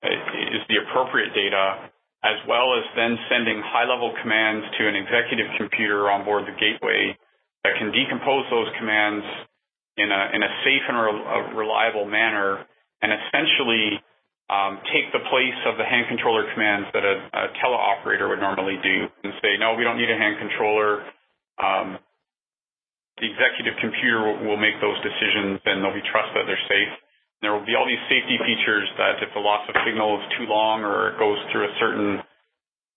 is 0.00 0.62
the 0.70 0.78
appropriate 0.88 1.34
data, 1.34 1.90
as 2.22 2.38
well 2.46 2.70
as 2.78 2.86
then 2.94 3.18
sending 3.28 3.58
high-level 3.60 4.14
commands 4.22 4.64
to 4.78 4.86
an 4.86 4.94
executive 4.94 5.50
computer 5.58 6.06
on 6.08 6.24
board 6.24 6.46
the 6.46 6.54
gateway 6.54 7.12
that 7.64 7.74
can 7.78 7.90
decompose 7.90 8.46
those 8.50 8.68
commands 8.78 9.24
in 9.98 10.08
a 10.10 10.22
in 10.34 10.40
a 10.42 10.50
safe 10.62 10.84
and 10.86 10.96
re- 10.98 11.58
reliable 11.58 12.06
manner, 12.06 12.62
and 13.02 13.10
essentially 13.10 13.98
um, 14.48 14.80
take 14.88 15.12
the 15.12 15.20
place 15.28 15.60
of 15.68 15.76
the 15.76 15.84
hand 15.84 16.08
controller 16.08 16.48
commands 16.56 16.88
that 16.96 17.04
a, 17.04 17.14
a 17.20 17.42
teleoperator 17.60 18.32
would 18.32 18.40
normally 18.40 18.80
do 18.80 18.96
and 19.24 19.32
say, 19.44 19.60
no, 19.60 19.76
we 19.76 19.84
don't 19.84 20.00
need 20.00 20.08
a 20.08 20.16
hand 20.16 20.40
controller. 20.40 21.04
Um, 21.60 22.00
the 23.20 23.28
executive 23.28 23.76
computer 23.82 24.24
will, 24.24 24.38
will, 24.48 24.60
make 24.60 24.80
those 24.80 24.96
decisions 25.04 25.60
and 25.68 25.84
there'll 25.84 25.92
be 25.92 26.06
trust 26.08 26.32
that 26.32 26.48
they're 26.48 26.66
safe. 26.70 26.92
And 27.38 27.42
there 27.44 27.52
will 27.52 27.66
be 27.66 27.76
all 27.76 27.84
these 27.84 28.00
safety 28.08 28.40
features 28.40 28.88
that 28.96 29.20
if 29.20 29.28
the 29.36 29.42
loss 29.42 29.68
of 29.68 29.76
signal 29.84 30.16
is 30.16 30.24
too 30.40 30.48
long 30.48 30.80
or 30.80 31.12
it 31.12 31.20
goes 31.20 31.36
through 31.52 31.68
a 31.68 31.74
certain 31.76 32.22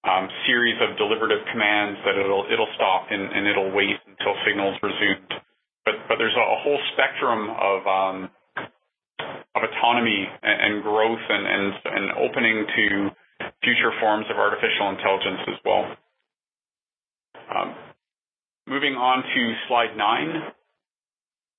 um, 0.08 0.26
series 0.48 0.80
of 0.80 0.96
deliberative 0.96 1.44
commands 1.52 2.00
that 2.08 2.18
it'll 2.18 2.48
it'll 2.50 2.72
stop 2.74 3.12
and, 3.14 3.22
and 3.22 3.46
it'll 3.46 3.70
wait 3.70 4.02
until 4.22 4.38
signal 4.46 4.70
is 4.72 4.80
resumed. 4.86 5.34
But 5.86 5.98
but 6.08 6.22
there's 6.22 6.38
a, 6.38 6.46
a 6.46 6.58
whole 6.62 6.80
spectrum 6.94 7.50
of 7.50 7.80
um, 7.90 8.18
of 9.56 9.62
autonomy 9.66 10.28
and, 10.44 10.58
and 10.62 10.84
growth 10.84 11.26
and, 11.30 11.46
and, 11.48 11.74
and 11.86 12.06
opening 12.22 12.66
to 12.66 12.86
future 13.64 13.92
forms 14.00 14.26
of 14.30 14.38
artificial 14.38 14.90
intelligence 14.90 15.42
as 15.50 15.58
well. 15.66 15.86
Um, 17.52 17.76
moving 18.68 18.94
on 18.94 19.24
to 19.24 19.42
slide 19.68 19.98
nine, 19.98 20.54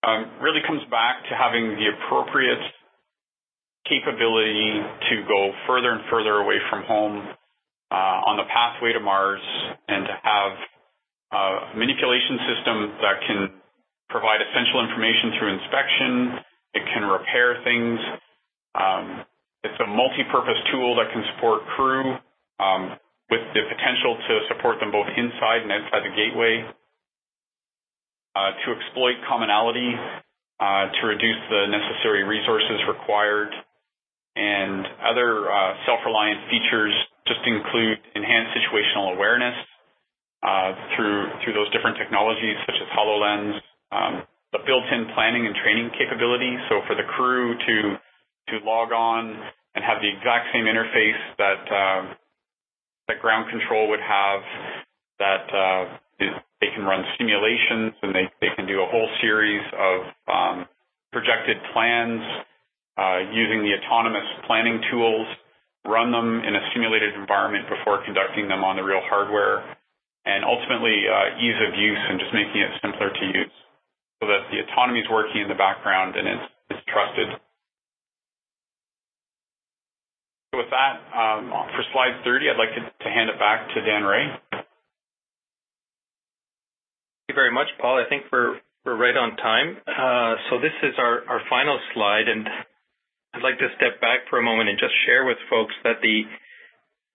um, 0.06 0.40
really 0.40 0.62
comes 0.66 0.82
back 0.90 1.22
to 1.28 1.36
having 1.36 1.76
the 1.76 1.86
appropriate 1.92 2.64
capability 3.84 4.80
to 5.10 5.14
go 5.28 5.50
further 5.66 5.90
and 5.90 6.02
further 6.08 6.38
away 6.38 6.56
from 6.70 6.82
home 6.84 7.28
uh, 7.90 8.30
on 8.30 8.38
the 8.38 8.46
pathway 8.48 8.92
to 8.94 9.00
Mars 9.00 9.42
and 9.88 10.06
to 10.06 10.14
have 10.22 10.52
a 11.32 11.72
manipulation 11.76 12.36
system 12.44 12.76
that 13.00 13.16
can 13.24 13.40
provide 14.12 14.44
essential 14.44 14.84
information 14.84 15.32
through 15.40 15.50
inspection, 15.56 16.12
it 16.76 16.84
can 16.92 17.08
repair 17.08 17.56
things. 17.64 17.98
Um, 18.76 19.24
it's 19.64 19.80
a 19.80 19.88
multi-purpose 19.88 20.60
tool 20.70 20.96
that 21.00 21.08
can 21.12 21.24
support 21.34 21.64
crew 21.76 22.20
um, 22.60 23.00
with 23.32 23.44
the 23.56 23.64
potential 23.64 24.20
to 24.20 24.32
support 24.52 24.76
them 24.80 24.92
both 24.92 25.08
inside 25.16 25.64
and 25.64 25.72
outside 25.72 26.04
the 26.04 26.12
gateway. 26.12 26.68
Uh, 28.32 28.52
to 28.64 28.72
exploit 28.72 29.16
commonality, 29.28 29.92
uh, 30.60 30.88
to 30.88 31.02
reduce 31.04 31.40
the 31.52 31.68
necessary 31.68 32.24
resources 32.24 32.80
required, 32.88 33.52
and 34.36 34.88
other 35.04 35.52
uh, 35.52 35.76
self-reliant 35.84 36.40
features 36.48 36.92
just 37.28 37.40
include 37.44 38.00
enhanced 38.16 38.56
situational 38.56 39.12
awareness 39.12 39.52
uh, 39.52 39.71
through 40.96 41.30
through 41.42 41.54
those 41.54 41.70
different 41.70 41.96
technologies 41.96 42.58
such 42.66 42.76
as 42.76 42.88
HoloLens, 42.90 43.54
um, 43.94 44.14
the 44.52 44.60
built-in 44.66 45.06
planning 45.14 45.46
and 45.46 45.54
training 45.62 45.90
capability. 45.96 46.56
So 46.68 46.82
for 46.86 46.94
the 46.94 47.06
crew 47.14 47.54
to 47.56 47.76
to 48.50 48.54
log 48.66 48.92
on 48.92 49.38
and 49.74 49.80
have 49.84 50.02
the 50.02 50.10
exact 50.10 50.52
same 50.52 50.66
interface 50.66 51.20
that 51.38 51.62
uh, 51.70 52.02
that 53.08 53.20
ground 53.20 53.50
control 53.50 53.88
would 53.88 54.02
have, 54.02 54.40
that 55.18 55.46
uh, 55.50 55.82
they 56.62 56.70
can 56.74 56.86
run 56.86 57.02
simulations 57.18 57.92
and 58.02 58.14
they, 58.14 58.30
they 58.40 58.54
can 58.54 58.66
do 58.66 58.82
a 58.82 58.86
whole 58.86 59.08
series 59.20 59.62
of 59.74 59.98
um, 60.30 60.56
projected 61.10 61.58
plans 61.74 62.22
uh, 62.96 63.18
using 63.34 63.66
the 63.66 63.74
autonomous 63.82 64.26
planning 64.46 64.80
tools, 64.90 65.26
run 65.86 66.12
them 66.12 66.40
in 66.46 66.54
a 66.54 66.62
simulated 66.72 67.14
environment 67.14 67.66
before 67.68 68.04
conducting 68.04 68.46
them 68.46 68.62
on 68.62 68.76
the 68.76 68.82
real 68.82 69.02
hardware, 69.10 69.76
and 70.24 70.44
ultimately 70.44 71.02
uh, 71.06 71.38
ease 71.42 71.58
of 71.66 71.74
use 71.74 71.98
and 71.98 72.18
just 72.20 72.32
making 72.32 72.60
it 72.62 72.70
simpler 72.82 73.10
to 73.10 73.24
use 73.26 73.56
so 74.22 74.30
that 74.30 74.46
the 74.54 74.62
autonomy 74.62 75.00
is 75.00 75.08
working 75.10 75.42
in 75.42 75.48
the 75.48 75.58
background 75.58 76.14
and 76.14 76.28
it's, 76.28 76.46
it's 76.70 76.84
trusted. 76.86 77.28
So 80.52 80.62
with 80.62 80.70
that, 80.70 80.94
um, 81.10 81.50
for 81.74 81.82
slide 81.90 82.22
30, 82.22 82.50
I'd 82.50 82.60
like 82.60 82.74
to, 82.78 82.82
to 82.86 83.08
hand 83.10 83.30
it 83.30 83.38
back 83.40 83.66
to 83.74 83.80
Dan 83.82 84.04
Rey. 84.04 84.30
Thank 84.52 84.66
you 87.30 87.34
very 87.34 87.50
much, 87.50 87.68
Paul. 87.80 87.98
I 87.98 88.08
think 88.08 88.30
we're 88.30 88.60
we're 88.84 88.98
right 88.98 89.14
on 89.14 89.36
time. 89.38 89.78
Uh, 89.86 90.34
so 90.50 90.58
this 90.58 90.74
is 90.82 90.94
our, 90.98 91.22
our 91.30 91.40
final 91.48 91.78
slide, 91.94 92.26
and 92.26 92.46
I'd 93.34 93.42
like 93.42 93.58
to 93.58 93.70
step 93.78 94.00
back 94.02 94.26
for 94.28 94.38
a 94.38 94.42
moment 94.42 94.68
and 94.68 94.78
just 94.78 94.92
share 95.06 95.24
with 95.24 95.38
folks 95.48 95.74
that 95.84 96.02
the 96.02 96.26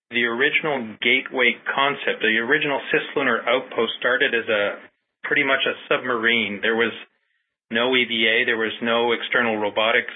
the 0.10 0.24
original 0.24 0.96
gateway 1.02 1.56
concept, 1.68 2.22
the 2.22 2.40
original 2.40 2.80
cislunar 2.92 3.44
outpost 3.48 3.94
started 4.00 4.34
as 4.34 4.48
a 4.48 4.80
pretty 5.24 5.44
much 5.44 5.60
a 5.68 5.76
submarine. 5.90 6.60
There 6.62 6.76
was 6.76 6.94
no 7.72 7.96
EVA, 7.96 8.46
there 8.46 8.58
was 8.58 8.72
no 8.82 9.12
external 9.12 9.58
robotics, 9.58 10.14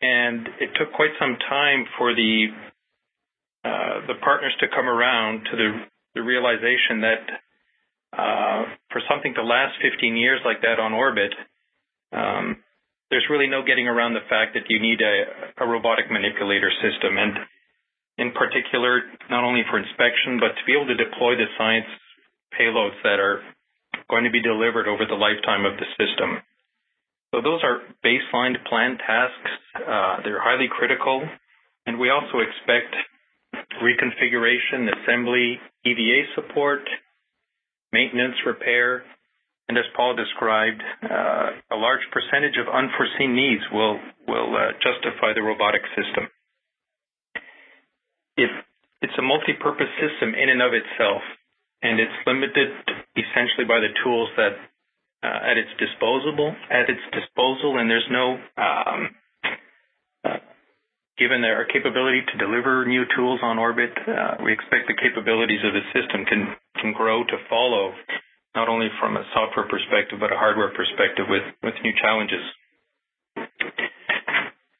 and 0.00 0.48
it 0.58 0.70
took 0.78 0.92
quite 0.92 1.12
some 1.20 1.36
time 1.48 1.84
for 1.98 2.14
the 2.14 2.48
uh, 3.62 4.06
the 4.08 4.16
partners 4.24 4.56
to 4.60 4.66
come 4.74 4.88
around 4.88 5.44
to 5.44 5.56
the, 5.56 5.70
the 6.14 6.22
realization 6.22 7.04
that 7.04 7.24
uh, 8.16 8.64
for 8.88 9.02
something 9.04 9.34
to 9.34 9.44
last 9.44 9.76
15 9.84 10.16
years 10.16 10.40
like 10.46 10.62
that 10.62 10.80
on 10.80 10.94
orbit, 10.94 11.28
um, 12.10 12.56
there's 13.10 13.26
really 13.28 13.48
no 13.48 13.60
getting 13.60 13.86
around 13.86 14.14
the 14.14 14.24
fact 14.30 14.54
that 14.54 14.64
you 14.70 14.80
need 14.80 15.02
a, 15.02 15.62
a 15.62 15.68
robotic 15.68 16.10
manipulator 16.10 16.72
system, 16.80 17.18
and 17.18 17.36
in 18.20 18.36
particular, 18.36 19.00
not 19.32 19.42
only 19.42 19.64
for 19.72 19.80
inspection, 19.80 20.36
but 20.36 20.52
to 20.52 20.62
be 20.68 20.76
able 20.76 20.86
to 20.92 20.98
deploy 21.00 21.40
the 21.40 21.48
science 21.56 21.88
payloads 22.52 23.00
that 23.02 23.16
are 23.16 23.40
going 24.12 24.28
to 24.28 24.30
be 24.30 24.44
delivered 24.44 24.84
over 24.84 25.08
the 25.08 25.16
lifetime 25.16 25.64
of 25.64 25.80
the 25.80 25.88
system. 25.96 26.44
So 27.32 27.40
those 27.40 27.64
are 27.64 27.80
baseline 28.04 28.60
planned 28.68 29.00
tasks. 29.00 29.52
Uh, 29.74 30.20
they're 30.20 30.42
highly 30.42 30.68
critical, 30.68 31.24
and 31.86 31.98
we 31.98 32.10
also 32.10 32.44
expect 32.44 32.92
reconfiguration, 33.80 34.92
assembly, 35.00 35.56
EVA 35.88 36.20
support, 36.36 36.84
maintenance, 37.92 38.36
repair, 38.44 39.02
and 39.70 39.78
as 39.78 39.86
Paul 39.96 40.16
described, 40.16 40.82
uh, 41.06 41.54
a 41.70 41.78
large 41.78 42.02
percentage 42.10 42.58
of 42.58 42.66
unforeseen 42.66 43.36
needs 43.38 43.62
will 43.72 44.00
will 44.26 44.50
uh, 44.50 44.74
justify 44.82 45.32
the 45.32 45.42
robotic 45.46 45.82
system. 45.94 46.26
It, 48.36 48.50
it's 49.02 49.16
a 49.18 49.22
multi-purpose 49.22 49.90
system 49.98 50.34
in 50.34 50.48
and 50.48 50.62
of 50.62 50.72
itself 50.74 51.22
and 51.82 52.00
it's 52.00 52.12
limited 52.26 52.68
essentially 53.16 53.64
by 53.64 53.80
the 53.80 53.92
tools 54.04 54.28
that 54.36 54.54
uh, 55.22 55.50
at 55.52 55.56
its 55.56 55.68
disposable 55.76 56.54
at 56.70 56.88
its 56.88 57.00
disposal, 57.12 57.76
and 57.78 57.90
there's 57.90 58.08
no 58.10 58.40
um, 58.56 59.00
uh, 60.24 60.40
given 61.18 61.44
our 61.44 61.64
capability 61.68 62.24
to 62.32 62.34
deliver 62.40 62.84
new 62.86 63.04
tools 63.16 63.40
on 63.42 63.58
orbit, 63.58 63.92
uh, 64.08 64.40
we 64.44 64.52
expect 64.52 64.88
the 64.88 64.96
capabilities 64.96 65.60
of 65.64 65.72
the 65.72 65.84
system 65.92 66.24
can 66.24 66.56
can 66.80 66.92
grow 66.92 67.24
to 67.24 67.36
follow, 67.48 67.92
not 68.54 68.68
only 68.68 68.88
from 69.00 69.16
a 69.16 69.24
software 69.32 69.68
perspective 69.68 70.20
but 70.20 70.32
a 70.32 70.36
hardware 70.36 70.72
perspective 70.72 71.26
with 71.28 71.44
with 71.62 71.74
new 71.84 71.92
challenges. 72.00 72.44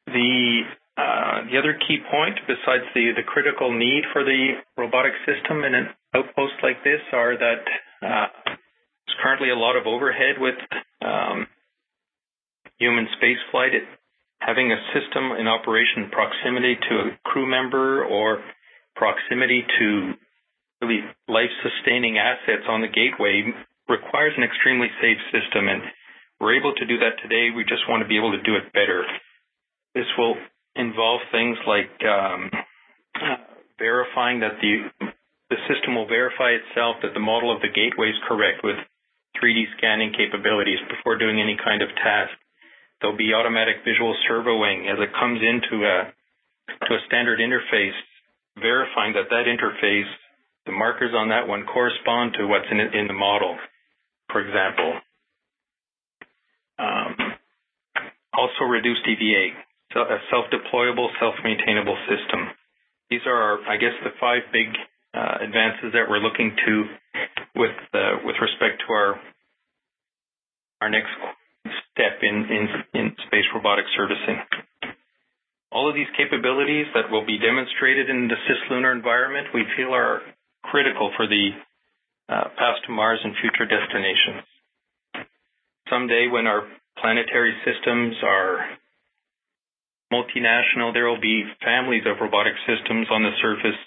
The 0.07 0.63
uh, 1.01 1.37
the 1.49 1.57
other 1.57 1.75
key 1.89 1.99
point, 2.13 2.37
besides 2.45 2.85
the, 2.93 3.17
the 3.17 3.25
critical 3.25 3.73
need 3.73 4.05
for 4.13 4.23
the 4.23 4.61
robotic 4.77 5.17
system 5.25 5.65
in 5.65 5.73
an 5.73 5.87
outpost 6.15 6.57
like 6.63 6.85
this, 6.85 7.01
are 7.13 7.35
that 7.41 7.65
uh, 8.05 8.29
there's 8.45 9.19
currently 9.23 9.49
a 9.49 9.57
lot 9.57 9.77
of 9.81 9.87
overhead 9.87 10.37
with 10.37 10.59
um, 11.01 11.47
human 12.79 13.07
spaceflight. 13.17 13.73
Having 14.41 14.73
a 14.73 14.81
system 14.97 15.33
in 15.41 15.47
operation 15.49 16.09
proximity 16.11 16.77
to 16.77 16.95
a 16.97 17.07
crew 17.29 17.49
member 17.49 18.05
or 18.05 18.41
proximity 18.97 19.65
to 19.79 20.13
really 20.81 21.01
life-sustaining 21.29 22.17
assets 22.17 22.65
on 22.69 22.81
the 22.81 22.89
gateway 22.89 23.45
requires 23.89 24.33
an 24.37 24.45
extremely 24.45 24.89
safe 25.01 25.21
system, 25.29 25.69
and 25.69 25.83
we're 26.41 26.57
able 26.57 26.73
to 26.73 26.87
do 26.87 26.97
that 27.05 27.21
today. 27.21 27.53
We 27.55 27.65
just 27.65 27.85
want 27.89 28.01
to 28.03 28.09
be 28.09 28.17
able 28.17 28.33
to 28.33 28.43
do 28.43 28.57
it 28.57 28.73
better. 28.73 29.05
This 29.95 30.09
will 30.17 30.37
involve 30.81 31.21
things 31.31 31.57
like 31.67 31.93
um, 32.05 32.51
verifying 33.79 34.41
that 34.41 34.57
the 34.61 34.89
the 35.51 35.59
system 35.67 35.99
will 35.99 36.07
verify 36.07 36.55
itself 36.55 37.03
that 37.03 37.13
the 37.13 37.21
model 37.23 37.51
of 37.51 37.59
the 37.61 37.75
gateway 37.75 38.07
is 38.07 38.21
correct 38.31 38.63
with 38.63 38.79
3D 39.43 39.67
scanning 39.77 40.15
capabilities 40.15 40.79
before 40.87 41.19
doing 41.19 41.43
any 41.43 41.59
kind 41.59 41.83
of 41.83 41.91
task. 41.99 42.31
There'll 43.01 43.19
be 43.19 43.35
automatic 43.35 43.83
visual 43.83 44.15
servoing 44.31 44.87
as 44.87 45.03
it 45.03 45.11
comes 45.11 45.43
into 45.43 45.83
a 45.83 46.15
to 46.87 46.95
a 46.95 47.01
standard 47.09 47.41
interface, 47.41 47.99
verifying 48.63 49.13
that 49.15 49.27
that 49.31 49.51
interface, 49.51 50.07
the 50.67 50.73
markers 50.73 51.11
on 51.17 51.31
that 51.31 51.49
one 51.49 51.67
correspond 51.67 52.35
to 52.39 52.47
what's 52.47 52.71
in 52.71 52.79
in 52.79 53.09
the 53.09 53.17
model. 53.17 53.59
For 54.31 54.41
example, 54.47 54.95
um, 56.79 57.17
also 58.33 58.71
reduced 58.71 59.03
EVA 59.03 59.70
a 59.97 60.19
self-deployable, 60.31 61.09
self-maintainable 61.19 61.99
system. 62.07 62.49
These 63.11 63.27
are, 63.27 63.35
our, 63.35 63.57
I 63.67 63.77
guess, 63.77 63.95
the 64.05 64.15
five 64.21 64.43
big 64.53 64.69
uh, 65.15 65.43
advances 65.43 65.91
that 65.93 66.07
we're 66.09 66.23
looking 66.23 66.55
to 66.55 66.85
with 67.57 67.75
uh, 67.93 68.23
with 68.25 68.37
respect 68.41 68.83
to 68.87 68.93
our 68.93 69.21
our 70.81 70.89
next 70.89 71.11
step 71.93 72.23
in, 72.23 72.47
in, 72.49 72.65
in 72.95 73.17
space 73.27 73.45
robotic 73.53 73.85
servicing. 73.97 74.39
all 75.73 75.89
of 75.89 75.95
these 75.95 76.11
capabilities 76.19 76.87
that 76.95 77.11
will 77.11 77.25
be 77.25 77.39
demonstrated 77.39 78.11
in 78.11 78.27
the 78.27 78.35
cislunar 78.47 78.95
environment, 78.95 79.49
we 79.55 79.63
feel 79.77 79.95
are 79.95 80.21
critical 80.65 81.13
for 81.17 81.27
the 81.27 81.51
uh, 82.29 82.51
path 82.59 82.79
to 82.87 82.93
Mars 82.93 83.21
and 83.23 83.35
future 83.41 83.67
destinations. 83.67 84.47
Someday, 85.89 86.27
when 86.31 86.47
our 86.47 86.67
planetary 86.99 87.55
systems 87.65 88.17
are 88.23 88.59
multinational, 90.13 90.93
there 90.93 91.09
will 91.09 91.21
be 91.21 91.45
families 91.65 92.03
of 92.07 92.21
robotic 92.21 92.55
systems 92.67 93.07
on 93.11 93.23
the 93.23 93.31
surface. 93.41 93.79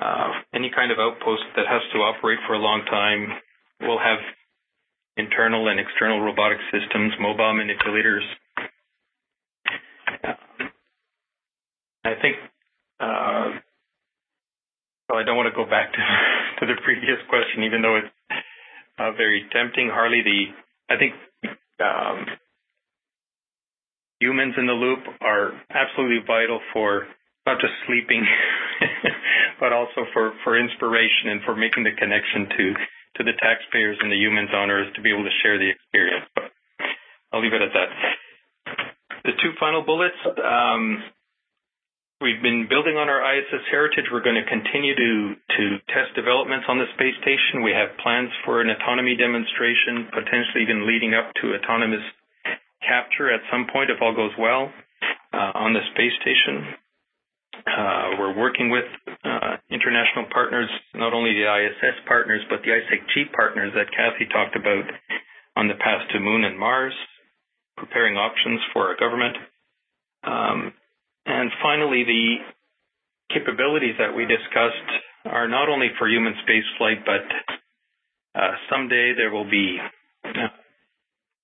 Uh, 0.00 0.30
any 0.54 0.70
kind 0.74 0.92
of 0.92 0.98
outpost 0.98 1.42
that 1.56 1.66
has 1.66 1.82
to 1.92 1.98
operate 1.98 2.38
for 2.46 2.54
a 2.54 2.58
long 2.58 2.84
time 2.86 3.38
will 3.80 3.98
have 3.98 4.18
internal 5.16 5.68
and 5.68 5.80
external 5.80 6.20
robotic 6.20 6.58
systems, 6.70 7.12
mobile 7.20 7.54
manipulators. 7.54 8.24
Uh, 10.24 10.34
I 12.04 12.14
think, 12.22 12.36
uh, 13.00 13.58
well, 15.08 15.18
I 15.18 15.24
don't 15.24 15.36
want 15.36 15.50
to 15.52 15.56
go 15.56 15.68
back 15.68 15.92
to, 15.92 15.98
to 16.60 16.66
the 16.66 16.80
previous 16.84 17.18
question, 17.28 17.64
even 17.64 17.82
though 17.82 17.96
it's 17.96 18.14
uh, 18.98 19.12
very 19.16 19.46
tempting. 19.52 19.90
Harley, 19.92 20.22
the 20.22 20.54
I 20.90 20.96
think 20.98 21.14
um, 21.80 22.26
humans 24.20 24.54
in 24.58 24.66
the 24.66 24.74
loop 24.74 25.00
are 25.20 25.54
absolutely 25.70 26.22
vital 26.26 26.60
for 26.72 27.06
not 27.46 27.60
just 27.60 27.72
sleeping, 27.86 28.26
but 29.60 29.72
also 29.72 30.04
for, 30.12 30.34
for 30.44 30.58
inspiration 30.58 31.32
and 31.32 31.40
for 31.46 31.56
making 31.56 31.84
the 31.84 31.94
connection 31.96 32.50
to, 32.50 32.64
to 33.16 33.20
the 33.24 33.34
taxpayers 33.40 33.96
and 34.02 34.12
the 34.12 34.20
humans 34.20 34.50
on 34.52 34.70
Earth 34.70 34.92
to 34.94 35.00
be 35.00 35.10
able 35.10 35.24
to 35.24 35.36
share 35.42 35.56
the 35.56 35.70
experience. 35.70 36.26
But 36.34 36.50
I'll 37.32 37.40
leave 37.40 37.54
it 37.54 37.62
at 37.62 37.72
that. 37.72 37.90
The 39.24 39.34
two 39.40 39.56
final 39.58 39.82
bullets. 39.82 40.18
Um, 40.24 41.02
we've 42.20 42.42
been 42.42 42.66
building 42.68 42.98
on 42.98 43.08
our 43.08 43.22
ISS 43.22 43.64
heritage. 43.70 44.10
We're 44.10 44.24
going 44.24 44.38
to 44.40 44.48
continue 44.48 44.94
to, 44.94 45.10
to 45.38 45.64
test 45.88 46.12
developments 46.18 46.66
on 46.68 46.78
the 46.78 46.90
space 46.98 47.16
station. 47.22 47.62
We 47.62 47.72
have 47.72 47.96
plans 48.02 48.30
for 48.44 48.60
an 48.60 48.68
autonomy 48.70 49.16
demonstration, 49.16 50.10
potentially 50.10 50.66
even 50.66 50.84
leading 50.84 51.14
up 51.14 51.30
to 51.40 51.54
autonomous 51.56 52.04
capture 52.82 53.32
at 53.32 53.40
some 53.50 53.66
point 53.72 53.90
if 53.90 54.00
all 54.00 54.14
goes 54.14 54.32
well 54.38 54.70
uh, 55.32 55.52
on 55.54 55.72
the 55.72 55.80
space 55.94 56.14
station. 56.22 56.74
Uh, 57.66 58.18
we're 58.18 58.36
working 58.38 58.70
with 58.70 58.86
uh, 59.24 59.58
international 59.70 60.26
partners, 60.32 60.70
not 60.94 61.12
only 61.12 61.34
the 61.34 61.44
ISS 61.44 61.96
partners, 62.06 62.40
but 62.48 62.60
the 62.62 62.70
ISECG 62.70 63.32
partners 63.32 63.72
that 63.74 63.90
Kathy 63.90 64.30
talked 64.30 64.56
about 64.56 64.84
on 65.56 65.66
the 65.66 65.74
path 65.74 66.06
to 66.12 66.20
Moon 66.20 66.44
and 66.44 66.58
Mars, 66.58 66.94
preparing 67.76 68.16
options 68.16 68.60
for 68.72 68.86
our 68.88 68.96
government. 68.96 69.36
Um, 70.22 70.72
and 71.26 71.50
finally, 71.62 72.04
the 72.04 72.36
capabilities 73.34 73.96
that 73.98 74.14
we 74.14 74.24
discussed 74.24 74.88
are 75.26 75.48
not 75.48 75.68
only 75.68 75.88
for 75.98 76.08
human 76.08 76.34
spaceflight, 76.46 77.04
but 77.04 78.40
uh, 78.40 78.52
someday 78.70 79.12
there 79.16 79.30
will 79.30 79.48
be 79.50 79.78
uh, 80.24 80.48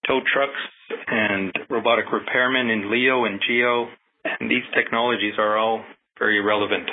tow 0.07 0.21
trucks 0.33 0.61
and 1.07 1.53
robotic 1.71 2.07
repairmen 2.07 2.73
in 2.73 2.91
LEO 2.91 3.25
and 3.25 3.41
GEO, 3.47 3.89
and 4.25 4.51
these 4.51 4.65
technologies 4.75 5.35
are 5.39 5.59
all 5.59 5.85
very 6.19 6.41
relevant 6.41 6.89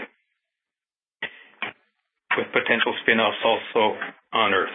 with 2.37 2.47
potential 2.53 2.93
spin-offs 3.03 3.37
also 3.43 3.97
on 4.33 4.53
Earth. 4.53 4.69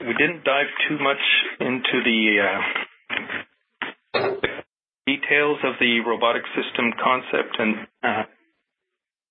We 0.00 0.12
didn't 0.18 0.44
dive 0.44 0.66
too 0.88 0.98
much 0.98 1.22
into 1.60 2.02
the, 2.04 2.40
uh, 2.44 2.60
details 5.06 5.58
of 5.64 5.74
the 5.80 6.00
robotic 6.00 6.42
system 6.56 6.92
concept, 7.02 7.56
and 7.58 7.86
uh, 8.02 8.22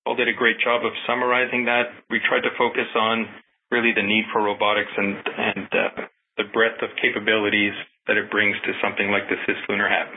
Paul 0.05 0.15
did 0.15 0.27
a 0.27 0.33
great 0.33 0.57
job 0.59 0.85
of 0.85 0.93
summarizing 1.07 1.65
that. 1.65 1.89
We 2.09 2.19
tried 2.27 2.41
to 2.41 2.53
focus 2.57 2.87
on 2.95 3.27
really 3.73 3.91
the 3.95 4.05
need 4.05 4.25
for 4.31 4.43
robotics 4.43 4.93
and, 4.95 5.17
and 5.25 5.67
uh, 5.73 6.05
the 6.37 6.45
breadth 6.53 6.81
of 6.83 6.89
capabilities 7.01 7.73
that 8.05 8.17
it 8.17 8.29
brings 8.29 8.55
to 8.65 8.71
something 8.81 9.09
like 9.09 9.23
the 9.29 9.35
cislunar 9.49 9.89
hab. 9.89 10.07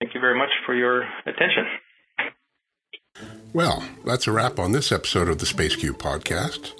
Thank 0.00 0.14
you 0.14 0.20
very 0.20 0.38
much 0.38 0.50
for 0.64 0.74
your 0.74 1.02
attention. 1.26 1.66
Well, 3.52 3.84
that's 4.04 4.26
a 4.26 4.32
wrap 4.32 4.58
on 4.58 4.72
this 4.72 4.90
episode 4.90 5.28
of 5.28 5.38
the 5.38 5.46
SpaceQ 5.46 5.90
podcast. 5.92 6.72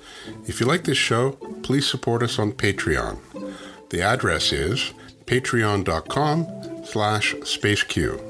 If 0.46 0.60
you 0.60 0.66
like 0.66 0.84
this 0.84 0.98
show, 0.98 1.32
please 1.62 1.86
support 1.86 2.22
us 2.22 2.38
on 2.38 2.52
Patreon. 2.52 3.18
The 3.90 4.02
address 4.02 4.52
is 4.52 4.92
patreon.com 5.26 6.84
slash 6.84 7.34
spaceq. 7.34 8.20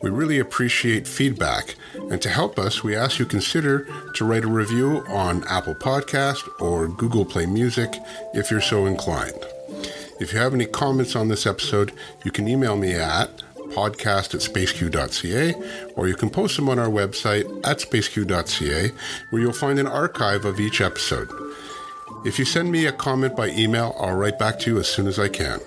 We 0.00 0.10
really 0.10 0.38
appreciate 0.38 1.08
feedback, 1.08 1.74
and 2.10 2.22
to 2.22 2.28
help 2.30 2.58
us, 2.58 2.82
we 2.82 2.96
ask 2.96 3.18
you 3.18 3.26
consider 3.26 3.86
to 4.14 4.24
write 4.24 4.44
a 4.44 4.48
review 4.48 5.04
on 5.08 5.44
Apple 5.46 5.74
Podcast 5.74 6.48
or 6.60 6.88
Google 6.88 7.24
Play 7.24 7.44
Music 7.46 7.92
if 8.32 8.50
you're 8.50 8.60
so 8.60 8.86
inclined. 8.86 9.44
If 10.18 10.32
you 10.32 10.38
have 10.38 10.54
any 10.54 10.66
comments 10.66 11.14
on 11.14 11.28
this 11.28 11.46
episode, 11.46 11.92
you 12.24 12.30
can 12.30 12.48
email 12.48 12.76
me 12.76 12.94
at 12.94 13.30
podcast 13.68 14.34
at 14.34 14.40
spaceq.ca 14.40 15.54
or 15.94 16.08
you 16.08 16.14
can 16.14 16.30
post 16.30 16.56
them 16.56 16.70
on 16.70 16.78
our 16.78 16.88
website 16.88 17.44
at 17.66 17.78
spaceq.ca 17.78 18.90
where 19.28 19.42
you'll 19.42 19.52
find 19.52 19.78
an 19.78 19.86
archive 19.86 20.46
of 20.46 20.58
each 20.58 20.80
episode. 20.80 21.28
If 22.24 22.38
you 22.38 22.44
send 22.46 22.72
me 22.72 22.86
a 22.86 22.92
comment 22.92 23.36
by 23.36 23.50
email, 23.50 23.94
I'll 24.00 24.16
write 24.16 24.38
back 24.38 24.58
to 24.60 24.70
you 24.70 24.78
as 24.80 24.88
soon 24.88 25.06
as 25.06 25.18
I 25.18 25.28
can. 25.28 25.60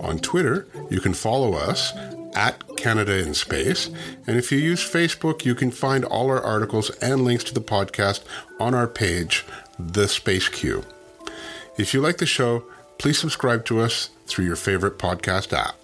On 0.00 0.18
Twitter, 0.18 0.66
you 0.90 1.00
can 1.00 1.14
follow 1.14 1.54
us 1.54 1.92
at 2.34 2.76
Canada 2.76 3.18
in 3.18 3.34
Space. 3.34 3.90
And 4.26 4.36
if 4.38 4.52
you 4.52 4.58
use 4.58 4.80
Facebook, 4.80 5.44
you 5.44 5.54
can 5.54 5.70
find 5.70 6.04
all 6.04 6.30
our 6.30 6.42
articles 6.42 6.90
and 7.00 7.24
links 7.24 7.44
to 7.44 7.54
the 7.54 7.60
podcast 7.60 8.22
on 8.58 8.74
our 8.74 8.88
page, 8.88 9.44
The 9.78 10.08
Space 10.08 10.48
Q. 10.48 10.84
If 11.78 11.94
you 11.94 12.00
like 12.00 12.18
the 12.18 12.26
show, 12.26 12.64
please 12.98 13.18
subscribe 13.18 13.64
to 13.66 13.80
us 13.80 14.10
through 14.26 14.44
your 14.44 14.56
favorite 14.56 14.98
podcast 14.98 15.52
app. 15.52 15.76